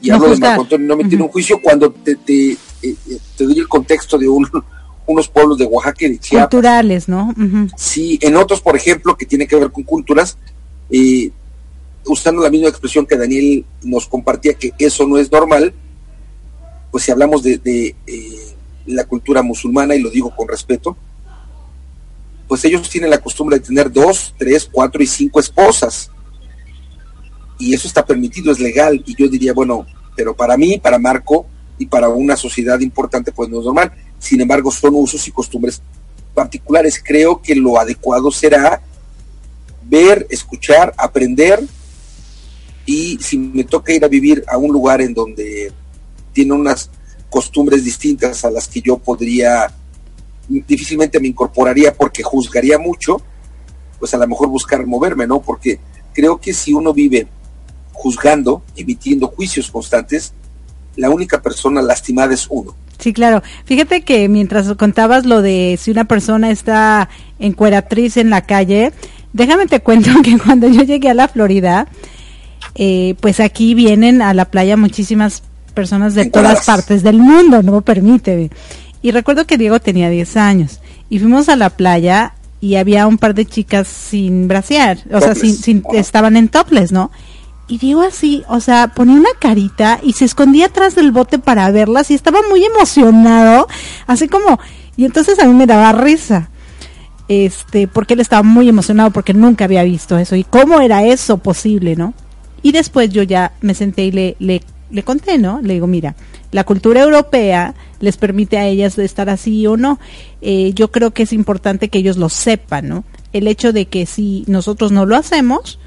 y 0.01 0.09
no 0.09 0.15
hablo 0.15 0.29
de 0.29 0.37
Marco 0.37 0.61
Antonio, 0.63 0.87
no 0.87 0.93
emitir 0.93 1.21
un 1.21 1.29
juicio 1.29 1.59
cuando 1.61 1.91
te, 1.91 2.15
te, 2.15 2.51
eh, 2.51 2.95
te, 3.37 3.43
doy 3.43 3.59
el 3.59 3.67
contexto 3.67 4.17
de 4.17 4.27
unos 5.11 5.27
pueblos 5.27 5.57
de 5.57 5.65
Oaxaca 5.65 6.05
y 6.05 6.09
de 6.09 6.19
Chiapas. 6.19 6.49
Culturales, 6.49 7.07
¿no? 7.07 7.33
Sí, 7.77 8.17
en 8.21 8.35
otros, 8.35 8.61
por 8.61 8.75
ejemplo, 8.75 9.15
que 9.15 9.25
tiene 9.25 9.47
que 9.47 9.55
ver 9.55 9.71
con 9.71 9.83
culturas, 9.83 10.37
usando 12.05 12.41
la 12.41 12.49
misma 12.49 12.69
expresión 12.69 13.05
que 13.05 13.17
Daniel 13.17 13.65
nos 13.83 14.07
compartía, 14.07 14.53
que 14.53 14.73
eso 14.79 15.07
no 15.07 15.17
es 15.17 15.31
normal, 15.31 15.73
pues 16.91 17.05
si 17.05 17.11
hablamos 17.11 17.41
de, 17.41 17.95
eh, 18.05 18.55
la 18.85 19.05
cultura 19.05 19.41
musulmana, 19.41 19.95
y 19.95 20.01
lo 20.01 20.09
digo 20.09 20.35
con 20.35 20.47
respeto, 20.47 20.97
pues 22.47 22.65
ellos 22.65 22.89
tienen 22.89 23.09
la 23.09 23.19
costumbre 23.19 23.57
de 23.57 23.65
tener 23.65 23.91
dos, 23.91 24.35
tres, 24.37 24.67
cuatro 24.69 25.01
y 25.01 25.07
cinco 25.07 25.39
esposas. 25.39 26.11
Y 27.57 27.73
eso 27.73 27.87
está 27.87 28.05
permitido, 28.05 28.51
es 28.51 28.59
legal. 28.59 29.01
Y 29.05 29.15
yo 29.15 29.29
diría, 29.29 29.53
bueno, 29.53 29.85
pero 30.17 30.35
para 30.35 30.57
mí, 30.57 30.77
para 30.77 30.99
Marco 30.99 31.45
y 31.77 31.85
para 31.85 32.09
una 32.09 32.35
sociedad 32.35 32.79
importante, 32.81 33.31
pues 33.31 33.49
no 33.49 33.59
es 33.59 33.65
normal. 33.65 33.93
Sin 34.21 34.39
embargo, 34.39 34.71
son 34.71 34.93
usos 34.93 35.27
y 35.27 35.31
costumbres 35.31 35.81
particulares. 36.35 37.01
Creo 37.03 37.41
que 37.41 37.55
lo 37.55 37.79
adecuado 37.79 38.29
será 38.29 38.81
ver, 39.83 40.27
escuchar, 40.29 40.93
aprender. 40.95 41.59
Y 42.85 43.17
si 43.19 43.39
me 43.39 43.63
toca 43.63 43.93
ir 43.93 44.05
a 44.05 44.07
vivir 44.07 44.45
a 44.47 44.57
un 44.57 44.71
lugar 44.71 45.01
en 45.01 45.13
donde 45.13 45.73
tiene 46.33 46.53
unas 46.53 46.89
costumbres 47.31 47.83
distintas 47.83 48.45
a 48.45 48.51
las 48.51 48.67
que 48.67 48.81
yo 48.81 48.97
podría, 48.99 49.73
difícilmente 50.47 51.19
me 51.19 51.29
incorporaría 51.29 51.93
porque 51.93 52.21
juzgaría 52.21 52.77
mucho, 52.77 53.21
pues 53.99 54.13
a 54.13 54.17
lo 54.17 54.27
mejor 54.27 54.49
buscar 54.49 54.85
moverme, 54.85 55.25
¿no? 55.25 55.41
Porque 55.41 55.79
creo 56.13 56.39
que 56.39 56.53
si 56.53 56.73
uno 56.73 56.93
vive 56.93 57.27
juzgando, 57.91 58.63
emitiendo 58.75 59.27
juicios 59.27 59.71
constantes, 59.71 60.33
la 60.95 61.09
única 61.09 61.41
persona 61.41 61.81
lastimada 61.81 62.35
es 62.35 62.45
uno. 62.49 62.75
Sí, 63.01 63.13
claro. 63.13 63.41
Fíjate 63.65 64.01
que 64.01 64.29
mientras 64.29 64.71
contabas 64.75 65.25
lo 65.25 65.41
de 65.41 65.77
si 65.81 65.89
una 65.89 66.05
persona 66.05 66.51
está 66.51 67.09
encueratriz 67.39 68.15
en 68.17 68.29
la 68.29 68.41
calle, 68.41 68.93
déjame 69.33 69.65
te 69.65 69.79
cuento 69.79 70.09
que 70.23 70.37
cuando 70.37 70.67
yo 70.67 70.83
llegué 70.83 71.09
a 71.09 71.15
la 71.15 71.27
Florida, 71.27 71.87
eh, 72.75 73.15
pues 73.19 73.39
aquí 73.39 73.73
vienen 73.73 74.21
a 74.21 74.35
la 74.35 74.45
playa 74.45 74.77
muchísimas 74.77 75.41
personas 75.73 76.13
de 76.13 76.29
todas 76.29 76.65
partes 76.65 77.01
del 77.01 77.17
mundo, 77.17 77.63
no 77.63 77.81
permite. 77.81 78.51
Y 79.01 79.11
recuerdo 79.11 79.47
que 79.47 79.57
Diego 79.57 79.79
tenía 79.79 80.09
10 80.09 80.37
años 80.37 80.79
y 81.09 81.17
fuimos 81.17 81.49
a 81.49 81.55
la 81.55 81.71
playa 81.71 82.35
y 82.59 82.75
había 82.75 83.07
un 83.07 83.17
par 83.17 83.33
de 83.33 83.47
chicas 83.47 83.87
sin 83.87 84.47
brasear, 84.47 84.99
o 85.11 85.19
sea, 85.19 85.33
sin, 85.33 85.83
estaban 85.93 86.37
en 86.37 86.49
topless, 86.49 86.91
¿no? 86.91 87.09
Y 87.71 87.77
Diego 87.77 88.01
así, 88.01 88.43
o 88.49 88.59
sea, 88.59 88.89
ponía 88.89 89.15
una 89.15 89.29
carita 89.39 89.99
y 90.03 90.11
se 90.11 90.25
escondía 90.25 90.65
atrás 90.65 90.93
del 90.93 91.11
bote 91.11 91.39
para 91.39 91.71
verlas 91.71 92.11
y 92.11 92.15
estaba 92.15 92.39
muy 92.49 92.65
emocionado, 92.65 93.65
así 94.07 94.27
como, 94.27 94.59
y 94.97 95.05
entonces 95.05 95.39
a 95.39 95.45
mí 95.45 95.53
me 95.53 95.65
daba 95.65 95.93
risa. 95.93 96.49
Este, 97.29 97.87
porque 97.87 98.15
él 98.15 98.19
estaba 98.19 98.43
muy 98.43 98.67
emocionado 98.67 99.11
porque 99.11 99.33
nunca 99.33 99.63
había 99.63 99.83
visto 99.83 100.17
eso 100.17 100.35
y 100.35 100.43
cómo 100.43 100.81
era 100.81 101.05
eso 101.05 101.37
posible, 101.37 101.95
¿no? 101.95 102.13
Y 102.61 102.73
después 102.73 103.09
yo 103.09 103.23
ya 103.23 103.53
me 103.61 103.73
senté 103.73 104.03
y 104.03 104.11
le, 104.11 104.35
le 104.39 104.61
le 104.91 105.03
conté, 105.03 105.37
¿no? 105.37 105.61
Le 105.61 105.75
digo, 105.75 105.87
mira, 105.87 106.15
la 106.51 106.63
cultura 106.63 107.01
europea 107.01 107.73
les 107.99 108.17
permite 108.17 108.57
a 108.57 108.67
ellas 108.67 108.97
estar 108.97 109.29
así 109.29 109.65
o 109.65 109.77
no. 109.77 109.99
Eh, 110.41 110.73
yo 110.75 110.91
creo 110.91 111.11
que 111.11 111.23
es 111.23 111.33
importante 111.33 111.89
que 111.89 111.99
ellos 111.99 112.17
lo 112.17 112.29
sepan, 112.29 112.89
¿no? 112.89 113.03
El 113.33 113.47
hecho 113.47 113.73
de 113.73 113.85
que 113.85 114.05
si 114.05 114.43
nosotros 114.47 114.91
no 114.91 115.05
lo 115.05 115.15
hacemos, 115.15 115.79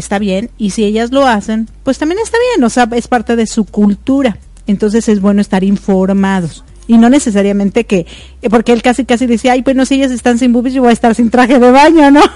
está 0.00 0.18
bien, 0.18 0.50
y 0.58 0.70
si 0.70 0.84
ellas 0.84 1.12
lo 1.12 1.26
hacen, 1.26 1.68
pues 1.84 1.98
también 1.98 2.18
está 2.20 2.36
bien, 2.52 2.64
o 2.64 2.70
sea, 2.70 2.88
es 2.92 3.06
parte 3.06 3.36
de 3.36 3.46
su 3.46 3.64
cultura. 3.64 4.38
Entonces 4.66 5.08
es 5.08 5.20
bueno 5.20 5.40
estar 5.40 5.62
informados. 5.64 6.64
Y 6.86 6.98
no 6.98 7.08
necesariamente 7.08 7.84
que, 7.84 8.06
porque 8.50 8.72
él 8.72 8.82
casi 8.82 9.04
casi 9.04 9.26
decía, 9.26 9.52
ay, 9.52 9.62
pues 9.62 9.76
no, 9.76 9.86
si 9.86 9.94
ellas 9.94 10.10
están 10.10 10.38
sin 10.38 10.52
boobies, 10.52 10.74
yo 10.74 10.82
voy 10.82 10.90
a 10.90 10.92
estar 10.92 11.14
sin 11.14 11.30
traje 11.30 11.60
de 11.60 11.70
baño, 11.70 12.10
¿no? 12.10 12.20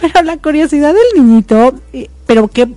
pero 0.00 0.22
la 0.22 0.36
curiosidad 0.38 0.92
del 0.94 1.22
niñito, 1.22 1.74
eh, 1.92 2.08
pero 2.26 2.48
que 2.48 2.68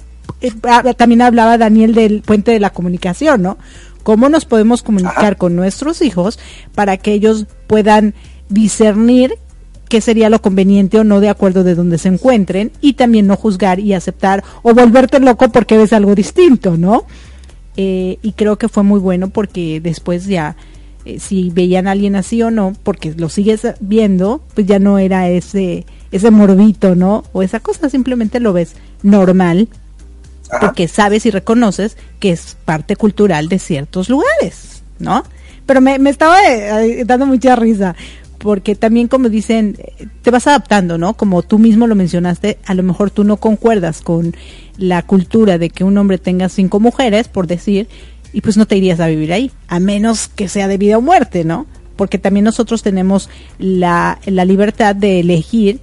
eh, 0.42 0.52
también 0.96 1.24
hablaba 1.24 1.58
Daniel 1.58 1.96
del 1.96 2.22
puente 2.22 2.52
de 2.52 2.60
la 2.60 2.70
comunicación, 2.70 3.42
¿no? 3.42 3.58
¿Cómo 4.04 4.30
nos 4.30 4.46
podemos 4.46 4.84
comunicar 4.84 5.38
con 5.38 5.56
nuestros 5.56 6.02
hijos 6.02 6.40
para 6.76 6.98
que 6.98 7.14
ellos 7.14 7.48
puedan 7.68 8.14
discernir 8.48 9.34
qué 9.90 10.02
sería 10.02 10.30
lo 10.30 10.42
conveniente 10.42 11.00
o 11.00 11.04
no 11.04 11.20
de 11.20 11.30
acuerdo 11.30 11.64
de 11.64 11.76
donde 11.76 11.98
se 11.98 12.10
encuentren 12.10 12.72
y 12.82 12.94
también 12.94 13.28
no 13.28 13.36
juzgar 13.36 13.80
y 13.80 13.94
aceptar 13.94 14.44
o 14.64 14.74
volverte 14.74 15.20
loco 15.20 15.50
porque 15.50 15.78
ves 15.78 15.94
algo 15.94 16.16
distinto, 16.16 16.78
¿no? 16.78 17.06
Eh, 17.76 18.18
y 18.22 18.32
creo 18.34 18.58
que 18.58 18.70
fue 18.70 18.84
muy 18.84 19.00
bueno 19.00 19.30
porque 19.30 19.80
después 19.80 20.26
ya 20.26 20.56
si 21.20 21.50
veían 21.52 21.88
a 21.88 21.92
alguien 21.92 22.16
así 22.16 22.42
o 22.42 22.52
no, 22.52 22.74
porque 22.84 23.14
lo 23.16 23.30
sigues 23.30 23.62
viendo, 23.80 24.42
pues 24.54 24.68
ya 24.68 24.80
no 24.80 25.00
era 25.00 25.30
ese 25.30 25.86
ese 26.12 26.32
morbito, 26.32 26.96
¿no? 26.96 27.24
O 27.34 27.44
esa 27.44 27.60
cosa, 27.60 27.90
simplemente 27.90 28.40
lo 28.40 28.54
ves 28.54 28.76
normal, 29.04 29.68
porque 30.62 30.88
sabes 30.88 31.26
y 31.26 31.32
reconoces 31.32 31.98
que 32.20 32.32
es 32.32 32.58
parte 32.66 32.96
cultural 32.96 33.50
de 33.50 33.60
ciertos 33.60 34.10
lugares, 34.10 34.84
¿no? 35.00 35.24
Pero 35.66 35.82
me, 35.82 36.00
me 36.00 36.10
estaba 36.10 36.38
eh, 36.48 37.04
dando 37.06 37.26
mucha 37.26 37.56
risa, 37.56 37.96
porque 38.38 38.76
también 38.76 39.08
como 39.08 39.30
dicen, 39.30 39.78
te 40.22 40.32
vas 40.32 40.48
adaptando, 40.48 40.98
¿no? 40.98 41.16
Como 41.16 41.42
tú 41.42 41.60
mismo 41.60 41.88
lo 41.88 41.96
mencionaste, 41.96 42.60
a 42.66 42.74
lo 42.74 42.84
mejor 42.84 43.10
tú 43.10 43.24
no 43.24 43.38
concuerdas 43.38 44.02
con 44.02 44.36
la 44.78 45.02
cultura 45.02 45.58
de 45.58 45.70
que 45.70 45.84
un 45.84 45.98
hombre 45.98 46.18
tenga 46.18 46.50
cinco 46.50 46.80
mujeres, 46.80 47.28
por 47.28 47.48
decir, 47.48 47.88
y 48.34 48.42
pues 48.42 48.58
no 48.58 48.66
te 48.66 48.78
irías 48.78 49.00
a 49.00 49.08
vivir 49.08 49.34
ahí, 49.34 49.52
a 49.68 49.80
menos 49.80 50.28
que 50.28 50.50
sea 50.50 50.68
de 50.68 50.78
vida 50.78 50.98
o 50.98 51.02
muerte, 51.02 51.44
¿no? 51.44 51.66
Porque 51.96 52.20
también 52.20 52.44
nosotros 52.44 52.84
tenemos 52.84 53.30
la, 53.58 54.20
la 54.26 54.46
libertad 54.46 54.96
de 54.96 55.20
elegir 55.20 55.80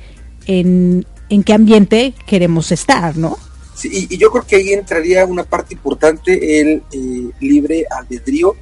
en, 0.47 1.05
en 1.29 1.43
qué 1.43 1.55
ambiente 1.55 2.15
queremos 2.27 2.71
estar, 2.71 3.17
¿no? 3.17 3.37
Sí, 3.75 4.07
y, 4.09 4.17
yo 4.17 4.31
creo 4.31 4.47
que 4.47 4.57
ahí 4.57 4.73
entraría 4.73 5.27
una 5.27 5.43
parte 5.43 5.75
importante 5.75 6.61
el 6.61 6.83
eh, 6.93 7.31
libre 7.41 7.85
albedrío 7.91 8.55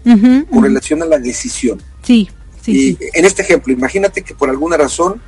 con 0.50 0.62
relación 0.62 1.02
a 1.02 1.06
la 1.06 1.18
decisión. 1.18 1.82
Sí, 2.02 2.30
sí, 2.62 2.98
En 3.12 3.24
este 3.24 3.42
ejemplo, 3.42 3.72
imagínate 3.72 4.22
que 4.22 4.34
por 4.34 4.48
alguna 4.48 4.76
razón 4.76 5.20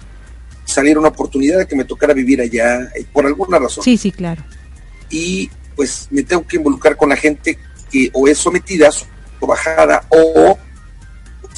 saliera 0.64 0.98
una 0.98 1.10
oportunidad 1.10 1.58
de 1.58 1.66
que 1.66 1.76
me 1.76 1.84
tocara 1.84 2.14
vivir 2.14 2.40
allá, 2.40 2.90
eh, 2.94 3.04
por 3.12 3.26
alguna 3.26 3.58
razón. 3.58 3.84
Sí, 3.84 3.96
sí, 3.96 4.10
claro. 4.10 4.42
Y 5.10 5.50
pues 5.76 6.08
me 6.10 6.22
tengo 6.22 6.46
que 6.46 6.56
involucrar 6.56 6.96
con 6.96 7.08
la 7.08 7.16
gente 7.16 7.58
que 7.90 8.10
o 8.12 8.26
es 8.28 8.38
sometida 8.38 8.90
o 9.40 9.46
bajada 9.46 10.06
o 10.08 10.58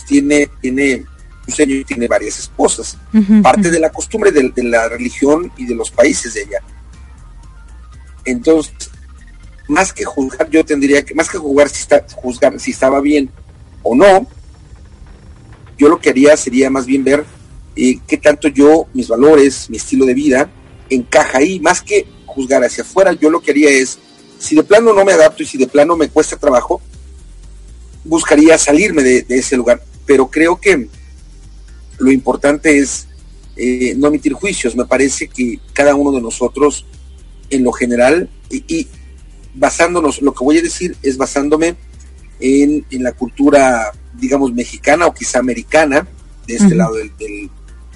tiene, 0.07 0.49
tiene 0.61 1.05
un 1.47 1.55
señor 1.55 1.79
y 1.79 1.85
tiene 1.85 2.09
varias 2.09 2.39
esposas. 2.39 2.97
Parte 3.43 3.71
de 3.71 3.81
la 3.81 3.91
costumbre 3.91 4.31
de, 4.33 4.53
la 4.65 4.89
religión 4.89 5.53
y 5.57 5.67
de 5.67 5.75
los 5.75 5.91
países 5.91 6.35
de 6.35 6.43
ella. 6.43 6.63
Entonces, 8.25 8.91
más 9.69 9.93
que 9.93 10.05
juzgar, 10.05 10.51
yo 10.51 10.65
tendría 10.65 11.05
que, 11.05 11.15
más 11.15 11.29
que 11.29 11.39
jugar 11.39 11.69
si 11.69 11.83
está, 11.83 12.05
juzgar 12.15 12.59
si 12.59 12.73
estaba 12.73 13.01
bien 13.01 13.31
o 13.83 13.95
no, 13.95 14.27
yo 15.79 15.89
lo 15.89 15.99
que 15.99 16.11
haría 16.11 16.37
sería 16.37 16.71
más 16.71 16.87
bien 16.87 17.05
ver 17.05 17.25
eh, 17.75 17.99
qué 18.07 18.17
tanto 18.17 18.49
yo, 18.49 18.87
mis 18.95 19.09
valores, 19.09 19.69
mi 19.69 19.77
estilo 19.77 20.07
de 20.07 20.15
vida, 20.15 20.51
encaja 20.89 21.39
ahí, 21.39 21.61
más 21.61 21.83
que 21.83 22.07
juzgar 22.25 22.65
hacia 22.65 22.85
afuera, 22.85 23.13
yo 23.13 23.31
lo 23.31 23.41
que 23.41 23.51
haría 23.51 23.71
es, 23.71 23.99
si 24.39 24.55
de 24.55 24.63
plano 24.63 24.93
no 24.93 25.05
me 25.05 25.13
adapto 25.13 25.43
y 25.43 25.47
si 25.47 25.59
de 25.59 25.67
plano 25.67 25.97
me 25.97 26.09
cuesta 26.09 26.37
trabajo, 26.37 26.81
buscaría 28.07 28.57
salirme 28.59 29.03
de, 29.03 29.27
ese 29.29 29.57
lugar. 29.57 29.83
Pero 30.07 30.31
creo 30.31 30.61
que 30.61 30.89
lo 31.99 32.13
importante 32.13 32.79
es 32.79 33.07
eh, 33.57 33.95
no 33.97 34.09
emitir 34.09 34.33
juicios. 34.33 34.77
Me 34.77 34.85
parece 34.85 35.29
que 35.29 35.59
cada 35.73 35.95
uno 35.95 36.13
de 36.13 36.23
nosotros, 36.23 36.85
en 37.51 37.65
lo 37.65 37.73
general, 37.73 38.29
y, 38.51 38.87
basándonos, 39.55 40.23
lo 40.23 40.33
que 40.33 40.45
voy 40.45 40.59
a 40.59 40.63
decir 40.63 40.97
es 41.03 41.17
basándome 41.17 41.77
en, 42.41 42.85
la 42.91 43.13
cultura, 43.13 43.93
digamos, 44.19 44.53
mexicana 44.53 45.07
o 45.07 45.15
quizá 45.15 45.39
americana, 45.39 46.07
de 46.47 46.55
este 46.55 46.75
lado 46.75 46.95
del, 46.95 47.11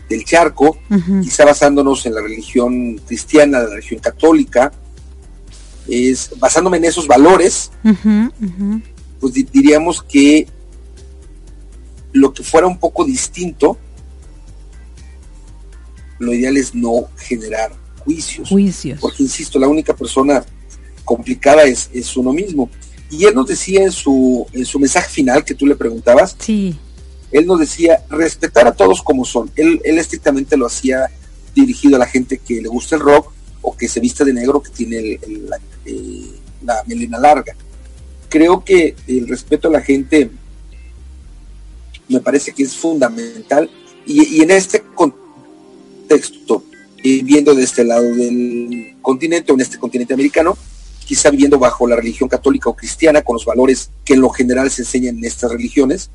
del 0.08 0.24
charco, 0.24 0.76
quizá 1.22 1.44
basándonos 1.44 2.04
en 2.06 2.14
la 2.14 2.20
religión 2.20 2.98
cristiana, 3.06 3.60
la 3.60 3.70
religión 3.70 4.00
católica, 4.00 4.72
es 5.88 6.30
basándome 6.38 6.78
en 6.78 6.84
esos 6.84 7.06
valores, 7.06 7.70
pues 9.20 9.34
diríamos 9.34 10.02
que 10.02 10.46
lo 12.12 12.32
que 12.32 12.42
fuera 12.42 12.66
un 12.66 12.78
poco 12.78 13.04
distinto, 13.04 13.78
lo 16.18 16.34
ideal 16.34 16.56
es 16.56 16.74
no 16.74 17.08
generar 17.16 17.72
juicios. 17.98 18.48
Juicios. 18.48 18.98
Porque, 19.00 19.22
insisto, 19.22 19.58
la 19.58 19.68
única 19.68 19.94
persona 19.94 20.44
complicada 21.04 21.62
es, 21.64 21.88
es 21.92 22.16
uno 22.16 22.32
mismo. 22.32 22.68
Y 23.10 23.24
él 23.24 23.34
nos 23.34 23.46
decía 23.46 23.82
en 23.82 23.92
su, 23.92 24.46
en 24.52 24.64
su 24.64 24.78
mensaje 24.78 25.10
final 25.10 25.44
que 25.44 25.54
tú 25.54 25.66
le 25.66 25.74
preguntabas, 25.76 26.36
sí 26.38 26.78
él 27.32 27.46
nos 27.46 27.60
decía 27.60 28.04
respetar 28.08 28.66
a 28.66 28.72
todos 28.72 29.02
como 29.02 29.24
son. 29.24 29.50
Él, 29.56 29.80
él 29.84 29.98
estrictamente 29.98 30.56
lo 30.56 30.66
hacía 30.66 31.06
dirigido 31.54 31.96
a 31.96 32.00
la 32.00 32.06
gente 32.06 32.38
que 32.38 32.60
le 32.60 32.68
gusta 32.68 32.96
el 32.96 33.02
rock 33.02 33.32
o 33.62 33.76
que 33.76 33.88
se 33.88 34.00
viste 34.00 34.24
de 34.24 34.32
negro, 34.32 34.62
que 34.62 34.70
tiene 34.70 35.18
eh, 35.84 36.30
la, 36.64 36.82
melena 36.86 37.18
larga. 37.18 37.54
Creo 38.28 38.64
que 38.64 38.94
el 39.06 39.28
respeto 39.28 39.68
a 39.68 39.72
la 39.72 39.80
gente 39.80 40.30
me 42.08 42.20
parece 42.20 42.52
que 42.52 42.64
es 42.64 42.74
fundamental 42.76 43.70
y, 44.06 44.42
en 44.42 44.50
este 44.50 44.82
contexto, 44.94 46.64
eh, 47.04 47.20
viendo 47.22 47.54
de 47.54 47.62
este 47.62 47.84
lado 47.84 48.02
del 48.02 48.96
continente 49.00 49.52
o 49.52 49.54
en 49.54 49.60
este 49.60 49.78
continente 49.78 50.14
americano, 50.14 50.56
quizá 51.10 51.28
viviendo 51.28 51.58
bajo 51.58 51.88
la 51.88 51.96
religión 51.96 52.28
católica 52.28 52.70
o 52.70 52.76
cristiana, 52.76 53.22
con 53.22 53.34
los 53.34 53.44
valores 53.44 53.90
que 54.04 54.14
en 54.14 54.20
lo 54.20 54.30
general 54.30 54.70
se 54.70 54.82
enseñan 54.82 55.18
en 55.18 55.24
estas 55.24 55.50
religiones, 55.50 56.08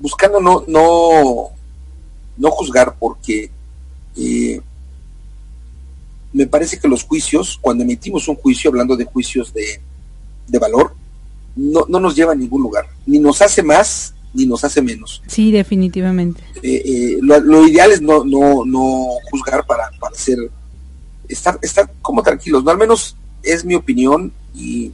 buscando 0.00 0.40
no, 0.40 0.64
no, 0.66 1.50
no 2.36 2.50
juzgar 2.50 2.96
porque 2.98 3.48
eh, 4.16 4.60
me 6.32 6.48
parece 6.48 6.80
que 6.80 6.88
los 6.88 7.04
juicios, 7.04 7.56
cuando 7.62 7.84
emitimos 7.84 8.26
un 8.26 8.34
juicio, 8.34 8.68
hablando 8.68 8.96
de 8.96 9.04
juicios 9.04 9.54
de, 9.54 9.80
de 10.48 10.58
valor, 10.58 10.96
no, 11.54 11.86
no, 11.88 12.00
nos 12.00 12.16
lleva 12.16 12.32
a 12.32 12.34
ningún 12.34 12.62
lugar, 12.62 12.86
ni 13.06 13.20
nos 13.20 13.40
hace 13.42 13.62
más 13.62 14.12
ni 14.34 14.44
nos 14.44 14.64
hace 14.64 14.82
menos. 14.82 15.22
Sí, 15.28 15.52
definitivamente. 15.52 16.42
Eh, 16.64 16.82
eh, 16.84 17.18
lo, 17.22 17.64
ideal 17.64 17.92
es 17.92 18.02
no, 18.02 18.24
no, 18.24 18.64
no 18.66 19.06
juzgar 19.30 19.64
para, 19.64 19.88
para 20.00 20.16
ser, 20.16 20.50
estar, 21.28 21.60
estar 21.62 21.88
como 22.02 22.24
tranquilos, 22.24 22.64
¿no? 22.64 22.72
Al 22.72 22.76
menos 22.76 23.16
es 23.46 23.64
mi 23.64 23.74
opinión 23.74 24.32
y 24.54 24.92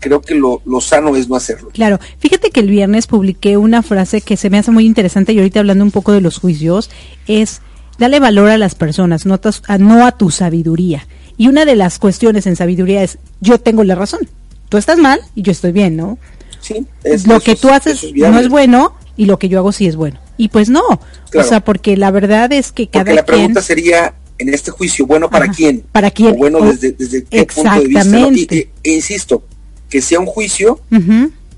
creo 0.00 0.20
que 0.20 0.34
lo, 0.34 0.60
sano 0.80 1.16
es 1.16 1.28
no 1.28 1.36
hacerlo. 1.36 1.70
Claro, 1.72 1.98
fíjate 2.18 2.50
que 2.50 2.60
el 2.60 2.68
viernes 2.68 3.06
publiqué 3.06 3.56
una 3.56 3.82
frase 3.82 4.20
que 4.20 4.36
se 4.36 4.50
me 4.50 4.58
hace 4.58 4.70
muy 4.70 4.84
interesante 4.84 5.32
y 5.32 5.38
ahorita 5.38 5.60
hablando 5.60 5.84
un 5.84 5.90
poco 5.90 6.12
de 6.12 6.20
los 6.20 6.38
juicios, 6.38 6.90
es 7.26 7.62
dale 7.98 8.20
valor 8.20 8.50
a 8.50 8.58
las 8.58 8.74
personas, 8.74 9.24
no 9.24 9.40
a, 9.66 9.78
no 9.78 10.06
a 10.06 10.12
tu 10.12 10.30
sabiduría. 10.30 11.06
Y 11.36 11.48
una 11.48 11.64
de 11.64 11.74
las 11.74 11.98
cuestiones 11.98 12.46
en 12.46 12.56
sabiduría 12.56 13.02
es, 13.02 13.18
yo 13.40 13.58
tengo 13.58 13.82
la 13.82 13.94
razón, 13.94 14.28
tú 14.68 14.76
estás 14.76 14.98
mal 14.98 15.20
y 15.34 15.42
yo 15.42 15.52
estoy 15.52 15.72
bien, 15.72 15.96
¿no? 15.96 16.18
Sí, 16.60 16.86
es, 17.02 17.26
lo 17.26 17.40
que 17.40 17.56
tú 17.56 17.70
haces 17.70 18.04
no 18.14 18.38
es 18.38 18.48
bueno 18.48 18.94
y 19.16 19.26
lo 19.26 19.38
que 19.38 19.48
yo 19.48 19.58
hago 19.58 19.72
sí 19.72 19.86
es 19.86 19.96
bueno. 19.96 20.18
Y 20.36 20.48
pues 20.48 20.68
no, 20.68 20.82
o 20.82 21.42
sea, 21.42 21.60
porque 21.60 21.96
la 21.96 22.10
verdad 22.10 22.52
es 22.52 22.72
que 22.72 22.88
cada 22.88 23.04
porque 23.04 23.14
la 23.14 23.24
pregunta 23.24 23.62
sería, 23.62 24.14
en 24.48 24.54
este 24.54 24.70
juicio, 24.70 25.06
¿bueno 25.06 25.28
para 25.28 25.48
quién? 25.48 25.84
¿Para 25.92 26.10
quién? 26.10 26.36
bueno, 26.36 26.60
desde, 26.60 26.92
desde 26.92 27.24
qué 27.24 27.44
punto 27.44 27.80
de 27.80 27.86
vista. 27.86 28.54
e, 28.54 28.68
insisto, 28.84 29.42
que 29.88 30.00
sea 30.00 30.20
un 30.20 30.26
juicio 30.26 30.80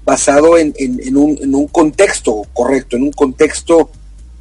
basado 0.04 0.56
en, 0.56 0.72
un, 1.16 1.38
en, 1.42 1.54
un, 1.54 1.66
contexto 1.66 2.42
correcto, 2.52 2.96
en 2.96 3.02
un 3.02 3.12
contexto 3.12 3.90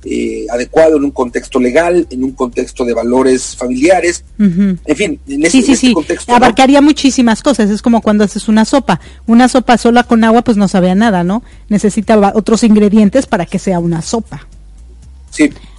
eh, 0.03 0.45
adecuado, 0.51 0.97
en 0.97 1.05
un 1.05 1.11
contexto 1.11 1.59
legal, 1.59 2.05
en 2.11 2.23
un 2.23 2.33
contexto 2.33 2.85
de 2.85 2.93
valores 2.93 3.55
familiares, 3.55 4.23
en 4.37 4.79
fin, 4.95 5.19
en 5.27 5.45
ese, 5.45 5.63
sí, 5.63 5.75
sí, 5.75 5.93
contexto. 5.93 6.35
Abarcaría 6.35 6.81
muchísimas 6.81 7.41
cosas, 7.41 7.71
es 7.71 7.81
como 7.81 8.01
cuando 8.01 8.23
haces 8.23 8.47
una 8.47 8.65
sopa, 8.65 8.99
una 9.25 9.47
sopa 9.47 9.77
sola 9.79 10.03
con 10.03 10.23
agua 10.23 10.43
pues 10.43 10.57
no 10.57 10.67
sabe 10.67 10.91
a 10.91 10.95
nada, 10.95 11.23
¿no? 11.23 11.43
Necesita 11.69 12.33
otros 12.35 12.63
ingredientes 12.63 13.25
para 13.25 13.47
que 13.47 13.57
sea 13.57 13.79
una 13.79 14.03
sopa. 14.03 14.47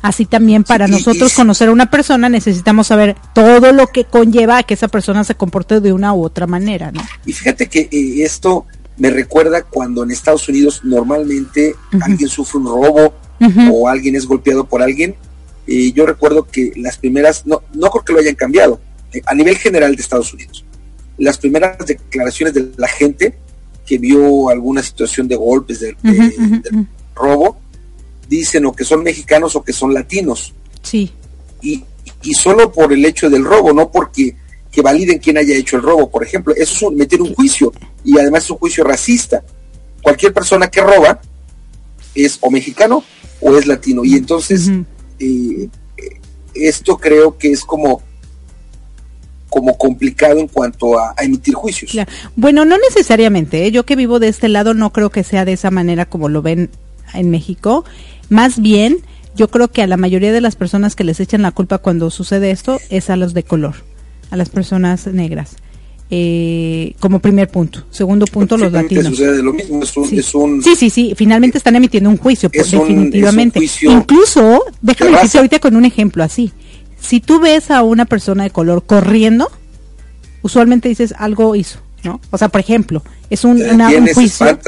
Así 0.02 0.24
también 0.24 0.64
para 0.64 0.86
nosotros 0.86 1.34
conocer 1.34 1.68
a 1.68 1.72
una 1.72 1.90
persona 1.90 2.28
necesitamos 2.28 2.88
saber 2.88 3.16
todo 3.34 3.72
lo 3.72 3.88
que 3.88 4.04
conlleva 4.04 4.58
a 4.58 4.62
que 4.62 4.74
esa 4.74 4.88
persona 4.88 5.24
se 5.24 5.34
comporte 5.34 5.80
de 5.80 5.92
una 5.92 6.14
u 6.14 6.24
otra 6.24 6.46
manera, 6.46 6.92
¿no? 6.92 7.02
Y 7.24 7.32
fíjate 7.32 7.68
que 7.68 7.88
eh, 7.90 8.22
esto 8.22 8.66
me 8.98 9.10
recuerda 9.10 9.62
cuando 9.62 10.02
en 10.02 10.10
Estados 10.10 10.48
Unidos 10.48 10.80
normalmente 10.84 11.74
alguien 12.00 12.28
sufre 12.28 12.58
un 12.58 12.66
robo 12.66 13.14
o 13.70 13.88
alguien 13.88 14.16
es 14.16 14.26
golpeado 14.26 14.64
por 14.64 14.82
alguien. 14.82 15.14
y 15.66 15.92
yo 15.92 16.06
recuerdo 16.06 16.46
que 16.46 16.72
las 16.76 16.96
primeras, 16.96 17.44
no, 17.44 17.62
no 17.74 17.90
creo 17.90 18.04
que 18.04 18.12
lo 18.12 18.18
hayan 18.20 18.36
cambiado, 18.36 18.80
eh, 19.12 19.20
a 19.26 19.34
nivel 19.34 19.56
general 19.56 19.96
de 19.96 20.02
Estados 20.02 20.32
Unidos, 20.32 20.64
las 21.18 21.38
primeras 21.38 21.76
declaraciones 21.84 22.54
de 22.54 22.70
la 22.76 22.88
gente 22.88 23.36
que 23.84 23.98
vio 23.98 24.48
alguna 24.48 24.82
situación 24.82 25.26
de 25.28 25.36
golpes, 25.36 25.80
de 25.80 25.96
robo, 27.14 27.58
dicen 28.28 28.66
o 28.66 28.72
que 28.72 28.84
son 28.84 29.02
mexicanos 29.02 29.56
o 29.56 29.62
que 29.62 29.72
son 29.72 29.94
latinos. 29.94 30.52
Sí. 30.82 31.12
Y, 31.62 31.84
y 32.22 32.34
solo 32.34 32.70
por 32.72 32.92
el 32.92 33.04
hecho 33.04 33.30
del 33.30 33.44
robo, 33.44 33.72
no 33.72 33.90
porque 33.90 34.36
que 34.76 34.82
validen 34.82 35.18
quién 35.18 35.38
haya 35.38 35.56
hecho 35.56 35.76
el 35.76 35.82
robo, 35.82 36.10
por 36.10 36.22
ejemplo. 36.22 36.54
Eso 36.54 36.90
es 36.90 36.96
meter 36.96 37.22
un 37.22 37.34
juicio 37.34 37.72
y 38.04 38.18
además 38.18 38.44
es 38.44 38.50
un 38.50 38.58
juicio 38.58 38.84
racista. 38.84 39.42
Cualquier 40.02 40.34
persona 40.34 40.68
que 40.68 40.82
roba 40.82 41.18
es 42.14 42.38
o 42.42 42.50
mexicano 42.50 43.02
o 43.40 43.56
es 43.56 43.66
latino. 43.66 44.04
Y 44.04 44.16
entonces 44.16 44.70
eh, 45.18 45.68
esto 46.54 46.98
creo 46.98 47.38
que 47.38 47.52
es 47.52 47.64
como 47.64 48.02
como 49.48 49.78
complicado 49.78 50.38
en 50.38 50.48
cuanto 50.48 50.98
a, 50.98 51.14
emitir 51.18 51.54
juicios. 51.54 51.96
Bueno, 52.34 52.66
no 52.66 52.76
necesariamente. 52.76 53.64
¿eh? 53.64 53.70
Yo 53.70 53.86
que 53.86 53.96
vivo 53.96 54.18
de 54.18 54.28
este 54.28 54.50
lado 54.50 54.74
no 54.74 54.92
creo 54.92 55.08
que 55.08 55.24
sea 55.24 55.46
de 55.46 55.54
esa 55.54 55.70
manera 55.70 56.04
como 56.04 56.28
lo 56.28 56.42
ven 56.42 56.68
en 57.14 57.30
México. 57.30 57.84
Más 58.28 58.60
bien, 58.60 58.98
yo 59.36 59.48
creo 59.48 59.68
que 59.68 59.82
a 59.82 59.86
la 59.86 59.96
mayoría 59.96 60.32
de 60.32 60.40
las 60.40 60.56
personas 60.56 60.96
que 60.96 61.04
les 61.04 61.20
echan 61.20 61.42
la 61.42 61.52
culpa 61.52 61.78
cuando 61.78 62.10
sucede 62.10 62.50
esto 62.50 62.80
es 62.90 63.10
a 63.10 63.16
los 63.16 63.34
de 63.34 63.42
color, 63.42 63.74
a 64.30 64.36
las 64.36 64.48
personas 64.48 65.06
negras. 65.06 65.56
Eh, 66.08 66.94
como 67.00 67.18
primer 67.18 67.48
punto. 67.48 67.84
Segundo 67.90 68.26
punto, 68.26 68.56
los 68.56 68.70
latinos. 68.70 69.16
sí. 69.16 70.76
sí. 70.76 70.90
sí, 70.90 71.14
finalmente 71.16 71.58
están 71.58 71.74
emitiendo 71.74 72.08
un 72.08 72.16
juicio, 72.16 72.48
definitivamente. 72.48 73.60
Incluso, 73.82 74.62
déjame 74.80 75.12
decirte 75.12 75.38
ahorita 75.38 75.58
con 75.58 75.74
un 75.76 75.84
ejemplo 75.84 76.22
así. 76.22 76.52
Si 77.00 77.20
tú 77.20 77.40
ves 77.40 77.70
a 77.70 77.82
una 77.82 78.04
persona 78.04 78.44
de 78.44 78.50
color 78.50 78.84
corriendo, 78.84 79.50
usualmente 80.42 80.88
dices 80.88 81.12
algo 81.18 81.56
hizo, 81.56 81.80
¿no? 82.06 82.20
O 82.30 82.38
sea, 82.38 82.48
por 82.48 82.60
ejemplo, 82.60 83.02
es 83.28 83.44
un, 83.44 83.58
juicio. 84.14 84.58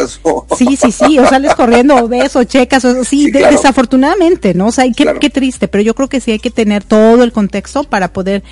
Sí, 0.56 0.76
sí, 0.76 0.92
sí, 0.92 1.18
o 1.18 1.26
sales 1.26 1.54
corriendo 1.54 1.94
o 1.96 2.08
ves 2.08 2.34
o 2.36 2.44
checas, 2.44 2.84
o, 2.84 3.04
sí, 3.04 3.30
desafortunadamente, 3.30 4.54
¿no? 4.54 4.66
O 4.66 4.72
sea, 4.72 4.84
qué, 4.94 5.14
qué 5.20 5.30
triste, 5.30 5.68
pero 5.68 5.82
yo 5.82 5.94
creo 5.94 6.08
que 6.08 6.20
sí 6.20 6.32
hay 6.32 6.40
que 6.40 6.50
tener 6.50 6.82
todo 6.82 7.22
el 7.22 7.32
contexto 7.32 7.84
para 7.84 8.12
poder 8.12 8.42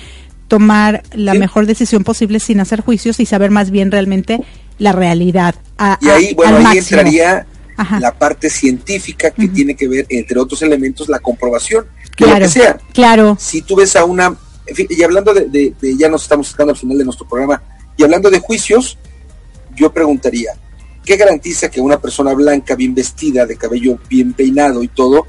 tomar 0.47 1.03
la 1.13 1.33
mejor 1.33 1.65
decisión 1.65 2.05
posible 2.05 2.39
sin 2.39 2.61
hacer 2.61 2.79
juicios 2.79 3.19
y 3.19 3.25
saber 3.25 3.51
más 3.51 3.69
bien 3.69 3.91
realmente 3.91 4.39
la 4.79 4.93
realidad. 4.93 5.55
y 5.99 6.07
ahí, 6.07 6.33
bueno, 6.33 6.65
ahí 6.65 6.77
entraría 6.77 7.45
la 7.99 8.17
parte 8.17 8.49
científica 8.49 9.31
que 9.31 9.49
tiene 9.49 9.75
que 9.75 9.87
ver, 9.87 10.05
entre 10.09 10.39
otros 10.39 10.61
elementos, 10.61 11.09
la 11.09 11.19
comprobación, 11.19 11.85
que 12.15 12.25
lo 12.25 12.35
que 12.35 12.47
sea. 12.47 12.77
Claro. 12.93 13.35
Si 13.37 13.61
tú 13.61 13.75
ves 13.75 13.97
a 13.97 14.05
una, 14.05 14.35
y 14.89 15.03
hablando 15.03 15.33
de, 15.33 15.75
ya 15.97 16.07
nos 16.07 16.23
estamos 16.23 16.47
sacando 16.47 16.71
al 16.71 16.79
final 16.79 16.97
de 16.97 17.03
nuestro 17.03 17.27
programa, 17.27 17.61
y 17.97 18.03
hablando 18.03 18.29
de 18.29 18.39
juicios, 18.39 18.97
yo 19.75 19.91
preguntaría, 19.91 20.53
¿qué 21.03 21.17
garantiza 21.17 21.69
que 21.69 21.81
una 21.81 21.99
persona 21.99 22.33
blanca, 22.33 22.75
bien 22.75 22.93
vestida, 22.93 23.45
de 23.45 23.57
cabello 23.57 23.99
bien 24.09 24.33
peinado 24.33 24.83
y 24.83 24.87
todo, 24.87 25.27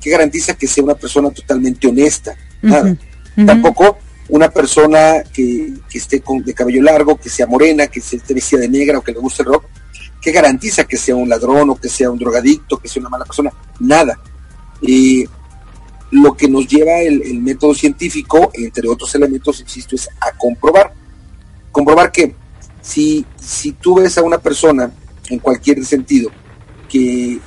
qué 0.00 0.10
garantiza 0.10 0.54
que 0.54 0.66
sea 0.66 0.84
una 0.84 0.94
persona 0.94 1.30
totalmente 1.30 1.86
honesta? 1.88 2.36
Nada. 2.62 2.96
Tampoco 3.46 3.98
una 4.28 4.50
persona 4.50 5.22
que, 5.32 5.72
esté 5.92 6.20
con, 6.20 6.42
de 6.42 6.54
cabello 6.54 6.82
largo, 6.82 7.16
que 7.16 7.30
sea 7.30 7.46
morena, 7.46 7.86
que 7.86 8.00
esté 8.00 8.34
vestida 8.34 8.60
de 8.60 8.68
negra 8.68 8.98
o 8.98 9.02
que 9.02 9.12
le 9.12 9.18
guste 9.18 9.42
el 9.42 9.48
rock, 9.48 9.64
¿qué 10.20 10.32
garantiza 10.32 10.84
que 10.84 10.96
sea 10.96 11.16
un 11.16 11.28
ladrón 11.28 11.70
o 11.70 11.76
que 11.76 11.88
sea 11.88 12.10
un 12.10 12.18
drogadicto, 12.18 12.78
que 12.78 12.88
sea 12.88 13.00
una 13.00 13.08
mala 13.08 13.24
persona? 13.24 13.52
Nada. 13.80 14.18
Y 14.82 15.24
lo 16.10 16.36
que 16.36 16.48
nos 16.48 16.66
lleva 16.66 16.98
el, 17.00 17.40
método 17.40 17.74
científico, 17.74 18.50
entre 18.54 18.88
otros 18.88 19.14
elementos, 19.14 19.60
insisto, 19.60 19.96
es 19.96 20.08
a 20.20 20.36
comprobar. 20.36 20.92
Comprobar 21.72 22.10
que 22.12 22.34
si, 22.82 23.24
si 23.40 23.72
tú 23.72 23.96
ves 23.96 24.16
a 24.18 24.22
una 24.22 24.38
persona, 24.38 24.90
en 25.28 25.38
cualquier 25.38 25.84
sentido, 25.84 26.30
que, 26.88 27.38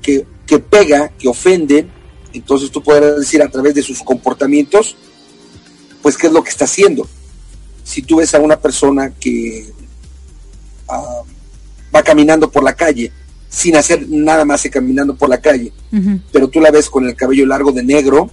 que, 0.00 0.26
que 0.46 0.58
pega, 0.58 1.08
que 1.18 1.28
ofende, 1.28 1.86
entonces 2.32 2.70
tú 2.70 2.82
podrás 2.82 3.18
decir 3.18 3.42
a 3.42 3.48
través 3.48 3.74
de 3.74 3.82
sus 3.82 4.02
comportamientos, 4.02 4.96
pues 6.02 6.16
qué 6.16 6.28
es 6.28 6.32
lo 6.32 6.42
que 6.42 6.50
está 6.50 6.64
haciendo. 6.64 7.08
Si 7.82 8.02
tú 8.02 8.16
ves 8.16 8.34
a 8.34 8.40
una 8.40 8.60
persona 8.60 9.10
que 9.10 9.72
ah, 10.88 11.22
va 11.94 12.02
caminando 12.02 12.50
por 12.50 12.62
la 12.62 12.74
calle, 12.74 13.10
sin 13.48 13.76
hacer 13.76 14.06
nada 14.08 14.44
más 14.44 14.62
que 14.62 14.70
caminando 14.70 15.16
por 15.16 15.28
la 15.28 15.40
calle, 15.40 15.72
pero 16.32 16.48
tú 16.48 16.60
la 16.60 16.70
ves 16.70 16.90
con 16.90 17.06
el 17.06 17.16
cabello 17.16 17.46
largo 17.46 17.72
de 17.72 17.82
negro, 17.82 18.30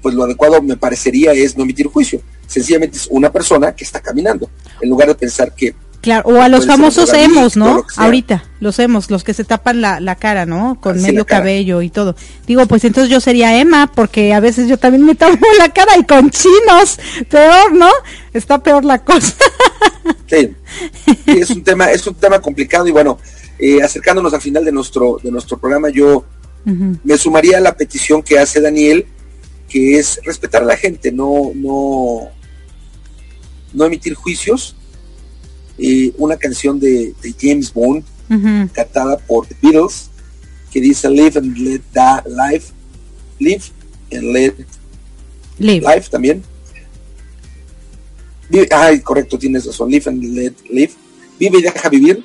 pues 0.00 0.14
lo 0.14 0.24
adecuado 0.24 0.60
me 0.62 0.76
parecería 0.76 1.32
es 1.32 1.56
no 1.56 1.64
emitir 1.64 1.86
juicio. 1.86 2.20
Sencillamente 2.46 2.96
es 2.98 3.08
una 3.10 3.32
persona 3.32 3.74
que 3.74 3.84
está 3.84 4.00
caminando, 4.00 4.48
en 4.80 4.88
lugar 4.88 5.08
de 5.08 5.14
pensar 5.14 5.54
que 5.54 5.74
Claro, 6.06 6.28
o 6.28 6.40
a 6.40 6.48
los 6.48 6.66
famosos 6.66 7.12
hemos, 7.14 7.56
¿no? 7.56 7.84
Ahorita, 7.96 8.44
los 8.60 8.78
hemos, 8.78 9.10
los 9.10 9.24
que 9.24 9.34
se 9.34 9.42
tapan 9.42 9.80
la, 9.80 9.98
la 9.98 10.14
cara, 10.14 10.46
¿no? 10.46 10.78
Con 10.80 11.02
medio 11.02 11.26
cabello 11.26 11.82
y 11.82 11.90
todo. 11.90 12.14
Digo, 12.46 12.64
pues 12.66 12.84
entonces 12.84 13.10
yo 13.10 13.18
sería 13.18 13.58
Emma, 13.58 13.90
porque 13.92 14.32
a 14.32 14.38
veces 14.38 14.68
yo 14.68 14.78
también 14.78 15.04
me 15.04 15.16
tapo 15.16 15.44
la 15.58 15.68
cara 15.70 15.98
y 15.98 16.04
con 16.04 16.30
chinos, 16.30 17.00
peor, 17.28 17.74
¿no? 17.74 17.90
Está 18.32 18.62
peor 18.62 18.84
la 18.84 19.02
cosa. 19.02 19.34
Sí, 20.28 20.54
es 21.26 21.50
un 21.50 21.64
tema, 21.64 21.90
es 21.90 22.06
un 22.06 22.14
tema 22.14 22.40
complicado 22.40 22.86
y 22.86 22.92
bueno, 22.92 23.18
eh, 23.58 23.82
acercándonos 23.82 24.32
al 24.34 24.40
final 24.40 24.64
de 24.64 24.70
nuestro, 24.70 25.18
de 25.22 25.30
nuestro 25.32 25.58
programa, 25.58 25.88
yo 25.88 26.24
me 26.64 27.16
sumaría 27.16 27.58
a 27.58 27.60
la 27.60 27.76
petición 27.76 28.22
que 28.22 28.38
hace 28.38 28.60
Daniel, 28.60 29.06
que 29.68 29.98
es 29.98 30.20
respetar 30.24 30.62
a 30.62 30.66
la 30.66 30.76
gente, 30.76 31.10
no, 31.12 31.52
no, 31.54 32.30
no 33.72 33.84
emitir 33.84 34.14
juicios 34.14 34.76
una 36.16 36.36
canción 36.36 36.80
de, 36.80 37.14
James 37.40 37.72
Bond, 37.72 38.04
cantada 38.72 39.18
por 39.18 39.46
The 39.46 39.56
Beatles, 39.62 40.10
que 40.72 40.80
dice 40.80 41.08
Live 41.08 41.38
and 41.38 41.56
Let 41.56 41.80
Die 41.92 42.30
Life, 42.30 42.72
Live 43.38 43.64
and 44.12 44.22
Let 44.32 44.54
Life 45.58 46.10
también. 46.10 46.42
ay, 48.70 49.00
correcto, 49.00 49.38
tienes 49.38 49.66
razón, 49.66 49.90
Live 49.90 50.10
and 50.10 50.22
Let 50.22 50.54
Live. 50.70 50.92
Vive 51.38 51.58
y 51.58 51.62
deja 51.62 51.88
vivir. 51.90 52.24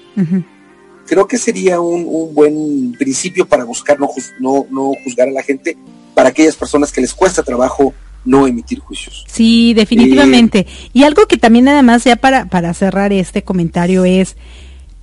Creo 1.05 1.27
que 1.27 1.37
sería 1.37 1.81
un, 1.81 2.33
buen 2.33 2.93
principio 2.93 3.45
para 3.45 3.65
buscar 3.65 3.99
no, 3.99 4.07
no, 4.39 4.65
no 4.69 4.93
juzgar 5.03 5.27
a 5.27 5.31
la 5.31 5.43
gente, 5.43 5.77
para 6.13 6.29
aquellas 6.29 6.55
personas 6.55 6.91
que 6.91 7.01
les 7.01 7.13
cuesta 7.13 7.43
trabajo 7.43 7.93
no 8.23 8.47
emitir 8.47 8.79
juicios. 8.79 9.25
Sí, 9.27 9.73
definitivamente. 9.73 10.67
y 10.93 11.03
algo 11.03 11.25
que 11.27 11.37
también 11.37 11.65
nada 11.65 11.81
más 11.81 12.03
ya 12.03 12.15
para, 12.15 12.45
para 12.45 12.73
cerrar 12.73 13.13
este 13.13 13.43
comentario 13.43 14.05
es 14.05 14.35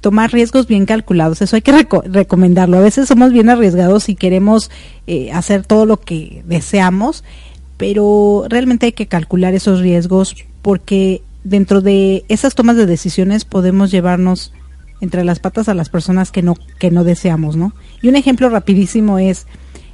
tomar 0.00 0.32
riesgos 0.32 0.66
bien 0.66 0.86
calculados. 0.86 1.42
Eso 1.42 1.56
hay 1.56 1.62
que 1.62 1.86
recomendarlo. 2.04 2.78
A 2.78 2.82
veces 2.82 3.08
somos 3.08 3.32
bien 3.32 3.48
arriesgados 3.48 4.08
y 4.08 4.14
queremos 4.14 4.70
eh, 5.06 5.32
hacer 5.32 5.64
todo 5.64 5.86
lo 5.86 5.98
que 6.00 6.42
deseamos, 6.46 7.24
pero 7.76 8.46
realmente 8.48 8.86
hay 8.86 8.92
que 8.92 9.06
calcular 9.06 9.54
esos 9.54 9.80
riesgos 9.80 10.36
porque 10.62 11.22
dentro 11.44 11.80
de 11.80 12.24
esas 12.28 12.54
tomas 12.54 12.76
de 12.76 12.86
decisiones 12.86 13.44
podemos 13.44 13.90
llevarnos 13.90 14.52
entre 15.00 15.24
las 15.24 15.38
patas 15.38 15.68
a 15.68 15.74
las 15.74 15.88
personas 15.88 16.32
que 16.32 16.42
no 16.42 16.56
que 16.80 16.90
no 16.90 17.04
deseamos, 17.04 17.56
¿no? 17.56 17.72
Y 18.02 18.08
un 18.08 18.16
ejemplo 18.16 18.48
rapidísimo 18.48 19.18
es 19.18 19.46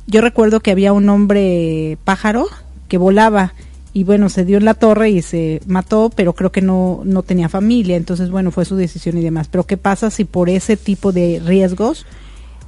yo 0.06 0.20
recuerdo 0.20 0.60
que 0.60 0.70
había 0.70 0.92
un 0.92 1.08
hombre 1.08 1.98
pájaro 2.04 2.46
que 2.88 2.98
volaba 2.98 3.54
y 3.92 4.02
bueno, 4.02 4.28
se 4.28 4.44
dio 4.44 4.58
en 4.58 4.64
la 4.64 4.74
torre 4.74 5.10
y 5.10 5.22
se 5.22 5.60
mató, 5.66 6.10
pero 6.14 6.32
creo 6.34 6.50
que 6.50 6.60
no, 6.60 7.02
no 7.04 7.22
tenía 7.22 7.48
familia, 7.48 7.96
entonces 7.96 8.28
bueno, 8.28 8.50
fue 8.50 8.64
su 8.64 8.74
decisión 8.74 9.16
y 9.16 9.22
demás. 9.22 9.46
Pero 9.48 9.64
¿qué 9.64 9.76
pasa 9.76 10.10
si 10.10 10.24
por 10.24 10.48
ese 10.48 10.76
tipo 10.76 11.12
de 11.12 11.40
riesgos 11.44 12.04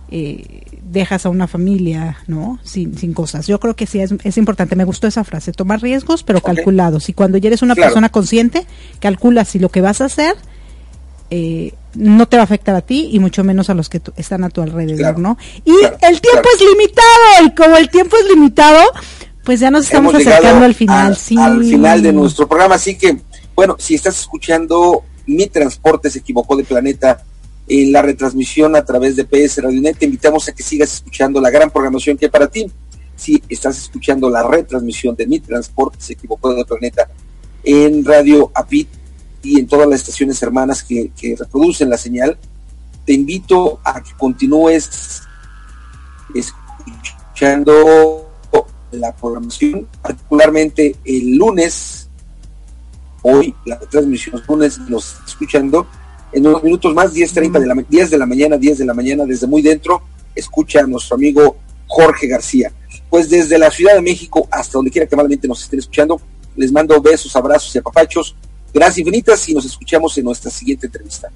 eh, 0.08 0.62
dejas 0.88 1.26
a 1.26 1.30
una 1.30 1.48
familia, 1.48 2.18
¿no? 2.28 2.60
Sin, 2.62 2.96
sin 2.96 3.12
cosas. 3.12 3.48
Yo 3.48 3.58
creo 3.58 3.74
que 3.74 3.86
sí 3.86 3.98
es, 3.98 4.14
es 4.22 4.38
importante, 4.38 4.76
me 4.76 4.84
gustó 4.84 5.08
esa 5.08 5.24
frase, 5.24 5.50
tomar 5.50 5.82
riesgos 5.82 6.22
pero 6.22 6.40
calculados. 6.40 7.08
Y 7.08 7.12
cuando 7.12 7.38
ya 7.38 7.48
eres 7.48 7.62
una 7.62 7.74
persona 7.74 8.08
consciente, 8.08 8.64
calcula 9.00 9.44
si 9.44 9.58
lo 9.58 9.68
que 9.68 9.80
vas 9.80 10.00
a 10.00 10.04
hacer 10.04 10.36
eh, 11.30 11.74
no 11.94 12.26
te 12.26 12.36
va 12.36 12.42
a 12.42 12.44
afectar 12.44 12.74
a 12.74 12.82
ti 12.82 13.08
y 13.12 13.18
mucho 13.18 13.42
menos 13.42 13.70
a 13.70 13.74
los 13.74 13.88
que 13.88 14.00
están 14.16 14.44
a 14.44 14.50
tu 14.50 14.60
alrededor, 14.60 15.18
¿no? 15.18 15.38
Y 15.64 15.72
el 15.72 16.20
tiempo 16.20 16.48
es 16.54 16.60
limitado 16.60 17.46
y 17.46 17.54
como 17.54 17.76
el 17.76 17.88
tiempo 17.88 18.16
es 18.16 18.28
limitado, 18.28 18.82
pues 19.44 19.60
ya 19.60 19.70
nos 19.70 19.84
estamos 19.84 20.14
acercando 20.14 20.64
al 20.64 20.74
final, 20.74 21.16
sí. 21.16 21.36
Al 21.38 21.62
final 21.64 22.02
de 22.02 22.12
nuestro 22.12 22.46
programa, 22.46 22.74
así 22.74 22.96
que, 22.96 23.18
bueno, 23.54 23.76
si 23.78 23.94
estás 23.94 24.18
escuchando 24.20 25.04
Mi 25.26 25.46
Transporte 25.46 26.10
se 26.10 26.18
equivocó 26.18 26.56
de 26.56 26.64
planeta 26.64 27.22
en 27.68 27.92
la 27.92 28.02
retransmisión 28.02 28.76
a 28.76 28.84
través 28.84 29.16
de 29.16 29.24
PS 29.24 29.62
Radionet, 29.62 29.98
te 29.98 30.04
invitamos 30.04 30.48
a 30.48 30.52
que 30.52 30.62
sigas 30.62 30.92
escuchando 30.92 31.40
la 31.40 31.50
gran 31.50 31.70
programación 31.70 32.16
que 32.16 32.26
hay 32.26 32.30
para 32.30 32.48
ti. 32.48 32.70
Si 33.16 33.42
estás 33.48 33.78
escuchando 33.78 34.28
la 34.28 34.42
retransmisión 34.42 35.16
de 35.16 35.26
Mi 35.26 35.40
Transporte 35.40 35.96
se 36.00 36.12
equivocó 36.12 36.54
de 36.54 36.64
planeta 36.64 37.08
en 37.64 38.04
Radio 38.04 38.50
APIT 38.54 38.88
y 39.46 39.60
en 39.60 39.66
todas 39.66 39.88
las 39.88 40.00
estaciones 40.00 40.42
hermanas 40.42 40.82
que, 40.82 41.10
que 41.16 41.36
reproducen 41.36 41.88
la 41.88 41.98
señal, 41.98 42.38
te 43.04 43.12
invito 43.12 43.80
a 43.84 44.02
que 44.02 44.12
continúes 44.18 45.22
escuchando 46.34 48.26
la 48.92 49.14
programación, 49.14 49.86
particularmente 50.02 50.96
el 51.04 51.36
lunes, 51.36 52.08
hoy, 53.22 53.54
la 53.64 53.78
transmisión 53.78 54.42
lunes, 54.48 54.78
nos 54.88 55.16
escuchando 55.26 55.86
en 56.32 56.46
unos 56.46 56.62
minutos 56.62 56.94
más, 56.94 57.14
10.30 57.14 57.60
de 57.60 57.66
la, 57.66 57.74
10 57.74 58.10
de 58.10 58.18
la 58.18 58.26
mañana, 58.26 58.56
10 58.56 58.78
de 58.78 58.84
la 58.84 58.94
mañana, 58.94 59.24
desde 59.24 59.46
muy 59.46 59.62
dentro, 59.62 60.02
escucha 60.34 60.80
a 60.80 60.86
nuestro 60.86 61.16
amigo 61.16 61.56
Jorge 61.86 62.26
García. 62.26 62.72
Pues 63.08 63.30
desde 63.30 63.58
la 63.58 63.70
Ciudad 63.70 63.94
de 63.94 64.02
México 64.02 64.48
hasta 64.50 64.72
donde 64.72 64.90
quiera 64.90 65.06
que 65.06 65.16
malamente 65.16 65.46
nos 65.48 65.62
estén 65.62 65.78
escuchando, 65.78 66.20
les 66.56 66.72
mando 66.72 67.00
besos, 67.00 67.34
abrazos 67.36 67.74
y 67.74 67.78
apapachos. 67.78 68.34
Gracias 68.76 68.98
infinitas 68.98 69.48
y 69.48 69.54
nos 69.54 69.64
escuchamos 69.64 70.18
en 70.18 70.26
nuestra 70.26 70.50
siguiente 70.50 70.84
entrevista. 70.84 71.28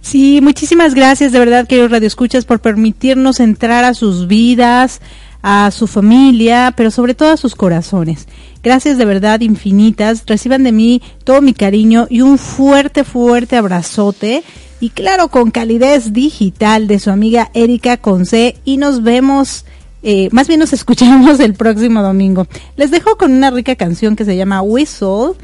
Sí, 0.00 0.38
muchísimas 0.40 0.94
gracias 0.94 1.32
de 1.32 1.40
verdad, 1.40 1.66
queridos 1.66 1.90
radioescuchas, 1.90 2.44
por 2.44 2.60
permitirnos 2.60 3.40
entrar 3.40 3.82
a 3.82 3.92
sus 3.92 4.28
vidas, 4.28 5.00
a 5.42 5.72
su 5.72 5.88
familia, 5.88 6.74
pero 6.76 6.92
sobre 6.92 7.14
todo 7.14 7.32
a 7.32 7.36
sus 7.36 7.56
corazones. 7.56 8.28
Gracias 8.62 8.98
de 8.98 9.04
verdad 9.04 9.40
infinitas. 9.40 10.22
Reciban 10.26 10.62
de 10.62 10.70
mí 10.70 11.02
todo 11.24 11.42
mi 11.42 11.54
cariño 11.54 12.06
y 12.08 12.20
un 12.20 12.38
fuerte, 12.38 13.02
fuerte 13.02 13.56
abrazote. 13.56 14.44
Y 14.78 14.90
claro, 14.90 15.30
con 15.30 15.50
calidez 15.50 16.12
digital 16.12 16.86
de 16.86 17.00
su 17.00 17.10
amiga 17.10 17.50
Erika 17.52 17.96
Conce. 17.96 18.54
Y 18.64 18.76
nos 18.76 19.02
vemos, 19.02 19.64
eh, 20.04 20.28
más 20.30 20.46
bien 20.46 20.60
nos 20.60 20.72
escuchamos 20.78 21.40
el 21.40 21.54
próximo 21.54 22.00
domingo. 22.00 22.46
Les 22.76 22.92
dejo 22.92 23.16
con 23.16 23.32
una 23.32 23.50
rica 23.50 23.74
canción 23.74 24.14
que 24.14 24.24
se 24.24 24.36
llama 24.36 24.62
Whistle. 24.62 25.34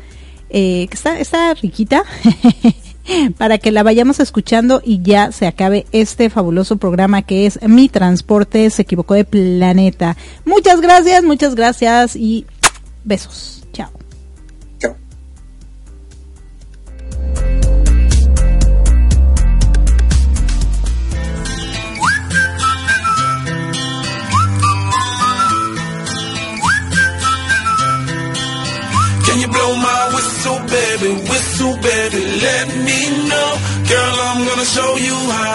Eh, 0.56 0.86
que 0.88 0.94
está, 0.94 1.18
está 1.18 1.52
riquita. 1.54 2.04
para 3.38 3.58
que 3.58 3.72
la 3.72 3.82
vayamos 3.82 4.20
escuchando 4.20 4.80
y 4.84 5.02
ya 5.02 5.32
se 5.32 5.46
acabe 5.46 5.84
este 5.90 6.30
fabuloso 6.30 6.76
programa 6.76 7.22
que 7.22 7.44
es 7.44 7.60
Mi 7.62 7.88
Transporte 7.88 8.70
se 8.70 8.82
equivocó 8.82 9.14
de 9.14 9.24
planeta. 9.24 10.16
Muchas 10.44 10.80
gracias, 10.80 11.24
muchas 11.24 11.56
gracias 11.56 12.14
y 12.14 12.46
besos. 13.02 13.63
show 34.64 34.96
you 34.96 35.14
how. 35.30 35.53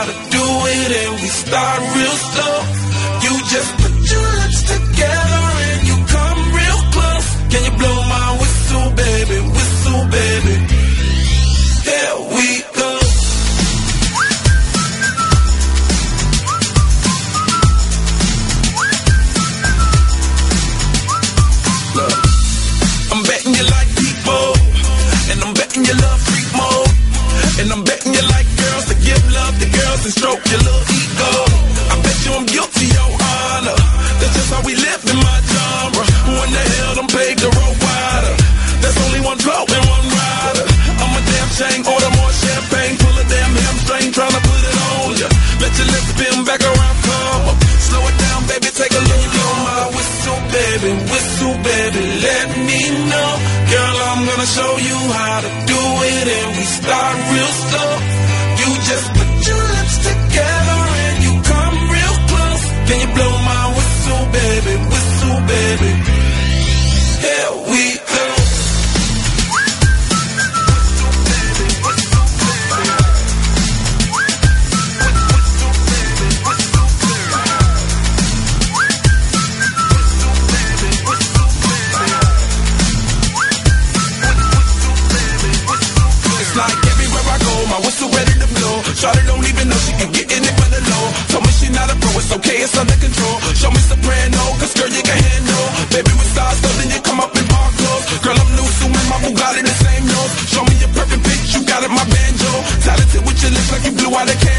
okay, 92.50 92.64
it's 92.64 92.78
under 92.78 92.98
control. 92.98 93.38
Show 93.54 93.70
me 93.70 93.82
soprano, 93.86 94.42
cause 94.58 94.74
girl, 94.74 94.90
you 94.90 95.04
can 95.06 95.18
handle. 95.18 95.66
Baby, 95.94 96.12
with 96.18 96.30
stars, 96.34 96.58
so 96.58 96.70
then 96.82 96.90
you 96.90 97.00
come 97.06 97.20
up 97.22 97.34
in 97.38 97.46
park 97.46 97.74
clothes. 97.78 98.06
Girl, 98.26 98.38
I'm 98.38 98.50
loose, 98.58 98.82
and 98.82 98.94
my 99.10 99.18
Bugatti 99.22 99.62
the 99.62 99.76
same 99.86 100.06
nose. 100.10 100.34
Show 100.50 100.64
me 100.66 100.74
your 100.82 100.90
perfect 100.98 101.22
pitch, 101.24 101.54
you 101.54 101.62
got 101.66 101.86
it, 101.86 101.92
my 101.94 102.06
banjo. 102.10 102.52
Talented 102.82 103.22
with 103.26 103.38
your 103.42 103.52
lips 103.54 103.72
like 103.72 103.86
you 103.86 103.94
blew 103.94 104.18
out 104.18 104.30
a 104.30 104.34
candle. 104.34 104.59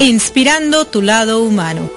inspirando 0.00 0.86
tu 0.86 1.02
lado 1.02 1.42
humano 1.42 1.90